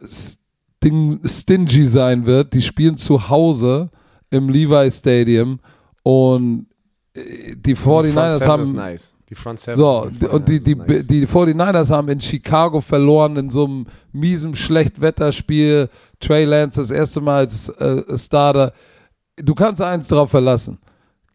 sting, 0.03 1.19
stingy 1.23 1.85
sein 1.85 2.25
wird. 2.25 2.53
Die 2.53 2.61
spielen 2.61 2.97
zu 2.97 3.29
Hause 3.29 3.89
im 4.29 4.49
Levi 4.49 4.89
Stadium 4.89 5.59
und 6.01 6.67
äh, 7.13 7.55
die 7.55 7.75
Front 7.75 8.09
49ers 8.09 8.39
Seven 8.39 8.47
haben 8.49 8.73
nice. 8.73 9.15
Die 9.33 9.39
Front 9.39 9.61
Seven 9.61 9.75
so, 9.75 10.09
und 10.29 10.47
die, 10.47 10.59
49ers 10.59 10.63
die, 10.63 10.71
ist 10.71 10.77
nice. 10.77 11.07
die 11.07 11.27
49ers 11.27 11.89
haben 11.89 12.07
in 12.09 12.21
Chicago 12.21 12.81
verloren 12.81 13.35
in 13.37 13.49
so 13.49 13.65
einem 13.65 13.87
miesen 14.11 14.55
Schlechtwetterspiel. 14.55 15.89
Trey 16.19 16.45
Lance 16.45 16.79
das 16.79 16.91
erste 16.91 17.19
Mal 17.19 17.37
als 17.37 17.69
äh, 17.69 18.03
Starter. 18.15 18.73
Du 19.37 19.55
kannst 19.55 19.81
eins 19.81 20.07
drauf 20.07 20.29
verlassen. 20.29 20.77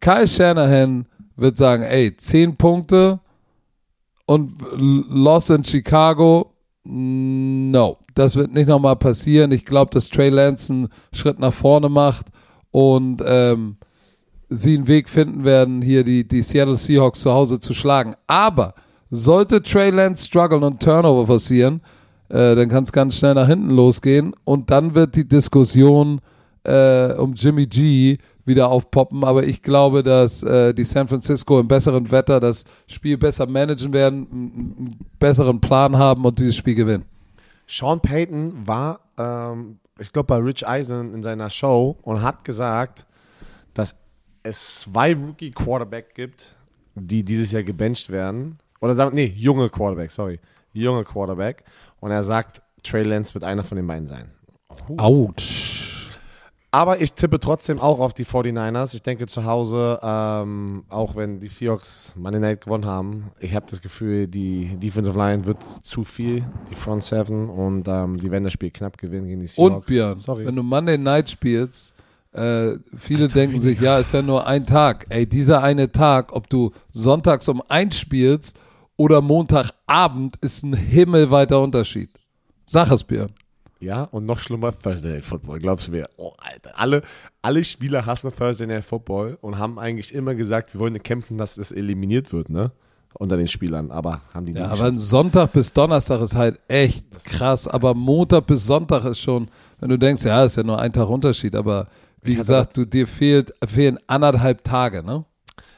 Kyle 0.00 0.28
Shanahan 0.28 1.06
wird 1.34 1.58
sagen, 1.58 1.82
ey, 1.82 2.16
10 2.16 2.56
Punkte 2.56 3.18
und 4.26 4.62
Loss 4.76 5.50
in 5.50 5.64
Chicago, 5.64 6.52
no. 6.84 7.98
Das 8.14 8.36
wird 8.36 8.52
nicht 8.52 8.68
nochmal 8.68 8.96
passieren. 8.96 9.50
Ich 9.50 9.64
glaube, 9.64 9.90
dass 9.92 10.08
Trey 10.08 10.28
Lance 10.28 10.72
einen 10.72 10.88
Schritt 11.12 11.40
nach 11.40 11.52
vorne 11.52 11.88
macht 11.88 12.26
und 12.70 13.22
ähm, 13.26 13.76
sie 14.48 14.76
einen 14.76 14.88
Weg 14.88 15.08
finden 15.08 15.44
werden, 15.44 15.82
hier 15.82 16.04
die, 16.04 16.26
die 16.26 16.42
Seattle 16.42 16.76
Seahawks 16.76 17.20
zu 17.20 17.32
Hause 17.32 17.60
zu 17.60 17.74
schlagen. 17.74 18.14
Aber 18.26 18.74
sollte 19.10 19.62
Trey 19.62 19.90
Lance 19.90 20.26
strugglen 20.26 20.62
und 20.62 20.82
Turnover 20.82 21.26
passieren, 21.26 21.80
äh, 22.28 22.54
dann 22.54 22.68
kann 22.68 22.84
es 22.84 22.92
ganz 22.92 23.16
schnell 23.16 23.34
nach 23.34 23.46
hinten 23.46 23.70
losgehen 23.70 24.34
und 24.44 24.70
dann 24.70 24.94
wird 24.94 25.16
die 25.16 25.26
Diskussion 25.26 26.20
äh, 26.64 27.14
um 27.14 27.34
Jimmy 27.34 27.66
G 27.66 28.18
wieder 28.44 28.68
aufpoppen. 28.68 29.24
Aber 29.24 29.44
ich 29.44 29.62
glaube, 29.62 30.02
dass 30.02 30.42
äh, 30.42 30.74
die 30.74 30.84
San 30.84 31.08
Francisco 31.08 31.60
im 31.60 31.68
besseren 31.68 32.10
Wetter 32.10 32.40
das 32.40 32.64
Spiel 32.86 33.16
besser 33.16 33.46
managen 33.46 33.92
werden, 33.92 34.26
einen 34.30 34.98
besseren 35.18 35.60
Plan 35.60 35.96
haben 35.96 36.24
und 36.24 36.38
dieses 36.38 36.56
Spiel 36.56 36.74
gewinnen. 36.74 37.04
Sean 37.66 38.00
Payton 38.00 38.66
war, 38.66 39.00
ähm, 39.18 39.78
ich 39.98 40.12
glaube, 40.12 40.26
bei 40.26 40.36
Rich 40.36 40.66
Eisen 40.66 41.14
in 41.14 41.22
seiner 41.22 41.50
Show 41.50 41.98
und 42.02 42.22
hat 42.22 42.44
gesagt, 42.44 43.06
dass 43.74 43.94
es 44.42 44.80
zwei 44.80 45.14
Rookie-Quarterback 45.14 46.14
gibt, 46.14 46.56
die 46.94 47.24
dieses 47.24 47.52
Jahr 47.52 47.62
gebencht 47.62 48.10
werden. 48.10 48.58
Oder 48.80 48.94
sagen, 48.94 49.14
nee, 49.14 49.32
junge 49.36 49.68
Quarterback, 49.68 50.10
sorry. 50.10 50.40
Junge 50.72 51.04
Quarterback. 51.04 51.64
Und 52.00 52.10
er 52.10 52.22
sagt, 52.22 52.62
Trey 52.82 53.02
Lance 53.02 53.34
wird 53.34 53.44
einer 53.44 53.64
von 53.64 53.76
den 53.76 53.86
beiden 53.86 54.06
sein. 54.06 54.30
Autsch. 54.96 55.78
Aber 56.70 57.00
ich 57.00 57.14
tippe 57.14 57.40
trotzdem 57.40 57.80
auch 57.80 57.98
auf 57.98 58.12
die 58.12 58.26
49ers. 58.26 58.94
Ich 58.94 59.02
denke 59.02 59.26
zu 59.26 59.44
Hause, 59.46 59.98
ähm, 60.02 60.84
auch 60.90 61.16
wenn 61.16 61.40
die 61.40 61.48
Seahawks 61.48 62.12
Monday 62.14 62.40
Night 62.40 62.60
gewonnen 62.60 62.84
haben, 62.84 63.30
ich 63.40 63.54
habe 63.54 63.64
das 63.70 63.80
Gefühl, 63.80 64.28
die 64.28 64.76
Defensive 64.76 65.18
Line 65.18 65.46
wird 65.46 65.62
zu 65.82 66.04
viel, 66.04 66.44
die 66.70 66.74
Front 66.74 67.04
Seven, 67.04 67.48
und 67.48 67.88
ähm, 67.88 68.18
die 68.18 68.30
werden 68.30 68.44
das 68.44 68.52
Spiel 68.52 68.70
knapp 68.70 68.98
gewinnen 68.98 69.26
gegen 69.28 69.40
die 69.40 69.46
Seahawks. 69.46 69.76
Und 69.76 69.86
Björn, 69.86 70.18
Sorry. 70.18 70.44
wenn 70.44 70.56
du 70.56 70.62
Monday 70.62 70.98
Night 70.98 71.30
spielst, 71.30 71.94
äh, 72.32 72.76
viele 72.96 73.28
denken 73.28 73.60
sich, 73.60 73.80
ja, 73.80 73.98
ist 73.98 74.12
ja 74.12 74.22
nur 74.22 74.46
ein 74.46 74.66
Tag. 74.66 75.06
Ey, 75.08 75.26
dieser 75.26 75.62
eine 75.62 75.92
Tag, 75.92 76.32
ob 76.32 76.48
du 76.48 76.72
sonntags 76.92 77.48
um 77.48 77.62
eins 77.68 77.98
spielst 77.98 78.58
oder 78.96 79.20
Montagabend, 79.20 80.36
ist 80.40 80.62
ein 80.62 80.74
himmelweiter 80.74 81.60
Unterschied. 81.60 82.10
Sag 82.66 82.90
es, 82.90 83.04
Björn. 83.04 83.32
Ja, 83.80 84.04
und 84.04 84.26
noch 84.26 84.38
schlimmer 84.38 84.76
Thursday 84.76 85.12
Night 85.12 85.24
Football, 85.24 85.60
glaubst 85.60 85.88
du 85.88 85.92
mir? 85.92 86.08
Oh, 86.16 86.32
Alter. 86.38 86.78
Alle, 86.78 87.02
alle 87.42 87.62
Spieler 87.62 88.04
hassen 88.06 88.30
Thursday 88.36 88.66
Night 88.66 88.84
Football 88.84 89.38
und 89.40 89.58
haben 89.58 89.78
eigentlich 89.78 90.12
immer 90.12 90.34
gesagt, 90.34 90.74
wir 90.74 90.80
wollen 90.80 91.00
kämpfen, 91.02 91.38
dass 91.38 91.56
es 91.58 91.70
eliminiert 91.70 92.32
wird, 92.32 92.50
ne? 92.50 92.72
Unter 93.14 93.36
den 93.36 93.48
Spielern, 93.48 93.90
aber 93.90 94.20
haben 94.34 94.46
die 94.46 94.52
Ja, 94.52 94.68
nicht 94.68 94.72
aber 94.72 94.88
ein 94.88 94.98
Sonntag 94.98 95.52
bis 95.52 95.72
Donnerstag 95.72 96.20
ist 96.20 96.36
halt 96.36 96.60
echt 96.68 97.06
krass. 97.24 97.66
Aber 97.66 97.94
Montag 97.94 98.46
bis 98.46 98.66
Sonntag 98.66 99.04
ist 99.06 99.20
schon, 99.20 99.48
wenn 99.80 99.88
du 99.88 99.98
denkst, 99.98 100.24
ja, 100.24 100.44
ist 100.44 100.56
ja 100.56 100.62
nur 100.62 100.78
ein 100.78 100.92
Tag 100.92 101.08
Unterschied. 101.08 101.54
Aber 101.56 101.88
wie 102.22 102.34
gesagt, 102.34 102.76
du, 102.76 102.84
dir 102.84 103.06
fehlt, 103.06 103.52
fehlen 103.66 103.98
anderthalb 104.06 104.64
Tage, 104.64 105.02
ne? 105.02 105.24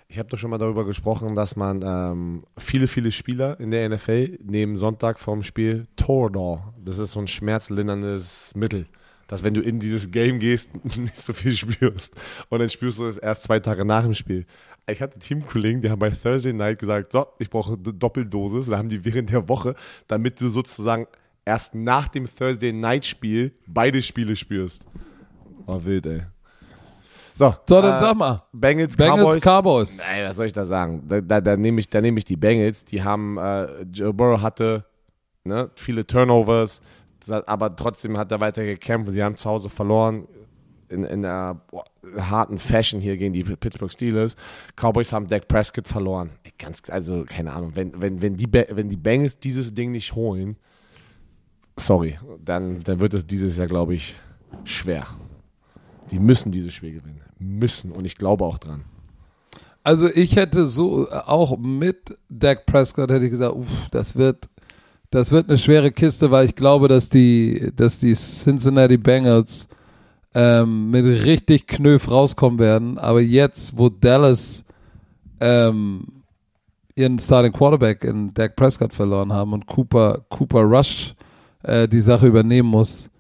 Ich 0.09 0.19
habe 0.19 0.29
doch 0.29 0.39
schon 0.39 0.51
mal 0.51 0.59
darüber 0.59 0.85
gesprochen, 0.85 1.37
dass 1.37 1.55
man 1.55 1.83
ähm, 1.85 2.45
viele, 2.59 2.89
viele 2.89 3.13
Spieler 3.13 3.61
in 3.61 3.71
der 3.71 3.89
NFL 3.89 4.39
nehmen 4.43 4.75
Sonntag 4.75 5.21
vorm 5.21 5.45
Spiel 5.45 5.87
Toradol. 5.95 6.63
Das 6.85 6.99
ist 6.99 7.13
so 7.13 7.21
ein 7.21 7.29
schmerzlinderndes 7.29 8.53
Mittel. 8.57 8.87
dass 9.29 9.45
wenn 9.45 9.55
du 9.55 9.61
in 9.61 9.79
dieses 9.79 10.11
Game 10.11 10.41
gehst, 10.41 10.71
nicht 10.97 11.17
so 11.17 11.33
viel 11.33 11.53
spürst. 11.53 12.17
Und 12.49 12.59
dann 12.59 12.69
spürst 12.69 12.99
du 12.99 13.07
es 13.07 13.19
erst 13.19 13.45
zwei 13.45 13.61
Tage 13.61 13.85
nach 13.85 14.03
dem 14.03 14.15
Spiel. 14.15 14.47
Ich 14.91 15.01
hatte 15.01 15.21
Teamkollegen, 15.21 15.81
die 15.81 15.91
haben 15.91 16.01
bei 16.01 16.11
Thursday 16.11 16.53
Night 16.53 16.81
gesagt, 16.81 17.13
so, 17.13 17.29
ich 17.39 17.49
brauche 17.49 17.75
eine 17.75 17.95
Doppeldosis. 17.95 18.67
Da 18.67 18.79
haben 18.79 18.89
die 18.89 19.05
während 19.05 19.31
der 19.31 19.49
Woche, 19.49 19.77
damit 20.09 20.41
du 20.41 20.49
sozusagen 20.49 21.07
erst 21.45 21.77
nach 21.77 22.09
dem 22.09 22.27
Thursday 22.27 22.73
Night 22.73 23.07
Spiel 23.07 23.53
beide 23.69 24.03
Spiele 24.03 24.35
spürst. 24.35 24.87
War 25.67 25.85
wild, 25.85 26.07
ey. 26.07 26.23
So, 27.35 27.55
So, 27.67 27.81
dann 27.81 27.99
sag 27.99 28.17
mal. 28.17 28.43
Bengals, 28.53 28.97
Bengals, 28.97 29.37
Cowboys. 29.37 29.43
Cowboys. 29.43 29.99
Nein, 29.99 30.29
was 30.29 30.37
soll 30.37 30.47
ich 30.47 30.53
da 30.53 30.67
sagen? 30.67 31.03
Da, 31.09 31.21
da, 31.21 31.41
da 31.41 31.57
nehme 31.57 31.81
ich, 31.81 31.89
da 31.89 32.01
nehm 32.01 32.17
ich 32.17 32.25
die 32.25 32.37
Bengals. 32.37 32.85
Die 32.85 33.03
haben, 33.03 33.39
äh, 33.39 33.83
Joe 33.93 34.13
Burrow 34.13 34.43
hatte 34.43 34.85
ne, 35.45 35.71
viele 35.77 36.07
Turnovers, 36.07 36.83
aber 37.47 37.75
trotzdem 37.75 38.19
hat 38.19 38.31
er 38.31 38.41
weiter 38.41 38.65
gekämpft. 38.65 39.13
Sie 39.15 39.23
haben 39.23 39.37
zu 39.37 39.49
Hause 39.49 39.71
verloren 39.71 40.27
in, 40.91 41.05
in 41.05 41.25
einer 41.25 41.55
boah, 41.71 41.85
harten 42.19 42.59
Fashion 42.59 43.01
hier 43.01 43.17
gegen 43.17 43.33
die 43.33 43.45
Pittsburgh 43.45 43.93
Steelers. 43.93 44.37
Cowboys 44.77 45.13
haben 45.13 45.27
Dak 45.27 45.49
Prescott 45.49 45.89
verloren. 45.89 46.31
Ganz, 46.59 46.83
also, 46.91 47.25
keine 47.25 47.53
Ahnung, 47.53 47.73
wenn, 47.75 48.01
wenn, 48.03 48.21
wenn, 48.21 48.37
die, 48.37 48.53
wenn 48.53 48.89
die 48.89 48.97
Bengals 48.97 49.39
dieses 49.39 49.73
Ding 49.73 49.93
nicht 49.93 50.15
holen, 50.15 50.57
sorry, 51.79 52.19
dann, 52.45 52.81
dann 52.81 53.01
wird 53.01 53.15
es 53.15 53.27
dieses 53.27 53.57
Jahr, 53.57 53.69
glaube 53.69 53.95
ich, 53.95 54.15
schwer. 54.65 55.07
Die 56.11 56.19
müssen 56.19 56.51
dieses 56.51 56.73
Spiel 56.73 56.93
gewinnen. 56.93 57.21
Müssen. 57.39 57.93
Und 57.93 58.05
ich 58.05 58.17
glaube 58.17 58.45
auch 58.45 58.59
dran. 58.59 58.85
Also 59.83 60.09
ich 60.09 60.37
hätte 60.37 60.67
so 60.67 61.09
äh, 61.09 61.15
auch 61.15 61.57
mit 61.59 62.17
Dak 62.29 62.67
Prescott 62.67 63.11
hätte 63.11 63.25
ich 63.25 63.31
gesagt, 63.31 63.55
uff, 63.55 63.89
das 63.91 64.17
wird 64.17 64.49
das 65.11 65.33
wird 65.33 65.49
eine 65.49 65.59
schwere 65.59 65.91
Kiste, 65.91 66.31
weil 66.31 66.45
ich 66.45 66.55
glaube, 66.55 66.89
dass 66.89 67.09
die 67.09 67.73
dass 67.75 67.99
die 67.99 68.13
Cincinnati 68.13 68.97
Bengals 68.97 69.69
ähm, 70.35 70.91
mit 70.91 71.05
richtig 71.05 71.67
Knöf 71.67 72.11
rauskommen 72.11 72.59
werden. 72.59 72.99
Aber 72.99 73.21
jetzt, 73.21 73.77
wo 73.77 73.89
Dallas 73.89 74.65
ähm, 75.41 76.23
ihren 76.95 77.19
Starting 77.19 77.53
Quarterback 77.53 78.05
in 78.05 78.35
Dak 78.35 78.57
Prescott 78.57 78.93
verloren 78.93 79.33
haben 79.33 79.53
und 79.53 79.67
Cooper 79.67 80.25
Cooper 80.29 80.63
Rush 80.63 81.15
äh, 81.63 81.89
die 81.89 82.01
Sache 82.01 82.27
übernehmen 82.27 82.69
muss, 82.69 83.11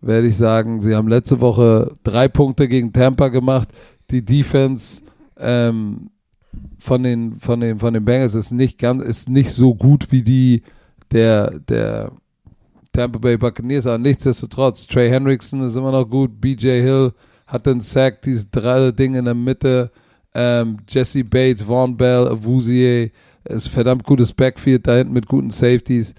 werde 0.00 0.28
ich 0.28 0.36
sagen, 0.36 0.80
sie 0.80 0.94
haben 0.94 1.08
letzte 1.08 1.40
Woche 1.40 1.96
drei 2.02 2.28
Punkte 2.28 2.68
gegen 2.68 2.92
Tampa 2.92 3.28
gemacht. 3.28 3.68
Die 4.10 4.24
Defense 4.24 5.02
ähm, 5.36 6.10
von 6.78 7.02
den 7.02 7.38
von 7.38 7.60
den 7.60 7.78
von 7.78 7.94
den 7.94 8.04
Bengals 8.04 8.34
ist 8.34 8.52
nicht 8.52 8.78
ganz 8.78 9.02
ist 9.02 9.28
nicht 9.28 9.52
so 9.52 9.74
gut 9.74 10.10
wie 10.10 10.22
die 10.22 10.62
der 11.12 11.60
der 11.60 12.12
Tampa 12.92 13.18
Bay 13.18 13.36
Buccaneers, 13.36 13.86
aber 13.86 13.98
nichtsdestotrotz 13.98 14.86
Trey 14.86 15.08
Hendrickson 15.10 15.62
ist 15.62 15.76
immer 15.76 15.92
noch 15.92 16.08
gut, 16.08 16.40
BJ 16.40 16.80
Hill 16.80 17.12
hat 17.46 17.66
den 17.66 17.80
Sack, 17.80 18.22
dieses 18.22 18.50
drei 18.50 18.90
Ding 18.92 19.14
in 19.14 19.26
der 19.26 19.34
Mitte, 19.34 19.90
ähm, 20.34 20.78
Jesse 20.88 21.24
Bates, 21.24 21.62
Vaughn 21.62 21.96
Bell, 21.96 22.28
Avusier, 22.28 23.10
ist 23.44 23.68
verdammt 23.68 24.04
gutes 24.04 24.32
Backfield 24.32 24.86
da 24.86 24.96
hinten 24.96 25.12
mit 25.12 25.26
guten 25.26 25.50
Safeties. 25.50 26.14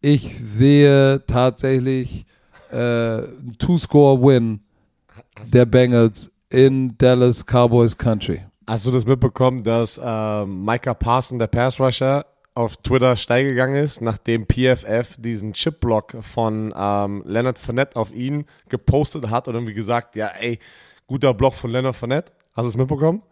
Ich 0.00 0.38
sehe 0.38 1.22
tatsächlich 1.26 2.26
äh, 2.70 3.22
Two-Score-Win 3.58 4.60
der 5.52 5.66
Bengals 5.66 6.30
in 6.50 6.96
Dallas 6.98 7.44
Cowboys 7.44 7.96
Country. 7.96 8.42
Hast 8.68 8.86
du 8.86 8.90
das 8.90 9.06
mitbekommen, 9.06 9.62
dass 9.62 10.00
ähm, 10.02 10.64
Micah 10.64 10.94
Parson, 10.94 11.38
der 11.38 11.46
Pass-Rusher, 11.46 12.26
auf 12.54 12.78
Twitter 12.78 13.16
steil 13.16 13.44
gegangen 13.44 13.76
ist, 13.76 14.00
nachdem 14.00 14.46
PFF 14.46 15.16
diesen 15.18 15.52
Chip-Block 15.52 16.16
von 16.22 16.72
ähm, 16.76 17.22
Leonard 17.26 17.58
Fournette 17.58 17.96
auf 17.96 18.14
ihn 18.14 18.46
gepostet 18.70 19.28
hat 19.30 19.46
und 19.46 19.54
irgendwie 19.54 19.74
gesagt, 19.74 20.16
ja 20.16 20.28
ey, 20.40 20.58
guter 21.06 21.34
Block 21.34 21.52
von 21.54 21.70
Leonard 21.70 21.94
Fournette. 21.96 22.32
Hast 22.54 22.64
du 22.64 22.68
es 22.70 22.76
mitbekommen? 22.78 23.22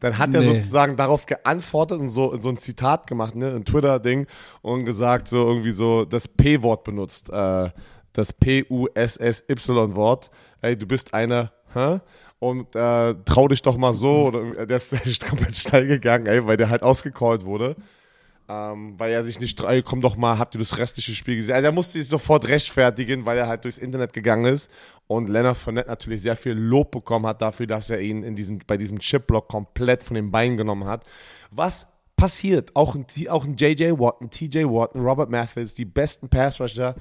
Dann 0.00 0.18
hat 0.18 0.34
er 0.34 0.40
Nee. 0.42 0.46
sozusagen 0.48 0.96
darauf 0.96 1.24
geantwortet 1.24 1.98
und 1.98 2.10
so, 2.10 2.38
so 2.40 2.50
ein 2.50 2.58
Zitat 2.58 3.06
gemacht, 3.06 3.34
ne, 3.36 3.54
ein 3.54 3.64
Twitter-Ding 3.64 4.26
und 4.60 4.84
gesagt, 4.84 5.28
so 5.28 5.38
irgendwie 5.48 5.72
so 5.72 6.04
das 6.04 6.28
P-Wort 6.28 6.84
benutzt, 6.84 7.30
äh, 7.30 7.70
das 8.14 8.32
P-U-S-S-Y-Wort. 8.32 10.30
Ey, 10.62 10.78
du 10.78 10.86
bist 10.86 11.12
einer, 11.12 11.52
hä? 11.74 12.00
Und 12.38 12.74
äh, 12.74 13.14
trau 13.24 13.48
dich 13.48 13.60
doch 13.60 13.76
mal 13.76 13.92
so. 13.92 14.28
Oder, 14.28 14.66
der 14.66 14.76
ist 14.76 15.28
komplett 15.28 15.56
steil 15.56 15.86
gegangen, 15.86 16.26
ey, 16.26 16.46
weil 16.46 16.56
der 16.56 16.70
halt 16.70 16.82
ausgecallt 16.82 17.44
wurde. 17.44 17.76
Ähm, 18.46 18.94
weil 18.98 19.10
er 19.10 19.24
sich 19.24 19.40
nicht, 19.40 19.58
ey, 19.62 19.82
komm 19.82 20.02
doch 20.02 20.16
mal, 20.16 20.38
habt 20.38 20.54
ihr 20.54 20.58
das 20.58 20.76
restliche 20.76 21.12
Spiel 21.12 21.36
gesehen? 21.36 21.54
Also 21.54 21.66
er 21.66 21.72
musste 21.72 21.98
sich 21.98 22.06
sofort 22.06 22.46
rechtfertigen, 22.46 23.24
weil 23.24 23.38
er 23.38 23.46
halt 23.46 23.64
durchs 23.64 23.78
Internet 23.78 24.12
gegangen 24.12 24.44
ist 24.44 24.70
und 25.06 25.30
Leonard 25.30 25.56
Fournette 25.56 25.88
natürlich 25.88 26.20
sehr 26.20 26.36
viel 26.36 26.52
Lob 26.52 26.90
bekommen 26.90 27.26
hat 27.26 27.40
dafür, 27.40 27.66
dass 27.66 27.88
er 27.88 28.02
ihn 28.02 28.22
in 28.22 28.36
diesem, 28.36 28.58
bei 28.66 28.76
diesem 28.76 28.98
Chipblock 28.98 29.48
komplett 29.48 30.04
von 30.04 30.14
den 30.14 30.30
Beinen 30.30 30.58
genommen 30.58 30.84
hat. 30.84 31.06
Was 31.50 31.86
passiert? 32.16 32.76
Auch 32.76 32.94
ein, 32.94 33.06
auch 33.30 33.46
ein 33.46 33.56
JJ 33.56 33.92
Watt, 33.92 34.20
ein 34.20 34.28
TJ 34.28 34.64
Watt, 34.64 34.94
ein 34.94 35.00
Robert 35.00 35.30
Mathis, 35.30 35.72
die 35.72 35.86
besten 35.86 36.28
Pass-Rusher 36.28 36.96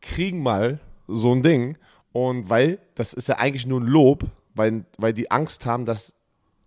kriegen 0.00 0.42
mal 0.42 0.80
so 1.06 1.32
ein 1.32 1.42
Ding 1.42 1.76
und 2.12 2.48
weil, 2.48 2.78
das 2.94 3.12
ist 3.12 3.28
ja 3.28 3.38
eigentlich 3.38 3.66
nur 3.66 3.80
ein 3.80 3.86
Lob, 3.86 4.24
weil, 4.54 4.84
weil 4.98 5.12
die 5.12 5.30
Angst 5.30 5.66
haben, 5.66 5.84
dass 5.84 6.14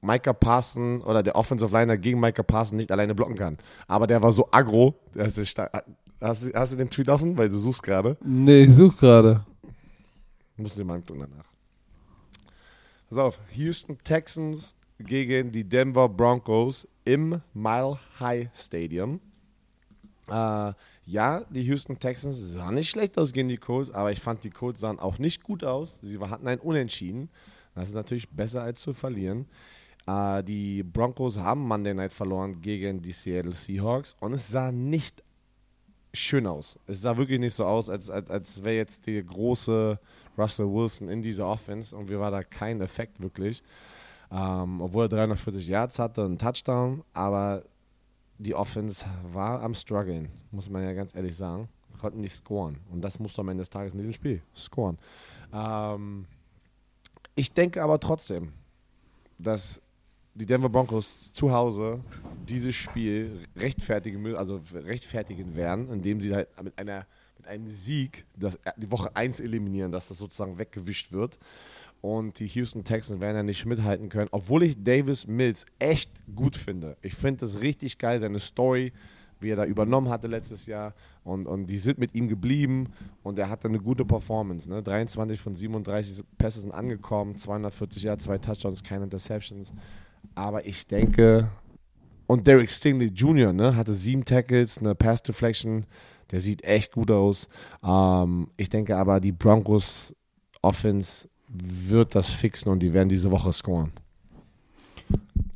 Micah 0.02 0.34
Parson 0.34 1.02
oder 1.02 1.24
der 1.24 1.36
Offensive 1.36 1.76
Liner 1.76 1.98
gegen 1.98 2.20
Micah 2.20 2.44
Parson 2.44 2.78
nicht 2.78 2.92
alleine 2.92 3.16
blocken 3.16 3.36
kann. 3.36 3.58
Aber 3.88 4.06
der 4.06 4.22
war 4.22 4.34
so 4.34 4.50
aggro. 4.52 5.00
Hast, 5.18 5.38
du, 5.38 6.54
hast 6.54 6.74
du 6.74 6.78
den 6.78 6.90
Tweet 6.90 7.10
offen? 7.10 7.38
Weil 7.38 7.50
du 7.50 7.58
suchst 7.58 7.84
gerade. 7.84 8.18
Nee, 8.24 8.64
ich 8.64 8.76
suche 8.76 8.98
gerade. 8.98 9.46
Musst 10.58 10.76
du 10.76 10.82
dir 10.82 10.86
mal 10.86 10.96
angucken 10.96 11.22
danach. 11.22 11.46
Pass 13.10 13.18
auf. 13.18 13.40
Houston 13.54 13.98
Texans 14.04 14.76
gegen 15.00 15.52
die 15.52 15.64
Denver 15.64 16.10
Broncos 16.10 16.88
im 17.06 17.42
Mile 17.54 17.98
High 18.20 18.50
Stadium. 18.54 19.20
Äh, 20.28 20.74
ja, 21.06 21.44
die 21.50 21.62
Houston 21.64 22.00
Texans 22.00 22.54
sahen 22.54 22.76
nicht 22.76 22.90
schlecht 22.90 23.18
aus 23.18 23.34
gegen 23.34 23.50
die 23.50 23.58
Colts, 23.58 23.92
aber 23.92 24.12
ich 24.12 24.22
fand, 24.22 24.44
die 24.44 24.50
Colts 24.50 24.80
sahen 24.80 25.00
auch 25.00 25.18
nicht 25.18 25.44
gut 25.44 25.64
aus. 25.64 26.00
Sie 26.02 26.20
hatten 26.20 26.48
ein 26.48 26.60
Unentschieden. 26.60 27.30
Das 27.76 27.90
ist 27.90 27.96
natürlich 27.96 28.30
besser 28.30 28.64
als 28.64 28.82
zu 28.82 28.94
verlieren. 28.94 29.48
Äh, 30.08 30.44
die 30.44 30.84
Broncos 30.84 31.40
haben 31.40 31.62
Monday 31.62 31.94
Night 31.94 32.12
verloren 32.12 32.62
gegen 32.62 33.02
die 33.02 33.12
Seattle 33.12 33.54
Seahawks 33.54 34.16
und 34.20 34.34
es 34.34 34.48
sah 34.50 34.72
nicht 34.72 35.24
schön 36.14 36.48
aus. 36.48 36.78
Es 36.88 37.02
sah 37.02 37.18
wirklich 37.18 37.40
nicht 37.40 37.56
so 37.56 37.66
aus, 37.66 37.90
als, 37.90 38.10
als, 38.10 38.30
als 38.30 38.64
wäre 38.64 38.76
jetzt 38.76 39.08
der 39.08 39.24
große 39.24 40.00
Russell 40.38 40.72
Wilson 40.72 41.10
in 41.10 41.22
dieser 41.22 41.48
Offense 41.48 41.96
und 41.96 42.10
wir 42.10 42.20
war 42.20 42.32
da 42.32 42.44
kein 42.44 42.82
Effekt 42.82 43.22
wirklich. 43.22 43.64
Ähm, 44.32 44.82
obwohl 44.82 45.06
er 45.06 45.10
340 45.10 45.68
Yards 45.68 46.00
hatte 46.00 46.22
und 46.22 46.28
einen 46.28 46.38
Touchdown, 46.40 47.04
aber 47.14 47.64
die 48.44 48.56
Offense 48.56 49.06
war 49.32 49.62
am 49.62 49.74
struggeln, 49.74 50.30
muss 50.52 50.70
man 50.70 50.84
ja 50.84 50.94
ganz 50.94 51.16
ehrlich 51.16 51.36
sagen. 51.36 51.70
Sie 51.92 51.98
konnten 51.98 52.22
nicht 52.22 52.36
scoren 52.36 52.78
und 52.92 53.02
das 53.02 53.20
musst 53.20 53.40
am 53.40 53.50
Ende 53.50 53.62
des 53.62 53.70
Tages 53.70 53.94
in 53.94 54.00
diesem 54.00 54.14
Spiel 54.14 54.42
scoren. 54.56 54.98
Ähm, 55.54 56.26
ich 57.36 57.52
denke 57.54 57.82
aber 57.82 58.00
trotzdem, 58.00 58.52
dass 59.38 59.82
die 60.36 60.46
Denver 60.46 60.70
Broncos 60.70 61.32
zu 61.32 61.52
Hause 61.52 62.02
dieses 62.48 62.76
Spiel 62.76 63.48
rechtfertigen, 63.56 64.36
also 64.36 64.62
rechtfertigen 64.74 65.56
werden, 65.56 65.90
indem 65.92 66.20
sie 66.20 66.34
halt 66.34 66.50
mit, 66.64 66.78
einer, 66.78 67.06
mit 67.38 67.48
einem 67.48 67.68
Sieg 67.68 68.26
das, 68.36 68.58
die 68.78 68.92
Woche 68.92 69.16
1 69.16 69.40
eliminieren, 69.40 69.92
dass 69.92 70.08
das 70.08 70.18
sozusagen 70.18 70.58
weggewischt 70.58 71.12
wird. 71.12 71.38
Und 72.04 72.38
die 72.42 72.48
Houston 72.48 72.84
Texans 72.84 73.22
werden 73.22 73.38
ja 73.38 73.44
nicht 73.44 73.66
mithalten 73.66 74.10
können, 74.10 74.28
obwohl 74.34 74.64
ich 74.64 74.84
Davis 74.84 75.26
Mills 75.26 75.66
echt 75.80 76.12
gut 76.36 76.58
finde. 76.58 76.98
Ich 77.02 77.14
finde 77.14 77.40
das 77.40 77.62
richtig 77.62 77.98
geil, 77.98 78.20
seine 78.20 78.42
Story, 78.42 78.92
wie 79.40 79.52
er 79.52 79.56
da 79.56 79.66
übernommen 79.66 80.10
hatte 80.10 80.28
letztes 80.28 80.66
Jahr. 80.66 80.96
Und, 81.24 81.48
und 81.48 81.68
die 81.68 81.78
sind 81.78 82.00
mit 82.00 82.14
ihm 82.14 82.28
geblieben 82.28 82.90
und 83.24 83.40
er 83.40 83.50
hatte 83.50 83.70
eine 83.70 83.78
gute 83.78 84.04
Performance. 84.04 84.70
Ne? 84.70 84.84
23 84.84 85.40
von 85.40 85.56
37 85.56 86.26
Pässe 86.38 86.60
sind 86.60 86.74
angekommen, 86.74 87.38
240 87.38 88.04
Yards, 88.04 88.26
zwei 88.26 88.38
Touchdowns, 88.38 88.84
keine 88.84 89.06
Interceptions. 89.06 89.74
Aber 90.36 90.68
ich 90.68 90.86
denke, 90.86 91.50
und 92.28 92.46
Derek 92.46 92.70
Stingley 92.70 93.12
Jr. 93.16 93.54
Ne, 93.54 93.78
hatte 93.78 93.94
sieben 93.94 94.26
Tackles, 94.26 94.78
eine 94.78 94.94
Pass 94.94 95.24
Deflection, 95.24 95.86
der 96.32 96.42
sieht 96.42 96.66
echt 96.66 96.92
gut 96.92 97.12
aus. 97.12 97.48
Ähm, 97.82 98.50
ich 98.58 98.68
denke 98.68 98.98
aber, 98.98 99.22
die 99.22 99.32
Broncos 99.32 100.14
Offense 100.62 101.30
wird 101.54 102.16
das 102.16 102.30
fixen 102.30 102.70
und 102.70 102.80
die 102.80 102.94
werden 102.94 103.10
diese 103.10 103.30
Woche 103.32 103.52
scoren. 103.52 103.92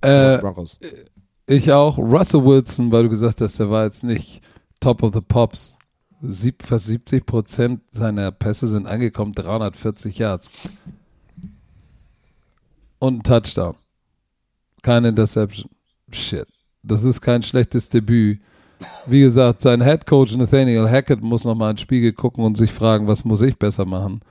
Äh, 0.01 0.37
Broncos. 0.37 0.79
ich 1.47 1.71
auch. 1.71 1.97
Russell 1.97 2.45
Wilson, 2.45 2.91
weil 2.91 3.03
du 3.03 3.09
gesagt 3.09 3.41
hast, 3.41 3.59
der 3.59 3.69
war 3.69 3.85
jetzt 3.85 4.03
nicht 4.03 4.41
Top 4.79 5.01
of 5.01 5.13
the 5.13 5.21
Pops. 5.21 5.77
Sieb, 6.21 6.63
fast 6.63 6.85
70 6.85 7.25
Prozent 7.25 7.81
seiner 7.91 8.31
Pässe 8.31 8.67
sind 8.67 8.87
angekommen, 8.87 9.33
340 9.33 10.17
Yards. 10.17 10.49
Und 12.99 13.19
ein 13.19 13.23
Touchdown. 13.23 13.75
Keine 14.81 15.09
Interception. 15.09 15.69
Shit. 16.11 16.47
Das 16.81 17.03
ist 17.03 17.21
kein 17.21 17.43
schlechtes 17.43 17.89
Debüt. 17.89 18.39
Wie 19.05 19.21
gesagt, 19.21 19.61
sein 19.61 19.83
Head 19.83 20.05
Coach 20.05 20.35
Nathaniel 20.35 20.89
Hackett 20.89 21.21
muss 21.21 21.43
nochmal 21.43 21.71
ins 21.71 21.81
Spiegel 21.81 22.13
gucken 22.13 22.43
und 22.43 22.57
sich 22.57 22.71
fragen, 22.71 23.07
was 23.07 23.25
muss 23.25 23.41
ich 23.41 23.57
besser 23.57 23.85
machen. 23.85 24.21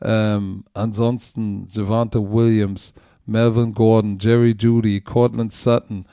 Ähm, 0.00 0.64
ansonsten 0.74 1.66
Javante 1.70 2.20
Williams, 2.20 2.94
Melvin 3.24 3.72
Gordon, 3.72 4.18
Jerry 4.18 4.54
Judy, 4.58 5.00
Cortland 5.00 5.52
Sutton. 5.52 6.04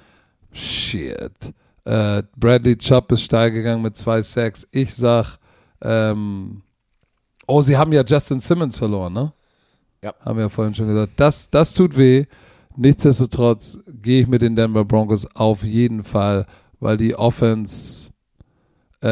Shit. 0.51 1.53
Äh, 1.85 2.23
Bradley 2.37 2.77
Chubb 2.77 3.11
ist 3.11 3.23
steil 3.23 3.51
gegangen 3.51 3.81
mit 3.81 3.97
zwei 3.97 4.21
Sacks. 4.21 4.67
Ich 4.71 4.93
sag, 4.93 5.37
ähm, 5.81 6.61
oh, 7.47 7.61
sie 7.61 7.77
haben 7.77 7.91
ja 7.91 8.03
Justin 8.05 8.39
Simmons 8.39 8.77
verloren, 8.77 9.13
ne? 9.13 9.33
Ja. 10.01 10.13
Haben 10.21 10.37
wir 10.37 10.43
ja 10.43 10.49
vorhin 10.49 10.75
schon 10.75 10.87
gesagt. 10.87 11.13
Das, 11.17 11.49
das 11.49 11.73
tut 11.73 11.97
weh. 11.97 12.25
Nichtsdestotrotz 12.75 13.79
gehe 13.87 14.21
ich 14.21 14.27
mit 14.27 14.41
den 14.41 14.55
Denver 14.55 14.83
Broncos 14.83 15.27
auf 15.35 15.63
jeden 15.63 16.03
Fall, 16.03 16.45
weil 16.79 16.97
die 16.97 17.15
Offense 17.15 18.11
äh, 19.01 19.07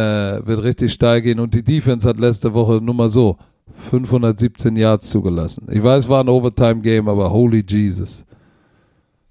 wird 0.45 0.63
richtig 0.63 0.93
steil 0.93 1.22
gehen 1.22 1.39
und 1.39 1.53
die 1.53 1.63
Defense 1.63 2.07
hat 2.07 2.19
letzte 2.19 2.53
Woche 2.53 2.82
nur 2.82 2.95
mal 2.95 3.09
so 3.09 3.38
517 3.76 4.76
Yards 4.76 5.09
zugelassen. 5.09 5.67
Ich 5.72 5.84
weiß, 5.84 6.03
es 6.05 6.09
war 6.09 6.24
ein 6.24 6.30
Overtime-Game, 6.30 7.07
aber 7.07 7.32
holy 7.32 7.63
Jesus. 7.67 8.24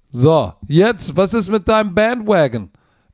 So, 0.09 0.53
jetzt, 0.67 1.15
was 1.15 1.33
ist 1.33 1.49
mit 1.49 1.67
deinem 1.67 1.93
Bandwagon? 1.95 2.69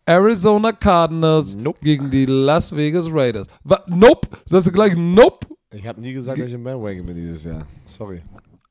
Arizona 0.06 0.72
Cardinals 0.72 1.56
Nope. 1.56 1.80
gegen 1.84 2.10
die 2.10 2.26
Las 2.26 2.76
Vegas 2.76 3.08
Raiders. 3.12 3.48
Wa 3.64 3.84
nope. 3.88 4.28
Sagst 4.46 4.68
du 4.68 4.72
gleich 4.72 4.96
nope? 4.96 5.46
Ich 5.74 5.86
habe 5.86 6.00
nie 6.00 6.14
gesagt, 6.14 6.40
dass 6.40 6.48
ich 6.48 6.54
im 6.54 6.64
Bandwagon 6.64 7.06
bin 7.06 7.16
dieses 7.16 7.44
Jahr. 7.44 7.68
Sorry. 7.86 8.22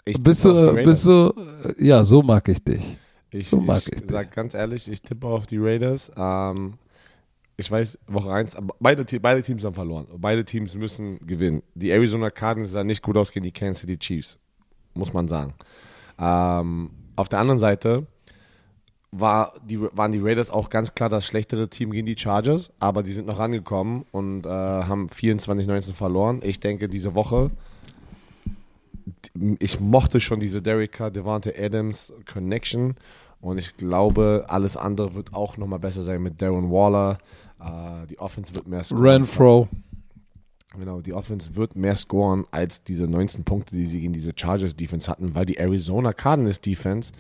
Ich 0.07 0.23
Bist 0.23 0.45
du, 0.45 0.73
bist 0.83 1.05
du, 1.07 1.33
ja, 1.79 2.05
so 2.05 2.23
mag 2.23 2.49
ich 2.49 2.63
dich. 2.63 2.97
Ich, 3.31 3.49
So 3.49 3.61
mag 3.61 3.83
ich, 3.87 3.93
ich 4.03 4.09
sag 4.09 4.33
ganz 4.33 4.55
ehrlich, 4.55 4.91
ich 4.91 5.03
tippe 5.03 5.27
auf 5.27 5.47
die 5.47 5.59
Raiders. 5.59 6.11
Ähm, 6.17 6.75
ich 7.57 7.71
weiß, 7.71 7.99
Woche 8.07 8.31
1, 8.31 8.57
beide, 8.81 9.05
beide 9.21 9.43
Teams 9.43 9.65
haben 9.65 9.75
verloren. 9.75 10.07
Beide 10.19 10.45
Teams 10.45 10.75
müssen 10.75 11.19
gewinnen. 11.27 11.63
Die 11.75 11.91
Arizona 11.91 12.31
Cardinals 12.31 12.73
sahen 12.73 12.87
nicht 12.87 13.03
gut 13.03 13.17
aus 13.17 13.33
gegen 13.33 13.45
die 13.45 13.53
Kansas 13.53 13.81
City 13.81 13.99
Chiefs, 13.99 14.39
muss 14.95 15.13
man 15.13 15.29
sagen. 15.29 15.55
Ähm, 16.19 16.91
auf 17.17 17.29
der 17.29 17.39
anderen 17.39 17.59
Seite 17.59 18.07
war 19.11 19.55
die, 19.65 19.81
waren 19.81 20.13
die 20.13 20.21
Raiders 20.21 20.51
auch 20.51 20.69
ganz 20.69 20.95
klar 20.95 21.09
das 21.09 21.25
schlechtere 21.25 21.69
Team 21.69 21.93
gegen 21.93 22.07
die 22.07 22.19
Chargers, 22.19 22.71
aber 22.79 23.03
die 23.03 23.13
sind 23.13 23.27
noch 23.27 23.39
rangekommen 23.39 24.05
und 24.11 24.45
äh, 24.45 24.51
haben 24.51 25.09
24-19 25.09 25.95
verloren. 25.95 26.41
Ich 26.43 26.61
denke, 26.61 26.89
diese 26.89 27.15
Woche 27.15 27.51
ich 29.59 29.81
mochte 29.81 30.21
schon 30.21 30.41
diese 30.41 30.63
Derek 30.63 30.93
Carr, 30.93 31.11
Devante 31.11 31.55
Adams 31.57 32.13
Connection 32.31 32.95
und 33.41 33.59
ich 33.59 33.77
glaube, 33.77 34.47
alles 34.49 34.77
andere 34.77 35.15
wird 35.15 35.35
auch 35.35 35.57
nochmal 35.57 35.79
besser 35.79 36.03
sein 36.03 36.23
mit 36.23 36.41
Darren 36.41 36.71
Waller. 36.71 37.19
Äh, 37.61 38.07
die 38.09 38.19
Offense 38.19 38.55
wird 38.55 38.67
mehr 38.67 38.85
scoren. 38.85 39.03
Renfro. 39.03 39.69
Genau, 40.77 41.01
die 41.01 41.15
Offense 41.15 41.55
wird 41.55 41.75
mehr 41.75 41.97
scoren 41.97 42.45
als 42.51 42.83
diese 42.83 43.07
19 43.07 43.45
Punkte, 43.45 43.75
die 43.75 43.87
sie 43.87 44.01
gegen 44.01 44.13
diese 44.13 44.33
Chargers 44.37 44.77
Defense 44.77 45.11
hatten, 45.11 45.35
weil 45.35 45.47
die 45.47 45.59
Arizona 45.59 46.13
Cardinals 46.13 46.61
Defense 46.61 47.13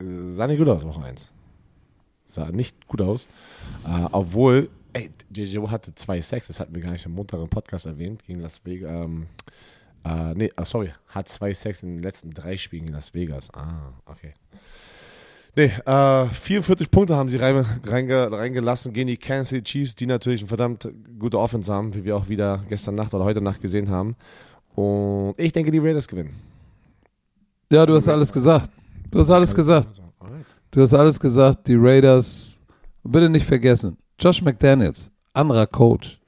äh, 0.00 0.04
sah 0.22 0.46
nicht 0.46 0.58
gut 0.58 0.68
aus, 0.68 0.84
Woche 0.84 1.02
1. 1.02 1.32
Sah 2.26 2.50
nicht 2.50 2.86
gut 2.86 3.00
aus. 3.00 3.26
Äh, 3.86 4.06
obwohl, 4.12 4.68
ey, 4.92 5.10
JJ 5.34 5.66
hatte 5.68 5.94
zwei 5.94 6.20
Sacks, 6.20 6.48
das 6.48 6.60
hatten 6.60 6.74
wir 6.74 6.82
gar 6.82 6.92
nicht 6.92 7.06
im 7.06 7.12
Montag 7.12 7.40
im 7.40 7.48
Podcast 7.48 7.86
erwähnt, 7.86 8.22
gegen 8.26 8.40
Las 8.40 8.60
Vegas. 8.64 8.90
Ähm, 8.90 9.26
äh, 10.04 10.34
nee, 10.34 10.50
ah, 10.56 10.64
sorry, 10.64 10.92
hat 11.08 11.28
zwei 11.28 11.54
Sacks 11.54 11.82
in 11.82 11.96
den 11.96 12.02
letzten 12.02 12.30
drei 12.30 12.56
Spielen 12.56 12.88
in 12.88 12.92
Las 12.92 13.14
Vegas. 13.14 13.52
Ah, 13.54 13.92
okay. 14.04 14.34
Nee, 15.58 15.72
äh, 15.86 16.26
44 16.28 16.88
Punkte 16.88 17.16
haben 17.16 17.28
sie 17.28 17.38
rein, 17.38 17.66
reinge, 17.84 18.30
reingelassen 18.30 18.92
gegen 18.92 19.08
die 19.08 19.16
Kansas 19.16 19.48
City 19.48 19.64
Chiefs, 19.64 19.96
die 19.96 20.06
natürlich 20.06 20.42
eine 20.42 20.46
verdammt 20.46 20.88
gute 21.18 21.36
Offense 21.36 21.74
haben, 21.74 21.92
wie 21.94 22.04
wir 22.04 22.14
auch 22.14 22.28
wieder 22.28 22.62
gestern 22.68 22.94
Nacht 22.94 23.12
oder 23.12 23.24
heute 23.24 23.40
Nacht 23.40 23.60
gesehen 23.60 23.90
haben. 23.90 24.14
Und 24.76 25.34
ich 25.36 25.50
denke, 25.50 25.72
die 25.72 25.80
Raiders 25.80 26.06
gewinnen. 26.06 26.36
Ja, 27.72 27.84
du 27.84 27.96
hast 27.96 28.08
alles 28.08 28.32
gesagt. 28.32 28.70
Du 29.10 29.18
hast 29.18 29.30
alles 29.30 29.52
gesagt. 29.52 30.00
Du 30.70 30.80
hast 30.80 30.94
alles 30.94 31.18
gesagt. 31.18 31.66
Die 31.66 31.74
Raiders. 31.76 32.60
Bitte 33.02 33.28
nicht 33.28 33.44
vergessen. 33.44 33.96
Josh 34.20 34.40
McDaniels. 34.40 35.10
Anderer 35.32 35.66
Coach. 35.66 36.20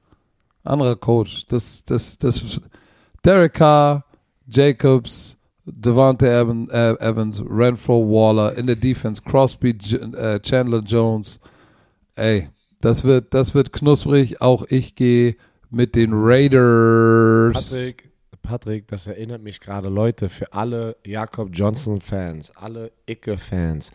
Anderer 0.65 0.97
Coach. 0.97 1.47
Das, 1.47 1.85
das, 1.85 2.19
das. 2.19 2.61
Derek 3.25 3.55
Carr, 3.55 4.05
Jacobs, 4.49 5.39
Äh, 5.83 6.95
Evans, 6.99 7.43
Renfro 7.49 8.09
Waller 8.09 8.57
in 8.57 8.67
der 8.67 8.77
Defense, 8.77 9.23
Crosby, 9.23 9.71
J 9.81 10.15
äh, 10.15 10.41
Chandler 10.41 10.81
Jones. 10.81 11.41
Ey, 12.15 12.49
das 12.81 13.05
wird, 13.05 13.35
das 13.35 13.55
wird 13.55 13.73
knusprig. 13.73 14.41
Auch 14.41 14.65
ich 14.69 14.95
gehe 14.95 15.37
mit 15.71 15.95
den 15.95 16.11
Raiders. 16.13 17.71
Patrick, 17.71 18.11
Patrick, 18.43 18.89
das 18.89 19.07
erinnert 19.07 19.43
mich 19.43 19.61
gerade, 19.61 19.89
Leute, 19.89 20.29
für 20.29 20.53
alle 20.53 20.97
Jakob 21.05 21.51
Johnson-Fans, 21.53 22.53
alle 22.57 22.93
Icke-Fans, 23.07 23.91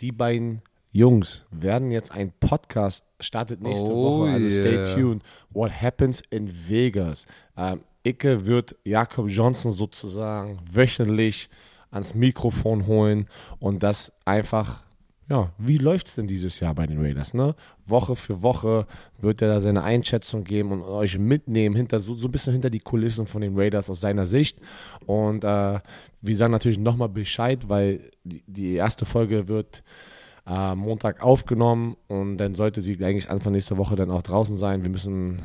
die 0.00 0.12
beiden 0.12 0.62
Jungs 0.92 1.44
werden 1.50 1.90
jetzt 1.90 2.10
ein 2.10 2.32
Podcast, 2.40 3.04
startet 3.20 3.60
nächste 3.60 3.92
Oh 3.92 4.22
Woche, 4.22 4.32
also 4.32 4.46
yeah. 4.46 4.84
stay 4.84 5.00
tuned. 5.00 5.22
What 5.50 5.70
happens 5.70 6.22
in 6.30 6.50
Vegas? 6.68 7.26
Ähm, 7.56 7.80
Icke 8.04 8.46
wird 8.46 8.76
Jakob 8.84 9.28
Johnson 9.28 9.72
sozusagen 9.72 10.58
wöchentlich 10.70 11.48
ans 11.90 12.14
Mikrofon 12.14 12.86
holen 12.86 13.26
und 13.58 13.82
das 13.82 14.12
einfach 14.24 14.84
ja, 15.30 15.52
wie 15.58 15.78
läuft 15.78 16.08
es 16.08 16.16
denn 16.16 16.26
dieses 16.26 16.58
Jahr 16.58 16.74
bei 16.74 16.88
den 16.88 17.00
Raiders? 17.00 17.34
Ne? 17.34 17.54
Woche 17.86 18.16
für 18.16 18.42
Woche 18.42 18.84
wird 19.20 19.40
er 19.40 19.46
da 19.46 19.60
seine 19.60 19.84
Einschätzung 19.84 20.42
geben 20.42 20.72
und 20.72 20.82
euch 20.82 21.18
mitnehmen, 21.18 21.76
hinter, 21.76 22.00
so, 22.00 22.14
so 22.14 22.26
ein 22.26 22.32
bisschen 22.32 22.52
hinter 22.52 22.68
die 22.68 22.80
Kulissen 22.80 23.28
von 23.28 23.40
den 23.40 23.56
Raiders 23.56 23.88
aus 23.88 24.00
seiner 24.00 24.26
Sicht. 24.26 24.58
Und 25.06 25.44
äh, 25.44 25.78
wir 26.20 26.36
sagen 26.36 26.50
natürlich 26.50 26.80
nochmal 26.80 27.10
Bescheid, 27.10 27.68
weil 27.68 28.10
die, 28.24 28.42
die 28.48 28.74
erste 28.74 29.06
Folge 29.06 29.46
wird 29.46 29.84
äh, 30.48 30.74
Montag 30.74 31.22
aufgenommen 31.22 31.96
und 32.08 32.38
dann 32.38 32.54
sollte 32.54 32.82
sie 32.82 32.94
eigentlich 33.04 33.30
Anfang 33.30 33.52
nächster 33.52 33.76
Woche 33.76 33.94
dann 33.94 34.10
auch 34.10 34.22
draußen 34.22 34.58
sein. 34.58 34.82
Wir 34.82 34.90
müssen 34.90 35.40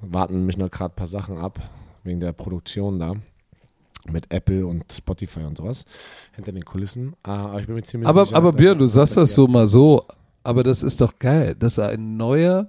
warten, 0.00 0.46
mischen 0.46 0.62
noch 0.62 0.70
gerade 0.70 0.94
ein 0.94 0.96
paar 0.96 1.06
Sachen 1.06 1.38
ab, 1.38 1.60
wegen 2.08 2.20
der 2.20 2.32
Produktion 2.32 2.98
da. 2.98 3.14
Mit 4.10 4.32
Apple 4.32 4.66
und 4.66 4.90
Spotify 4.90 5.40
und 5.40 5.58
sowas 5.58 5.84
hinter 6.34 6.52
den 6.52 6.64
Kulissen. 6.64 7.14
Äh, 7.26 7.30
aber 7.30 7.60
ich 7.60 7.66
bin 7.66 7.74
mir 7.74 7.82
ziemlich 7.82 8.08
Aber, 8.08 8.24
sicher, 8.24 8.36
aber 8.36 8.52
Björn, 8.52 8.78
du 8.78 8.86
sagst 8.86 9.18
das 9.18 9.34
so 9.34 9.46
mal 9.46 9.66
so, 9.66 10.02
aber 10.42 10.62
das 10.62 10.82
ist 10.82 11.02
doch 11.02 11.18
geil, 11.18 11.54
dass 11.54 11.78
ein 11.78 12.16
neuer 12.16 12.68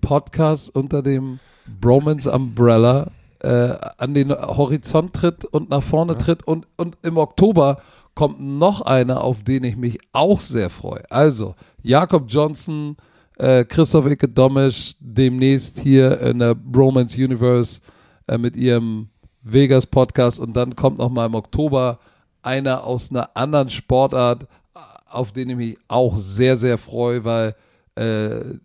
Podcast 0.00 0.74
unter 0.74 1.02
dem 1.02 1.40
Bromance 1.80 2.30
Umbrella 2.30 3.10
äh, 3.40 3.76
an 3.98 4.14
den 4.14 4.30
Horizont 4.30 5.12
tritt 5.12 5.44
und 5.44 5.68
nach 5.68 5.82
vorne 5.82 6.16
tritt 6.16 6.46
und, 6.46 6.66
und 6.76 6.96
im 7.02 7.18
Oktober 7.18 7.82
kommt 8.14 8.40
noch 8.40 8.82
einer, 8.82 9.22
auf 9.22 9.42
den 9.42 9.64
ich 9.64 9.76
mich 9.76 9.98
auch 10.12 10.40
sehr 10.40 10.70
freue. 10.70 11.10
Also, 11.10 11.54
Jakob 11.82 12.24
Johnson, 12.28 12.96
äh, 13.38 13.64
Christoph 13.64 14.06
Icke 14.06 14.28
Domisch, 14.28 14.94
demnächst 15.00 15.80
hier 15.80 16.20
in 16.20 16.38
der 16.38 16.54
Bromance 16.54 17.16
Universe 17.16 17.80
äh, 18.26 18.38
mit 18.38 18.56
ihrem 18.56 19.08
Vegas 19.42 19.86
Podcast 19.86 20.38
und 20.38 20.54
dann 20.54 20.76
kommt 20.76 20.98
noch 20.98 21.10
mal 21.10 21.26
im 21.26 21.34
Oktober 21.34 21.98
einer 22.42 22.84
aus 22.84 23.10
einer 23.10 23.36
anderen 23.36 23.70
Sportart, 23.70 24.46
auf 25.06 25.32
den 25.32 25.50
ich 25.50 25.56
mich 25.56 25.78
auch 25.88 26.16
sehr, 26.16 26.56
sehr 26.56 26.78
freue, 26.78 27.24
weil 27.24 27.54
äh, 27.94 28.56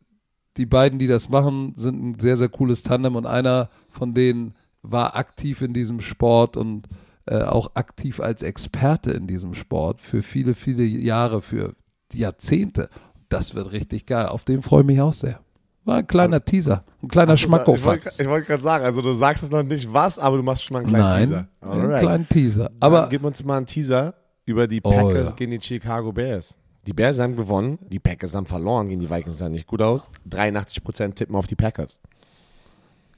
die 0.58 0.66
beiden, 0.66 1.00
die 1.00 1.08
das 1.08 1.30
machen, 1.30 1.74
sind 1.76 2.04
ein 2.04 2.20
sehr, 2.20 2.38
sehr 2.38 2.50
cooles 2.50 2.84
Tandem 2.84 3.16
und 3.16 3.26
einer 3.26 3.70
von 3.90 4.14
denen 4.14 4.56
war 4.82 5.16
aktiv 5.16 5.62
in 5.62 5.74
diesem 5.74 6.02
Sport 6.02 6.58
und 6.58 6.88
äh, 7.26 7.42
auch 7.42 7.76
aktiv 7.76 8.20
als 8.20 8.42
Experte 8.42 9.12
in 9.12 9.28
diesem 9.28 9.54
Sport 9.54 10.02
für 10.02 10.24
viele, 10.24 10.54
viele 10.54 10.84
Jahre, 10.84 11.42
für 11.42 11.76
Jahrzehnte. 12.14 12.90
Das 13.30 13.54
wird 13.54 13.72
richtig 13.72 14.06
geil. 14.06 14.28
Auf 14.28 14.46
den 14.46 14.62
freue 14.62 14.82
ich 14.82 14.88
mich 14.88 15.02
auch 15.02 15.14
sehr. 15.14 15.40
War 15.88 15.98
ein 16.00 16.08
kleiner 16.08 16.44
Teaser, 16.44 16.84
ein 17.02 17.08
kleiner 17.08 17.34
Ich 17.34 17.50
wollte 17.50 17.64
Schmackofatz. 17.66 18.20
ich 18.20 18.28
wollte 18.28 18.46
gerade 18.48 18.62
sagen, 18.62 18.84
also 18.86 19.02
du 19.02 19.14
sagst 19.14 19.42
es 19.44 19.50
noch 19.50 19.64
nicht 19.64 19.92
was, 19.92 20.20
aber 20.20 20.36
du 20.38 20.44
machst 20.44 20.66
schon 20.66 20.74
mal 20.74 20.80
einen 20.82 20.90
kleinen 20.90 21.10
Nein, 21.10 21.22
Teaser. 21.30 21.48
einen 21.62 21.82
Alright. 21.82 22.02
kleinen 22.02 22.30
Teaser. 22.30 22.72
Aber 22.82 23.00
Aber 23.04 23.10
gib 23.10 23.24
uns 23.24 23.44
mal 23.46 23.58
einen 23.58 23.66
Teaser 23.66 24.14
über 24.46 24.68
die 24.68 24.82
Oh, 24.84 24.92
Packers 24.92 25.30
ja. 25.30 25.34
gegen 25.36 25.52
die 25.52 25.62
Chicago 25.62 26.12
Bears. 26.12 26.58
Die 26.86 26.94
Bears 26.94 27.20
haben 27.20 27.36
gewonnen, 27.38 27.80
die 27.90 28.00
Packers 28.00 28.36
haben 28.36 28.46
verloren 28.46 28.90
gegen 28.90 29.00
die 29.02 29.10
Vikings, 29.10 29.38
sah 29.38 29.48
nicht 29.50 29.66
gut 29.66 29.82
aus. 29.82 30.10
83% 30.30 31.16
tippen 31.16 31.36
auf 31.36 31.48
die 31.48 31.56
Packers. 31.56 32.00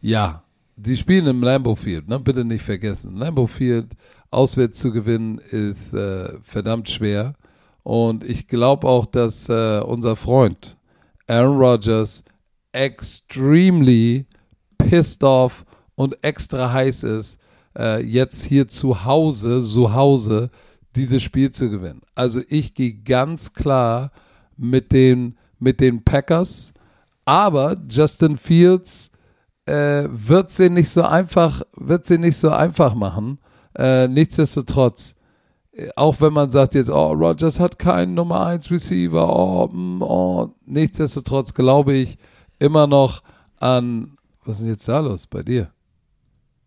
Ja, 0.02 0.44
die 0.76 0.96
spielen 0.96 1.28
im 1.28 1.42
Lambeau 1.44 1.76
Field, 1.76 2.08
ne? 2.08 2.20
bitte 2.20 2.46
nicht 2.46 2.64
vergessen. 2.64 3.16
Lambeau 3.16 3.48
Field 3.48 3.88
auswärts 4.32 4.80
zu 4.80 4.92
gewinnen 4.92 5.40
ist 5.40 5.94
äh, 5.94 6.38
verdammt 6.42 6.90
schwer. 6.90 7.34
Und 7.84 8.24
ich 8.24 8.48
glaube 8.48 8.88
auch, 8.88 9.06
dass 9.06 9.50
äh, 9.50 9.82
unser 9.82 10.16
Freund 10.16 10.78
Aaron 11.28 11.58
Rodgers 11.58 12.24
extremely 12.72 14.26
pissed 14.78 15.24
off 15.24 15.66
und 15.96 16.24
extra 16.24 16.72
heiß 16.72 17.04
ist, 17.04 17.40
äh, 17.78 18.02
jetzt 18.02 18.44
hier 18.44 18.68
zu 18.68 19.06
Hause, 19.06 19.62
zu 19.62 19.94
Hause, 19.94 20.50
dieses 20.96 21.22
Spiel 21.22 21.52
zu 21.52 21.70
gewinnen. 21.70 22.02
Also 22.16 22.42
ich 22.48 22.74
gehe 22.74 22.94
ganz 22.94 23.54
klar 23.54 24.12
mit 24.58 24.92
den, 24.92 25.38
mit 25.60 25.80
den 25.80 26.04
Packers, 26.04 26.74
aber 27.26 27.78
Justin 27.90 28.38
Fields 28.38 29.12
äh, 29.66 30.08
wird 30.10 30.52
sie 30.52 30.70
nicht 30.70 30.90
so 30.90 31.04
einfach, 31.04 31.62
wird 31.76 32.06
sie 32.06 32.18
nicht 32.18 32.38
so 32.38 32.50
einfach 32.50 32.96
machen. 32.96 33.40
Äh, 33.78 34.08
nichtsdestotrotz, 34.08 35.16
äh, 35.72 35.90
auch 35.96 36.20
wenn 36.22 36.34
man 36.34 36.50
sagt 36.50 36.74
jetzt, 36.74 36.90
oh, 36.90 37.12
Rogers 37.12 37.60
hat 37.60 37.78
keinen 37.78 38.16
Nummer 38.16 38.46
1 38.48 38.72
Receiver, 38.72 39.36
oh, 39.36 39.68
mm, 39.68 40.02
oh, 40.02 40.56
nichtsdestotrotz 40.66 41.54
glaube 41.54 41.94
ich 41.94 42.18
immer 42.60 42.88
noch 42.88 43.22
an, 43.58 44.18
was 44.46 44.58
ist 44.58 44.64
denn 44.64 44.72
jetzt 44.72 44.88
da 44.88 45.00
los 45.00 45.28
bei 45.28 45.44
dir? 45.44 45.72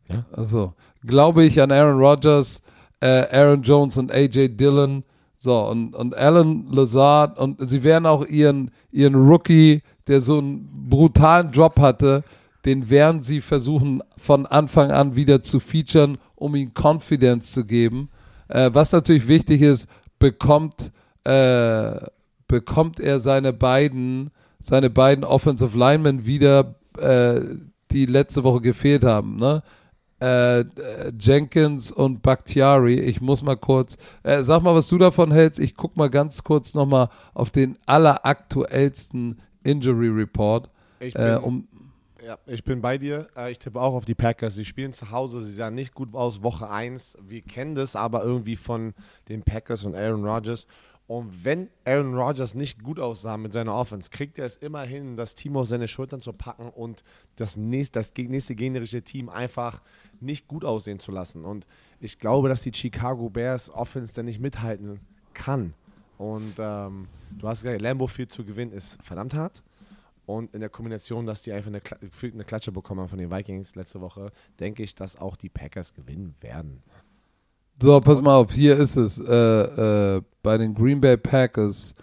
Ja. 0.08 0.24
Also, 0.32 0.74
glaube 1.04 1.44
ich 1.44 1.60
an 1.60 1.70
Aaron 1.70 1.98
Rodgers, 1.98 2.62
äh, 3.00 3.26
Aaron 3.30 3.62
Jones 3.62 3.98
und 3.98 4.12
AJ 4.12 4.56
Dillon, 4.56 5.04
so, 5.36 5.58
und, 5.68 5.94
und 5.96 6.14
Alan 6.16 6.68
Lazard, 6.70 7.36
und 7.38 7.68
sie 7.68 7.82
werden 7.82 8.06
auch 8.06 8.24
ihren, 8.26 8.70
ihren 8.92 9.14
Rookie, 9.14 9.82
der 10.06 10.20
so 10.20 10.38
einen 10.38 10.88
brutalen 10.88 11.50
Drop 11.50 11.80
hatte, 11.80 12.22
den 12.64 12.90
werden 12.90 13.22
sie 13.22 13.40
versuchen 13.40 14.02
von 14.16 14.46
Anfang 14.46 14.92
an 14.92 15.16
wieder 15.16 15.42
zu 15.42 15.58
featuren, 15.58 16.18
um 16.36 16.54
ihm 16.54 16.70
Confidence 16.74 17.52
zu 17.52 17.64
geben. 17.64 18.08
Äh, 18.46 18.70
was 18.72 18.92
natürlich 18.92 19.26
wichtig 19.26 19.62
ist, 19.62 19.88
bekommt, 20.20 20.92
äh, 21.24 22.06
bekommt 22.46 23.00
er 23.00 23.18
seine 23.18 23.52
beiden, 23.52 24.30
seine 24.62 24.88
beiden 24.90 25.24
Offensive 25.24 25.76
Linemen 25.76 26.24
wieder, 26.24 26.76
äh, 26.98 27.40
die 27.90 28.06
letzte 28.06 28.42
Woche 28.44 28.60
gefehlt 28.62 29.04
haben. 29.04 29.36
Ne? 29.36 29.62
Äh, 30.20 30.64
Jenkins 31.20 31.90
und 31.90 32.22
Bakhtiari. 32.22 33.00
Ich 33.00 33.20
muss 33.20 33.42
mal 33.42 33.56
kurz, 33.56 33.96
äh, 34.22 34.42
sag 34.42 34.62
mal, 34.62 34.74
was 34.74 34.88
du 34.88 34.96
davon 34.96 35.32
hältst. 35.32 35.60
Ich 35.60 35.74
guck 35.76 35.96
mal 35.96 36.08
ganz 36.08 36.44
kurz 36.44 36.74
nochmal 36.74 37.08
auf 37.34 37.50
den 37.50 37.76
alleraktuellsten 37.86 39.40
Injury 39.64 40.08
Report. 40.08 40.68
Ich 41.00 41.14
Äh, 41.16 41.34
bin, 41.34 41.44
um, 41.44 41.68
ja, 42.24 42.38
ich 42.46 42.62
bin 42.62 42.80
bei 42.80 42.98
dir. 42.98 43.26
Äh, 43.36 43.50
Ich 43.50 43.58
tippe 43.58 43.80
auch 43.80 43.94
auf 43.94 44.04
die 44.04 44.14
Packers. 44.14 44.54
Sie 44.54 44.64
spielen 44.64 44.92
zu 44.92 45.10
Hause. 45.10 45.40
Sie 45.42 45.52
sahen 45.52 45.74
nicht 45.74 45.92
gut 45.94 46.14
aus, 46.14 46.42
Woche 46.42 46.70
1. 46.70 47.18
Wir 47.26 47.42
kennen 47.42 47.74
das 47.74 47.96
aber 47.96 48.22
irgendwie 48.22 48.56
von 48.56 48.94
den 49.28 49.42
Packers 49.42 49.84
und 49.84 49.96
Aaron 49.96 50.24
Rodgers. 50.24 50.66
Und 51.06 51.44
wenn 51.44 51.68
Aaron 51.84 52.14
Rodgers 52.14 52.54
nicht 52.54 52.82
gut 52.82 52.98
aussah 52.98 53.36
mit 53.36 53.52
seiner 53.52 53.74
Offense, 53.74 54.08
kriegt 54.10 54.38
er 54.38 54.46
es 54.46 54.56
immer 54.56 54.82
hin, 54.82 55.16
das 55.16 55.34
Team 55.34 55.56
auf 55.56 55.66
seine 55.66 55.88
Schultern 55.88 56.20
zu 56.20 56.32
packen 56.32 56.70
und 56.70 57.04
das 57.36 57.56
nächste, 57.56 57.98
das 57.98 58.14
nächste 58.16 58.54
gegnerische 58.54 59.02
Team 59.02 59.28
einfach 59.28 59.82
nicht 60.20 60.48
gut 60.48 60.64
aussehen 60.64 61.00
zu 61.00 61.10
lassen. 61.10 61.44
Und 61.44 61.66
ich 62.00 62.18
glaube, 62.18 62.48
dass 62.48 62.62
die 62.62 62.72
Chicago 62.72 63.28
Bears 63.28 63.68
Offense 63.70 64.12
da 64.14 64.22
nicht 64.22 64.40
mithalten 64.40 65.00
kann. 65.34 65.74
Und 66.18 66.54
ähm, 66.58 67.08
du 67.30 67.48
hast 67.48 67.62
gesagt, 67.62 67.82
Lambo 67.82 68.06
Field 68.06 68.30
zu 68.30 68.44
gewinnen 68.44 68.72
ist 68.72 69.02
verdammt 69.02 69.34
hart. 69.34 69.62
Und 70.24 70.54
in 70.54 70.60
der 70.60 70.70
Kombination, 70.70 71.26
dass 71.26 71.42
die 71.42 71.52
einfach 71.52 71.68
eine, 71.68 71.82
eine 72.32 72.44
Klatsche 72.44 72.70
bekommen 72.70 73.00
haben 73.00 73.08
von 73.08 73.18
den 73.18 73.30
Vikings 73.30 73.74
letzte 73.74 74.00
Woche, 74.00 74.30
denke 74.60 74.82
ich, 74.82 74.94
dass 74.94 75.16
auch 75.16 75.36
die 75.36 75.48
Packers 75.48 75.92
gewinnen 75.94 76.36
werden. 76.40 76.82
So, 77.82 78.00
pass 78.00 78.22
mal 78.22 78.36
auf, 78.36 78.52
hier 78.52 78.76
ist 78.76 78.94
es. 78.94 79.18
Äh, 79.18 80.16
äh, 80.16 80.22
bei 80.44 80.56
den 80.56 80.72
Green 80.72 81.00
Bay 81.00 81.16
Packers. 81.16 81.96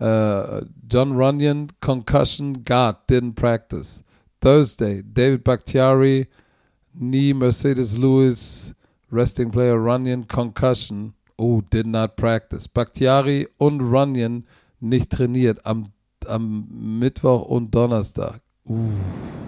Äh, 0.00 0.62
John 0.90 1.12
Runyon, 1.12 1.68
Concussion, 1.82 2.64
Guard, 2.64 3.06
didn't 3.06 3.34
practice. 3.34 4.02
Thursday, 4.40 5.02
David 5.02 5.44
Bakhtiari, 5.44 6.26
knee, 6.98 7.34
Mercedes 7.34 7.98
Lewis, 7.98 8.74
resting 9.12 9.50
player 9.50 9.76
Runyon, 9.76 10.26
Concussion. 10.26 11.12
Oh, 11.36 11.60
did 11.60 11.86
not 11.86 12.16
practice. 12.16 12.66
Bakhtiari 12.66 13.46
und 13.58 13.82
Runyon 13.82 14.46
nicht 14.80 15.10
trainiert 15.10 15.58
am, 15.66 15.92
am 16.26 16.66
Mittwoch 16.98 17.42
und 17.42 17.74
Donnerstag. 17.74 18.40
Uh. 18.64 19.45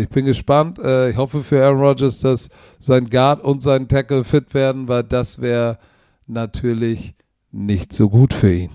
Ich 0.00 0.08
bin 0.08 0.24
gespannt. 0.24 0.78
Äh, 0.78 1.10
ich 1.10 1.16
hoffe 1.16 1.42
für 1.42 1.62
Aaron 1.64 1.80
Rodgers, 1.80 2.20
dass 2.20 2.48
sein 2.78 3.10
Guard 3.10 3.44
und 3.44 3.62
sein 3.62 3.86
Tackle 3.86 4.24
fit 4.24 4.54
werden, 4.54 4.88
weil 4.88 5.04
das 5.04 5.40
wäre 5.40 5.78
natürlich 6.26 7.14
nicht 7.52 7.92
so 7.92 8.08
gut 8.08 8.32
für 8.32 8.52
ihn. 8.52 8.70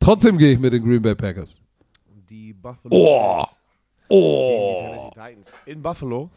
Trotzdem 0.00 0.38
gehe 0.38 0.52
ich 0.52 0.58
mit 0.58 0.72
den 0.72 0.82
Green 0.84 1.02
Bay 1.02 1.14
Packers. 1.14 1.60
Die 2.30 2.52
Buffalo 2.54 2.88
Oh. 2.90 3.36
Bills 3.36 3.50
gegen 4.08 4.96
die 4.96 5.04
Oh. 5.04 5.10
Titans 5.14 5.52
in 5.66 5.82
Buffalo. 5.82 6.30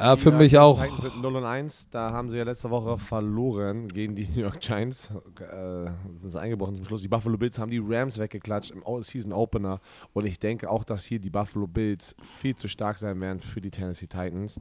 Ja, 0.00 0.14
Die, 0.14 0.22
für 0.22 0.30
äh, 0.30 0.36
mich 0.36 0.56
auch. 0.56 0.80
Titans 0.80 1.02
sind 1.02 1.22
0 1.22 1.36
und 1.36 1.44
1. 1.44 1.90
Da 1.90 2.12
haben 2.12 2.30
sie 2.30 2.38
ja 2.38 2.44
letzte 2.44 2.70
Woche 2.70 2.98
verloren 2.98 3.88
gegen 3.88 4.14
die 4.14 4.26
New 4.34 4.42
York 4.42 4.60
Giants. 4.60 5.10
Äh, 5.40 5.90
sind 6.14 6.30
sie 6.30 6.40
eingebrochen 6.40 6.76
zum 6.76 6.84
Schluss. 6.84 7.02
Die 7.02 7.08
Buffalo 7.08 7.36
Bills 7.36 7.58
haben 7.58 7.70
die 7.70 7.82
Rams 7.84 8.18
weggeklatscht 8.18 8.70
im 8.70 8.82
Season 9.02 9.32
Opener. 9.32 9.80
Und 10.12 10.26
ich 10.26 10.38
denke 10.38 10.70
auch, 10.70 10.84
dass 10.84 11.04
hier 11.04 11.18
die 11.18 11.30
Buffalo 11.30 11.66
Bills 11.66 12.14
viel 12.38 12.54
zu 12.54 12.68
stark 12.68 12.98
sein 12.98 13.20
werden 13.20 13.40
für 13.40 13.60
die 13.60 13.70
Tennessee 13.70 14.06
Titans. 14.06 14.60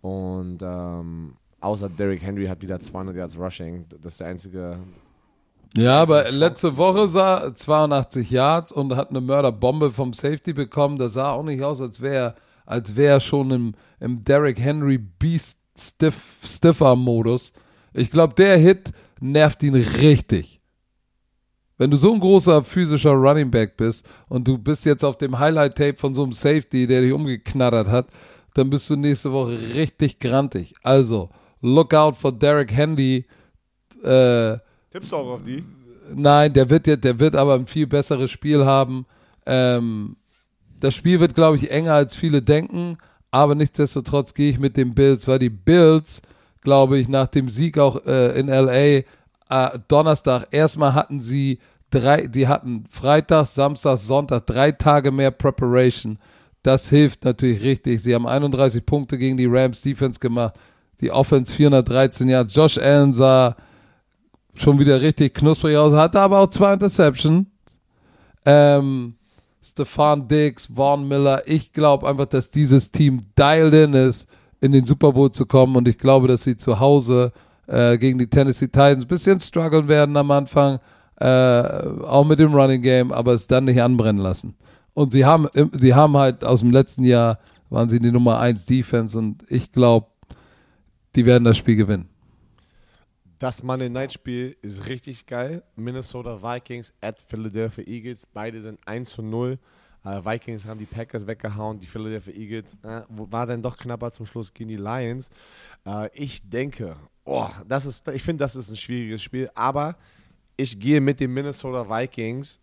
Und 0.00 0.58
ähm, 0.62 1.34
außer 1.60 1.90
Derrick 1.90 2.22
Henry 2.22 2.46
hat 2.46 2.62
wieder 2.62 2.80
200 2.80 3.16
Yards 3.16 3.38
Rushing. 3.38 3.84
Das 4.00 4.12
ist 4.12 4.20
der 4.20 4.28
einzige. 4.28 4.78
Ja, 5.76 6.00
aber 6.00 6.30
letzte 6.30 6.76
Woche 6.78 7.06
sah 7.06 7.54
82 7.54 8.30
Yards 8.30 8.72
und 8.72 8.96
hat 8.96 9.10
eine 9.10 9.20
Mörderbombe 9.20 9.92
vom 9.92 10.14
Safety 10.14 10.54
bekommen. 10.54 10.98
Das 10.98 11.12
sah 11.12 11.32
auch 11.32 11.44
nicht 11.44 11.62
aus, 11.62 11.80
als 11.82 12.00
wäre 12.00 12.34
als 12.70 12.94
wär 12.94 13.14
er 13.14 13.20
schon 13.20 13.50
im, 13.50 13.74
im 13.98 14.22
Derrick 14.22 14.60
Henry 14.60 14.96
Beast 14.96 15.58
Stiff, 15.76 16.38
Stiffer-Modus. 16.44 17.52
Ich 17.92 18.12
glaube, 18.12 18.34
der 18.34 18.56
Hit 18.58 18.92
nervt 19.20 19.62
ihn 19.64 19.74
richtig. 19.74 20.60
Wenn 21.78 21.90
du 21.90 21.96
so 21.96 22.12
ein 22.12 22.20
großer 22.20 22.62
physischer 22.62 23.12
Running 23.12 23.50
Back 23.50 23.76
bist 23.76 24.06
und 24.28 24.46
du 24.46 24.56
bist 24.56 24.84
jetzt 24.84 25.04
auf 25.04 25.18
dem 25.18 25.38
Highlight-Tape 25.38 25.96
von 25.96 26.14
so 26.14 26.22
einem 26.22 26.32
Safety, 26.32 26.86
der 26.86 27.00
dich 27.00 27.12
umgeknattert 27.12 27.88
hat, 27.88 28.06
dann 28.54 28.70
bist 28.70 28.88
du 28.88 28.94
nächste 28.94 29.32
Woche 29.32 29.58
richtig 29.74 30.20
grantig. 30.20 30.74
Also, 30.82 31.30
look 31.62 31.92
out 31.92 32.16
for 32.16 32.30
Derrick 32.30 32.70
Henry. 32.70 33.26
Äh, 34.04 34.58
Tippst 34.90 35.10
du 35.10 35.16
auch 35.16 35.34
auf 35.34 35.42
die? 35.42 35.64
Nein, 36.14 36.52
der 36.52 36.70
wird, 36.70 36.86
der 36.86 37.18
wird 37.18 37.34
aber 37.34 37.54
ein 37.54 37.66
viel 37.66 37.88
besseres 37.88 38.30
Spiel 38.30 38.64
haben. 38.64 39.06
Ähm, 39.46 40.16
das 40.80 40.94
Spiel 40.94 41.20
wird, 41.20 41.34
glaube 41.34 41.56
ich, 41.56 41.70
enger 41.70 41.94
als 41.94 42.16
viele 42.16 42.42
denken, 42.42 42.98
aber 43.30 43.54
nichtsdestotrotz 43.54 44.34
gehe 44.34 44.50
ich 44.50 44.58
mit 44.58 44.76
den 44.76 44.94
Bills, 44.94 45.28
weil 45.28 45.38
die 45.38 45.50
Bills, 45.50 46.22
glaube 46.62 46.98
ich, 46.98 47.08
nach 47.08 47.28
dem 47.28 47.48
Sieg 47.48 47.78
auch 47.78 48.04
äh, 48.04 48.38
in 48.38 48.48
LA 48.48 49.04
äh, 49.50 49.78
Donnerstag, 49.88 50.48
erstmal 50.50 50.94
hatten 50.94 51.20
sie 51.20 51.58
drei, 51.90 52.26
die 52.26 52.48
hatten 52.48 52.84
Freitag, 52.90 53.46
Samstag, 53.46 53.98
Sonntag, 53.98 54.46
drei 54.46 54.72
Tage 54.72 55.10
mehr 55.10 55.30
Preparation. 55.30 56.18
Das 56.62 56.88
hilft 56.88 57.24
natürlich 57.24 57.62
richtig. 57.62 58.02
Sie 58.02 58.14
haben 58.14 58.26
31 58.26 58.84
Punkte 58.84 59.18
gegen 59.18 59.36
die 59.36 59.46
Rams 59.46 59.82
Defense 59.82 60.20
gemacht. 60.20 60.54
Die 61.00 61.10
Offense 61.10 61.54
413 61.54 62.28
Yards. 62.28 62.54
Josh 62.54 62.78
Allen 62.78 63.12
sah 63.12 63.56
schon 64.54 64.78
wieder 64.78 65.00
richtig 65.00 65.34
knusprig 65.34 65.76
aus, 65.76 65.94
hatte 65.94 66.20
aber 66.20 66.40
auch 66.40 66.50
zwei 66.50 66.74
Interceptions. 66.74 67.46
Ähm, 68.44 69.14
Stefan 69.62 70.26
Diggs, 70.26 70.66
Vaughn 70.74 71.06
Miller, 71.06 71.42
ich 71.46 71.72
glaube 71.72 72.08
einfach, 72.08 72.26
dass 72.26 72.50
dieses 72.50 72.90
Team 72.90 73.26
dialed 73.38 73.74
in 73.74 73.94
ist, 73.94 74.28
in 74.60 74.72
den 74.72 74.84
Super 74.84 75.12
Bowl 75.12 75.30
zu 75.30 75.46
kommen 75.46 75.76
und 75.76 75.86
ich 75.86 75.98
glaube, 75.98 76.28
dass 76.28 76.44
sie 76.44 76.56
zu 76.56 76.80
Hause 76.80 77.32
äh, 77.66 77.98
gegen 77.98 78.18
die 78.18 78.26
Tennessee 78.26 78.66
Titans 78.66 79.04
ein 79.04 79.08
bisschen 79.08 79.40
strugglen 79.40 79.88
werden 79.88 80.16
am 80.16 80.30
Anfang, 80.30 80.80
äh, 81.16 81.26
auch 81.26 82.24
mit 82.24 82.38
dem 82.38 82.54
Running 82.54 82.82
Game, 82.82 83.12
aber 83.12 83.32
es 83.32 83.46
dann 83.46 83.64
nicht 83.64 83.80
anbrennen 83.80 84.22
lassen. 84.22 84.54
Und 84.94 85.12
sie 85.12 85.24
haben, 85.24 85.48
sie 85.72 85.94
haben 85.94 86.16
halt 86.16 86.44
aus 86.44 86.60
dem 86.60 86.72
letzten 86.72 87.04
Jahr, 87.04 87.38
waren 87.68 87.88
sie 87.88 88.00
die 88.00 88.10
Nummer 88.10 88.40
1 88.40 88.64
Defense 88.64 89.18
und 89.18 89.44
ich 89.48 89.72
glaube, 89.72 90.06
die 91.14 91.26
werden 91.26 91.44
das 91.44 91.56
Spiel 91.56 91.76
gewinnen. 91.76 92.08
Das 93.40 93.62
Monday 93.62 93.88
Night 93.88 94.12
Spiel 94.12 94.54
ist 94.60 94.86
richtig 94.86 95.24
geil. 95.24 95.62
Minnesota 95.74 96.42
Vikings 96.42 96.92
at 97.00 97.18
Philadelphia 97.18 97.82
Eagles. 97.86 98.26
Beide 98.26 98.60
sind 98.60 98.78
1 98.86 99.08
zu 99.08 99.22
0. 99.22 99.58
Äh, 100.04 100.08
Vikings 100.22 100.66
haben 100.66 100.78
die 100.78 100.84
Packers 100.84 101.26
weggehauen. 101.26 101.80
Die 101.80 101.86
Philadelphia 101.86 102.34
Eagles 102.34 102.76
äh, 102.82 103.00
war 103.08 103.46
dann 103.46 103.62
doch 103.62 103.78
knapper 103.78 104.12
zum 104.12 104.26
Schluss 104.26 104.52
gegen 104.52 104.68
die 104.68 104.76
Lions. 104.76 105.30
Äh, 105.86 106.10
ich 106.12 106.46
denke, 106.46 106.96
oh, 107.24 107.48
das 107.66 107.86
ist, 107.86 108.06
ich 108.08 108.22
finde, 108.22 108.44
das 108.44 108.56
ist 108.56 108.68
ein 108.68 108.76
schwieriges 108.76 109.22
Spiel. 109.22 109.48
Aber 109.54 109.96
ich 110.58 110.78
gehe 110.78 111.00
mit 111.00 111.18
den 111.18 111.32
Minnesota 111.32 111.88
Vikings, 111.88 112.60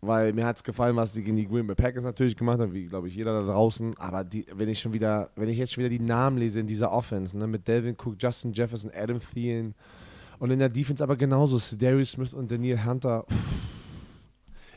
weil 0.00 0.32
mir 0.32 0.46
hat 0.46 0.56
es 0.56 0.64
gefallen, 0.64 0.96
was 0.96 1.12
sie 1.12 1.22
gegen 1.22 1.36
die 1.36 1.46
Green 1.46 1.66
Bay 1.66 1.76
Packers 1.76 2.04
natürlich 2.04 2.36
gemacht 2.36 2.58
haben, 2.60 2.72
wie 2.72 2.86
glaube 2.86 3.08
ich 3.08 3.14
jeder 3.14 3.40
da 3.40 3.52
draußen. 3.52 3.96
Aber 3.98 4.24
die, 4.24 4.46
wenn 4.54 4.68
ich 4.68 4.80
schon 4.80 4.94
wieder, 4.94 5.30
wenn 5.36 5.48
ich 5.48 5.58
jetzt 5.58 5.72
schon 5.72 5.82
wieder 5.84 5.90
die 5.90 6.00
Namen 6.00 6.38
lese 6.38 6.60
in 6.60 6.66
dieser 6.66 6.90
Offense, 6.92 7.36
ne, 7.36 7.46
mit 7.46 7.68
Delvin 7.68 7.96
Cook, 8.02 8.16
Justin 8.18 8.52
Jefferson, 8.52 8.90
Adam 8.94 9.20
Thielen 9.20 9.74
und 10.38 10.50
in 10.50 10.58
der 10.58 10.70
Defense 10.70 11.02
aber 11.02 11.16
genauso, 11.16 11.58
Darius 11.76 12.12
Smith 12.12 12.32
und 12.32 12.50
Daniel 12.50 12.84
Hunter. 12.84 13.26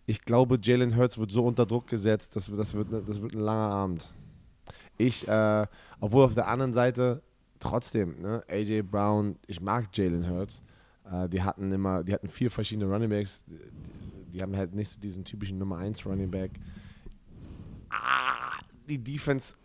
Ich 0.05 0.21
glaube, 0.23 0.59
Jalen 0.61 0.97
Hurts 0.97 1.17
wird 1.17 1.31
so 1.31 1.45
unter 1.45 1.65
Druck 1.65 1.87
gesetzt, 1.87 2.35
das, 2.35 2.51
das, 2.53 2.73
wird, 2.73 2.91
ne- 2.91 3.03
das 3.05 3.21
wird 3.21 3.33
ein 3.33 3.39
langer 3.39 3.73
Abend. 3.73 4.07
Ich, 4.97 5.25
äh, 5.27 5.65
obwohl 6.01 6.25
auf 6.25 6.35
der 6.35 6.47
anderen 6.49 6.73
Seite 6.73 7.21
trotzdem, 7.59 8.21
ne, 8.21 8.41
AJ 8.49 8.81
Brown, 8.81 9.37
ich 9.47 9.61
mag 9.61 9.85
Jalen 9.93 10.29
Hurts. 10.29 10.61
Äh, 11.09 11.29
die 11.29 11.41
hatten 11.41 11.71
immer, 11.71 12.03
die 12.03 12.13
hatten 12.13 12.27
vier 12.27 12.51
verschiedene 12.51 12.91
Running 12.91 13.09
Backs. 13.09 13.45
Die 14.33 14.41
haben 14.41 14.55
halt 14.55 14.73
nicht 14.73 14.89
so 14.89 14.99
diesen 14.99 15.23
typischen 15.23 15.57
Nummer 15.57 15.77
1 15.77 16.05
Running 16.05 16.31
Back. 16.31 16.51
Ah, 17.89 18.59
die 18.89 18.97
Defense 18.97 19.55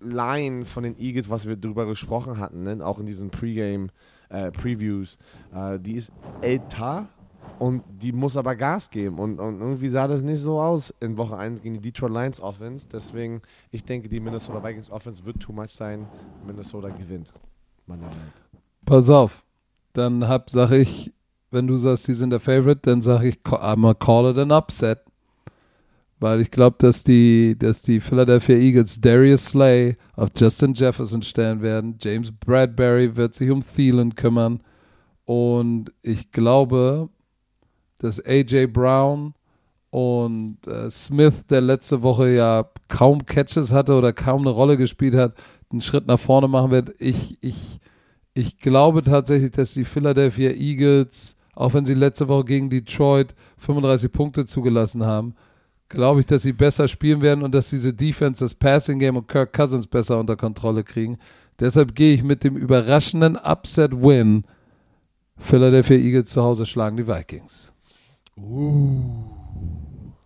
Line 0.00 0.64
von 0.64 0.82
den 0.82 0.98
Eagles, 0.98 1.30
was 1.30 1.46
wir 1.46 1.56
drüber 1.56 1.86
gesprochen 1.86 2.38
hatten, 2.38 2.62
ne? 2.62 2.84
auch 2.84 2.98
in 2.98 3.06
diesen 3.06 3.30
Pre-Game 3.30 3.90
äh, 4.28 4.50
Previews, 4.50 5.18
äh, 5.54 5.78
die 5.78 5.94
ist 5.94 6.12
älter 6.42 7.08
und 7.58 7.82
die 7.88 8.12
muss 8.12 8.36
aber 8.36 8.56
Gas 8.56 8.90
geben. 8.90 9.18
Und, 9.18 9.38
und 9.38 9.60
irgendwie 9.60 9.88
sah 9.88 10.06
das 10.06 10.22
nicht 10.22 10.40
so 10.40 10.60
aus 10.60 10.92
in 11.00 11.16
Woche 11.16 11.36
1 11.36 11.62
gegen 11.62 11.76
die 11.76 11.80
Detroit 11.80 12.12
Lions 12.12 12.40
Offense. 12.40 12.86
Deswegen, 12.90 13.40
ich 13.70 13.84
denke, 13.84 14.08
die 14.08 14.20
Minnesota 14.20 14.62
Vikings 14.62 14.90
Offense 14.90 15.24
wird 15.24 15.40
too 15.40 15.52
much 15.52 15.70
sein. 15.70 16.06
Minnesota 16.46 16.88
gewinnt. 16.88 17.32
Pass 18.84 19.08
auf. 19.08 19.44
Dann 19.92 20.28
hab, 20.28 20.50
sag 20.50 20.72
ich, 20.72 21.12
wenn 21.50 21.66
du 21.66 21.76
sagst, 21.76 22.04
sie 22.04 22.14
sind 22.14 22.30
der 22.30 22.40
Favorite, 22.40 22.80
dann 22.82 23.02
sage 23.02 23.28
ich, 23.28 23.36
I'm 23.44 23.94
call 23.94 24.30
it 24.30 24.38
an 24.38 24.52
upset. 24.52 25.00
Weil 26.18 26.40
ich 26.40 26.50
glaube, 26.50 26.76
dass 26.78 27.04
die, 27.04 27.56
dass 27.58 27.82
die 27.82 28.00
Philadelphia 28.00 28.56
Eagles 28.56 29.00
Darius 29.00 29.46
Slay 29.46 29.96
auf 30.14 30.30
Justin 30.36 30.72
Jefferson 30.72 31.20
stellen 31.22 31.60
werden. 31.60 31.98
James 32.00 32.32
Bradbury 32.32 33.16
wird 33.16 33.34
sich 33.34 33.50
um 33.50 33.62
Thielen 33.62 34.14
kümmern. 34.14 34.60
Und 35.26 35.92
ich 36.02 36.30
glaube, 36.30 37.10
dass 37.98 38.24
AJ 38.24 38.68
Brown 38.68 39.34
und 39.90 40.66
äh, 40.66 40.90
Smith, 40.90 41.46
der 41.48 41.60
letzte 41.60 42.02
Woche 42.02 42.30
ja 42.30 42.68
kaum 42.88 43.24
Catches 43.24 43.72
hatte 43.72 43.94
oder 43.94 44.12
kaum 44.12 44.42
eine 44.42 44.50
Rolle 44.50 44.76
gespielt 44.76 45.14
hat, 45.14 45.34
einen 45.70 45.80
Schritt 45.80 46.06
nach 46.06 46.18
vorne 46.18 46.48
machen 46.48 46.70
wird. 46.70 46.94
Ich, 46.98 47.38
ich, 47.42 47.78
ich 48.36 48.58
glaube 48.58 49.02
tatsächlich, 49.02 49.52
dass 49.52 49.72
die 49.72 49.84
Philadelphia 49.84 50.50
Eagles, 50.50 51.36
auch 51.54 51.72
wenn 51.72 51.86
sie 51.86 51.94
letzte 51.94 52.28
Woche 52.28 52.44
gegen 52.44 52.68
Detroit 52.68 53.34
35 53.58 54.12
Punkte 54.12 54.44
zugelassen 54.44 55.06
haben, 55.06 55.34
glaube 55.88 56.20
ich, 56.20 56.26
dass 56.26 56.42
sie 56.42 56.52
besser 56.52 56.86
spielen 56.86 57.22
werden 57.22 57.42
und 57.42 57.54
dass 57.54 57.70
diese 57.70 57.94
Defense, 57.94 58.44
das 58.44 58.54
Passing 58.54 58.98
Game 58.98 59.16
und 59.16 59.26
Kirk 59.26 59.54
Cousins 59.54 59.86
besser 59.86 60.20
unter 60.20 60.36
Kontrolle 60.36 60.84
kriegen. 60.84 61.18
Deshalb 61.58 61.94
gehe 61.94 62.12
ich 62.12 62.22
mit 62.22 62.44
dem 62.44 62.56
überraschenden 62.56 63.36
Upset-Win. 63.36 64.44
Philadelphia 65.38 65.96
Eagles 65.96 66.30
zu 66.30 66.42
Hause 66.42 66.66
schlagen 66.66 66.98
die 66.98 67.06
Vikings. 67.06 67.72
Uh. 68.36 69.30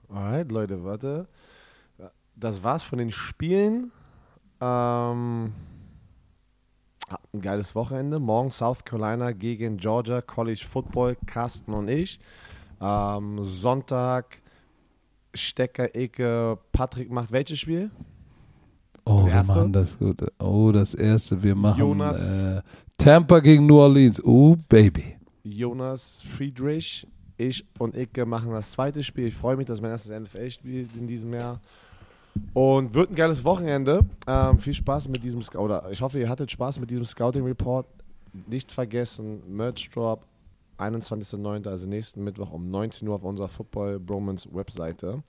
Alright, 0.09 0.51
Leute, 0.51 0.83
warte. 0.83 1.29
Das 2.35 2.65
war's 2.65 2.83
von 2.83 2.99
den 2.99 3.13
Spielen. 3.13 3.93
Ähm, 4.61 5.53
ein 7.33 7.41
geiles 7.41 7.75
Wochenende. 7.75 8.19
Morgen 8.19 8.51
South 8.51 8.85
Carolina 8.85 9.33
gegen 9.33 9.77
Georgia 9.77 10.21
College 10.21 10.65
Football, 10.67 11.17
Carsten 11.27 11.73
und 11.73 11.89
ich. 11.89 12.21
Ähm, 12.81 13.43
Sonntag 13.43 14.41
Stecker, 15.35 15.95
Ecke, 15.95 16.59
Patrick 16.73 17.11
macht 17.11 17.31
welches 17.33 17.61
Spiel? 17.61 17.91
Oh, 19.05 19.25
wir 19.25 19.43
machen 19.43 19.73
das 19.73 19.99
gut. 19.99 20.25
Oh, 20.39 20.71
das 20.73 20.95
erste. 20.95 21.43
Wir 21.43 21.55
machen 21.55 21.79
Jonas, 21.79 22.23
äh, 22.23 22.63
Tampa 22.99 23.41
gegen 23.41 23.67
New 23.67 23.79
Orleans. 23.79 24.23
Oh, 24.25 24.57
Baby. 24.69 25.17
Jonas 25.43 26.23
Friedrich 26.23 27.07
ich 27.41 27.65
und 27.79 27.97
Icke 27.97 28.27
machen 28.27 28.53
das 28.53 28.73
zweite 28.73 29.03
Spiel. 29.03 29.29
Ich 29.29 29.35
freue 29.35 29.57
mich, 29.57 29.67
dass 29.67 29.81
mein 29.81 29.91
erstes 29.93 30.13
NFL-Spiel 30.13 30.89
in 30.99 31.07
diesem 31.07 31.33
Jahr. 31.33 31.61
Und 32.53 32.95
wird 32.95 33.11
ein 33.11 33.15
geiles 33.15 33.45
Wochenende. 33.45 34.05
Ähm, 34.27 34.59
viel 34.59 34.75
Spaß 34.75 35.09
mit 35.09 35.23
diesem, 35.25 35.43
oder 35.59 35.91
ich 35.91 36.01
hoffe, 36.01 36.19
ihr 36.19 36.29
hattet 36.29 36.51
Spaß 36.51 36.81
mit 36.81 36.91
diesem 36.91 37.05
Scouting 37.05 37.45
Report. 37.45 37.87
Nicht 38.47 38.71
vergessen, 38.71 39.43
Merch 39.55 39.91
Drop, 39.91 40.25
21.09., 40.79 41.69
also 41.69 41.87
nächsten 41.87 42.25
Mittwoch 42.25 42.53
um 42.53 42.71
19 42.71 43.07
Uhr 43.09 43.15
auf 43.15 43.25
unserer 43.25 43.49
Football 43.49 44.01
Bromance 44.01 44.49
Webseite. 44.53 45.23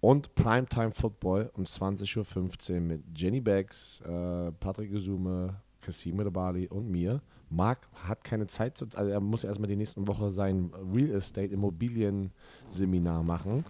Und 0.00 0.34
Primetime 0.34 0.92
Football 0.92 1.50
um 1.56 1.64
20.15 1.64 2.74
Uhr 2.74 2.80
mit 2.80 3.02
Jenny 3.16 3.40
Beggs, 3.40 4.00
äh, 4.02 4.52
Patrick 4.52 4.90
Gesume, 4.90 5.54
Kasim 5.80 6.16
Bali 6.32 6.66
und 6.68 6.90
mir. 6.90 7.20
Marc 7.50 7.88
hat 8.04 8.24
keine 8.24 8.46
Zeit, 8.46 8.80
also 8.94 9.10
er 9.10 9.20
muss 9.20 9.44
erstmal 9.44 9.68
die 9.68 9.76
nächsten 9.76 10.06
Woche 10.06 10.30
sein 10.30 10.70
Real 10.92 11.10
Estate 11.12 11.52
Immobilien 11.52 12.30
Seminar 12.68 13.22
machen. 13.22 13.64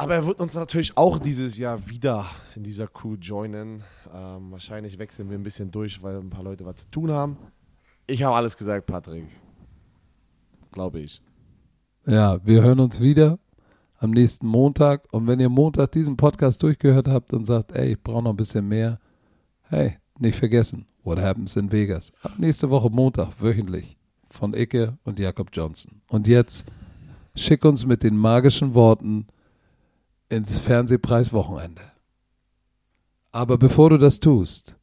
Aber 0.00 0.14
er 0.14 0.24
wird 0.24 0.40
uns 0.40 0.54
natürlich 0.54 0.96
auch 0.96 1.18
dieses 1.18 1.58
Jahr 1.58 1.86
wieder 1.86 2.24
in 2.56 2.62
dieser 2.62 2.86
Crew 2.86 3.16
joinen. 3.20 3.82
Ähm, 4.14 4.50
wahrscheinlich 4.50 4.98
wechseln 4.98 5.28
wir 5.28 5.36
ein 5.36 5.42
bisschen 5.42 5.70
durch, 5.70 6.02
weil 6.02 6.16
ein 6.16 6.30
paar 6.30 6.42
Leute 6.42 6.64
was 6.64 6.76
zu 6.76 6.90
tun 6.90 7.10
haben. 7.10 7.36
Ich 8.06 8.22
habe 8.22 8.34
alles 8.34 8.56
gesagt, 8.56 8.86
Patrick. 8.86 9.26
Glaube 10.72 11.00
ich. 11.00 11.20
Ja, 12.06 12.42
wir 12.46 12.62
hören 12.62 12.80
uns 12.80 12.98
wieder 12.98 13.38
am 13.98 14.12
nächsten 14.12 14.46
Montag. 14.46 15.06
Und 15.12 15.26
wenn 15.26 15.38
ihr 15.38 15.50
Montag 15.50 15.92
diesen 15.92 16.16
Podcast 16.16 16.62
durchgehört 16.62 17.06
habt 17.06 17.34
und 17.34 17.44
sagt, 17.44 17.72
ey, 17.72 17.92
ich 17.92 18.02
brauche 18.02 18.22
noch 18.22 18.30
ein 18.30 18.36
bisschen 18.38 18.66
mehr, 18.66 18.98
hey, 19.64 19.98
nicht 20.18 20.38
vergessen, 20.38 20.86
What 21.04 21.20
Happens 21.20 21.56
in 21.56 21.70
Vegas. 21.70 22.10
Ab 22.22 22.32
nächste 22.38 22.70
Woche 22.70 22.88
Montag, 22.88 23.38
wöchentlich, 23.42 23.98
von 24.30 24.54
Icke 24.54 24.96
und 25.04 25.18
Jakob 25.18 25.50
Johnson. 25.52 26.00
Und 26.08 26.26
jetzt 26.26 26.64
schick 27.34 27.66
uns 27.66 27.84
mit 27.84 28.02
den 28.02 28.16
magischen 28.16 28.72
Worten 28.72 29.26
ins 30.30 30.58
Fernsehpreiswochenende. 30.58 31.82
Aber 33.32 33.58
bevor 33.58 33.90
du 33.90 33.98
das 33.98 34.18
tust, 34.18 34.76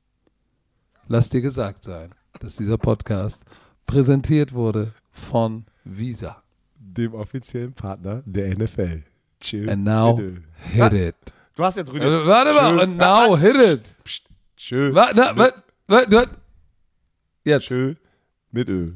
lass 1.08 1.30
dir 1.30 1.42
gesagt 1.42 1.84
sein, 1.84 2.14
dass 2.40 2.58
dieser 2.58 2.78
Podcast 2.78 3.44
präsentiert 3.86 4.54
wurde 4.54 4.94
von 5.10 5.66
Visa, 5.84 6.44
dem 6.76 7.14
offiziellen 7.16 7.74
Partner 7.74 8.22
der 8.26 8.56
NFL. 8.56 9.04
Chill. 9.40 9.70
And 9.70 9.84
now 9.84 10.20
hit 10.74 10.94
it. 10.94 11.16
Du 11.56 11.64
hast 11.64 11.78
jetzt 11.78 11.92
Rüdiger. 11.92 12.24
Äh, 12.24 12.28
warte 12.28 12.54
mal, 12.54 12.80
and 12.82 12.98
now 12.98 13.38
hit 13.38 13.56
it. 13.56 13.84
Psst, 14.04 14.26
psst, 14.26 14.28
schön. 14.56 14.94
Warte, 14.94 15.36
warte, 15.36 15.64
warte. 15.88 16.30
Jetzt. 17.44 17.66
Schön 17.66 17.98
mit 18.52 18.70
Öl. 18.70 18.96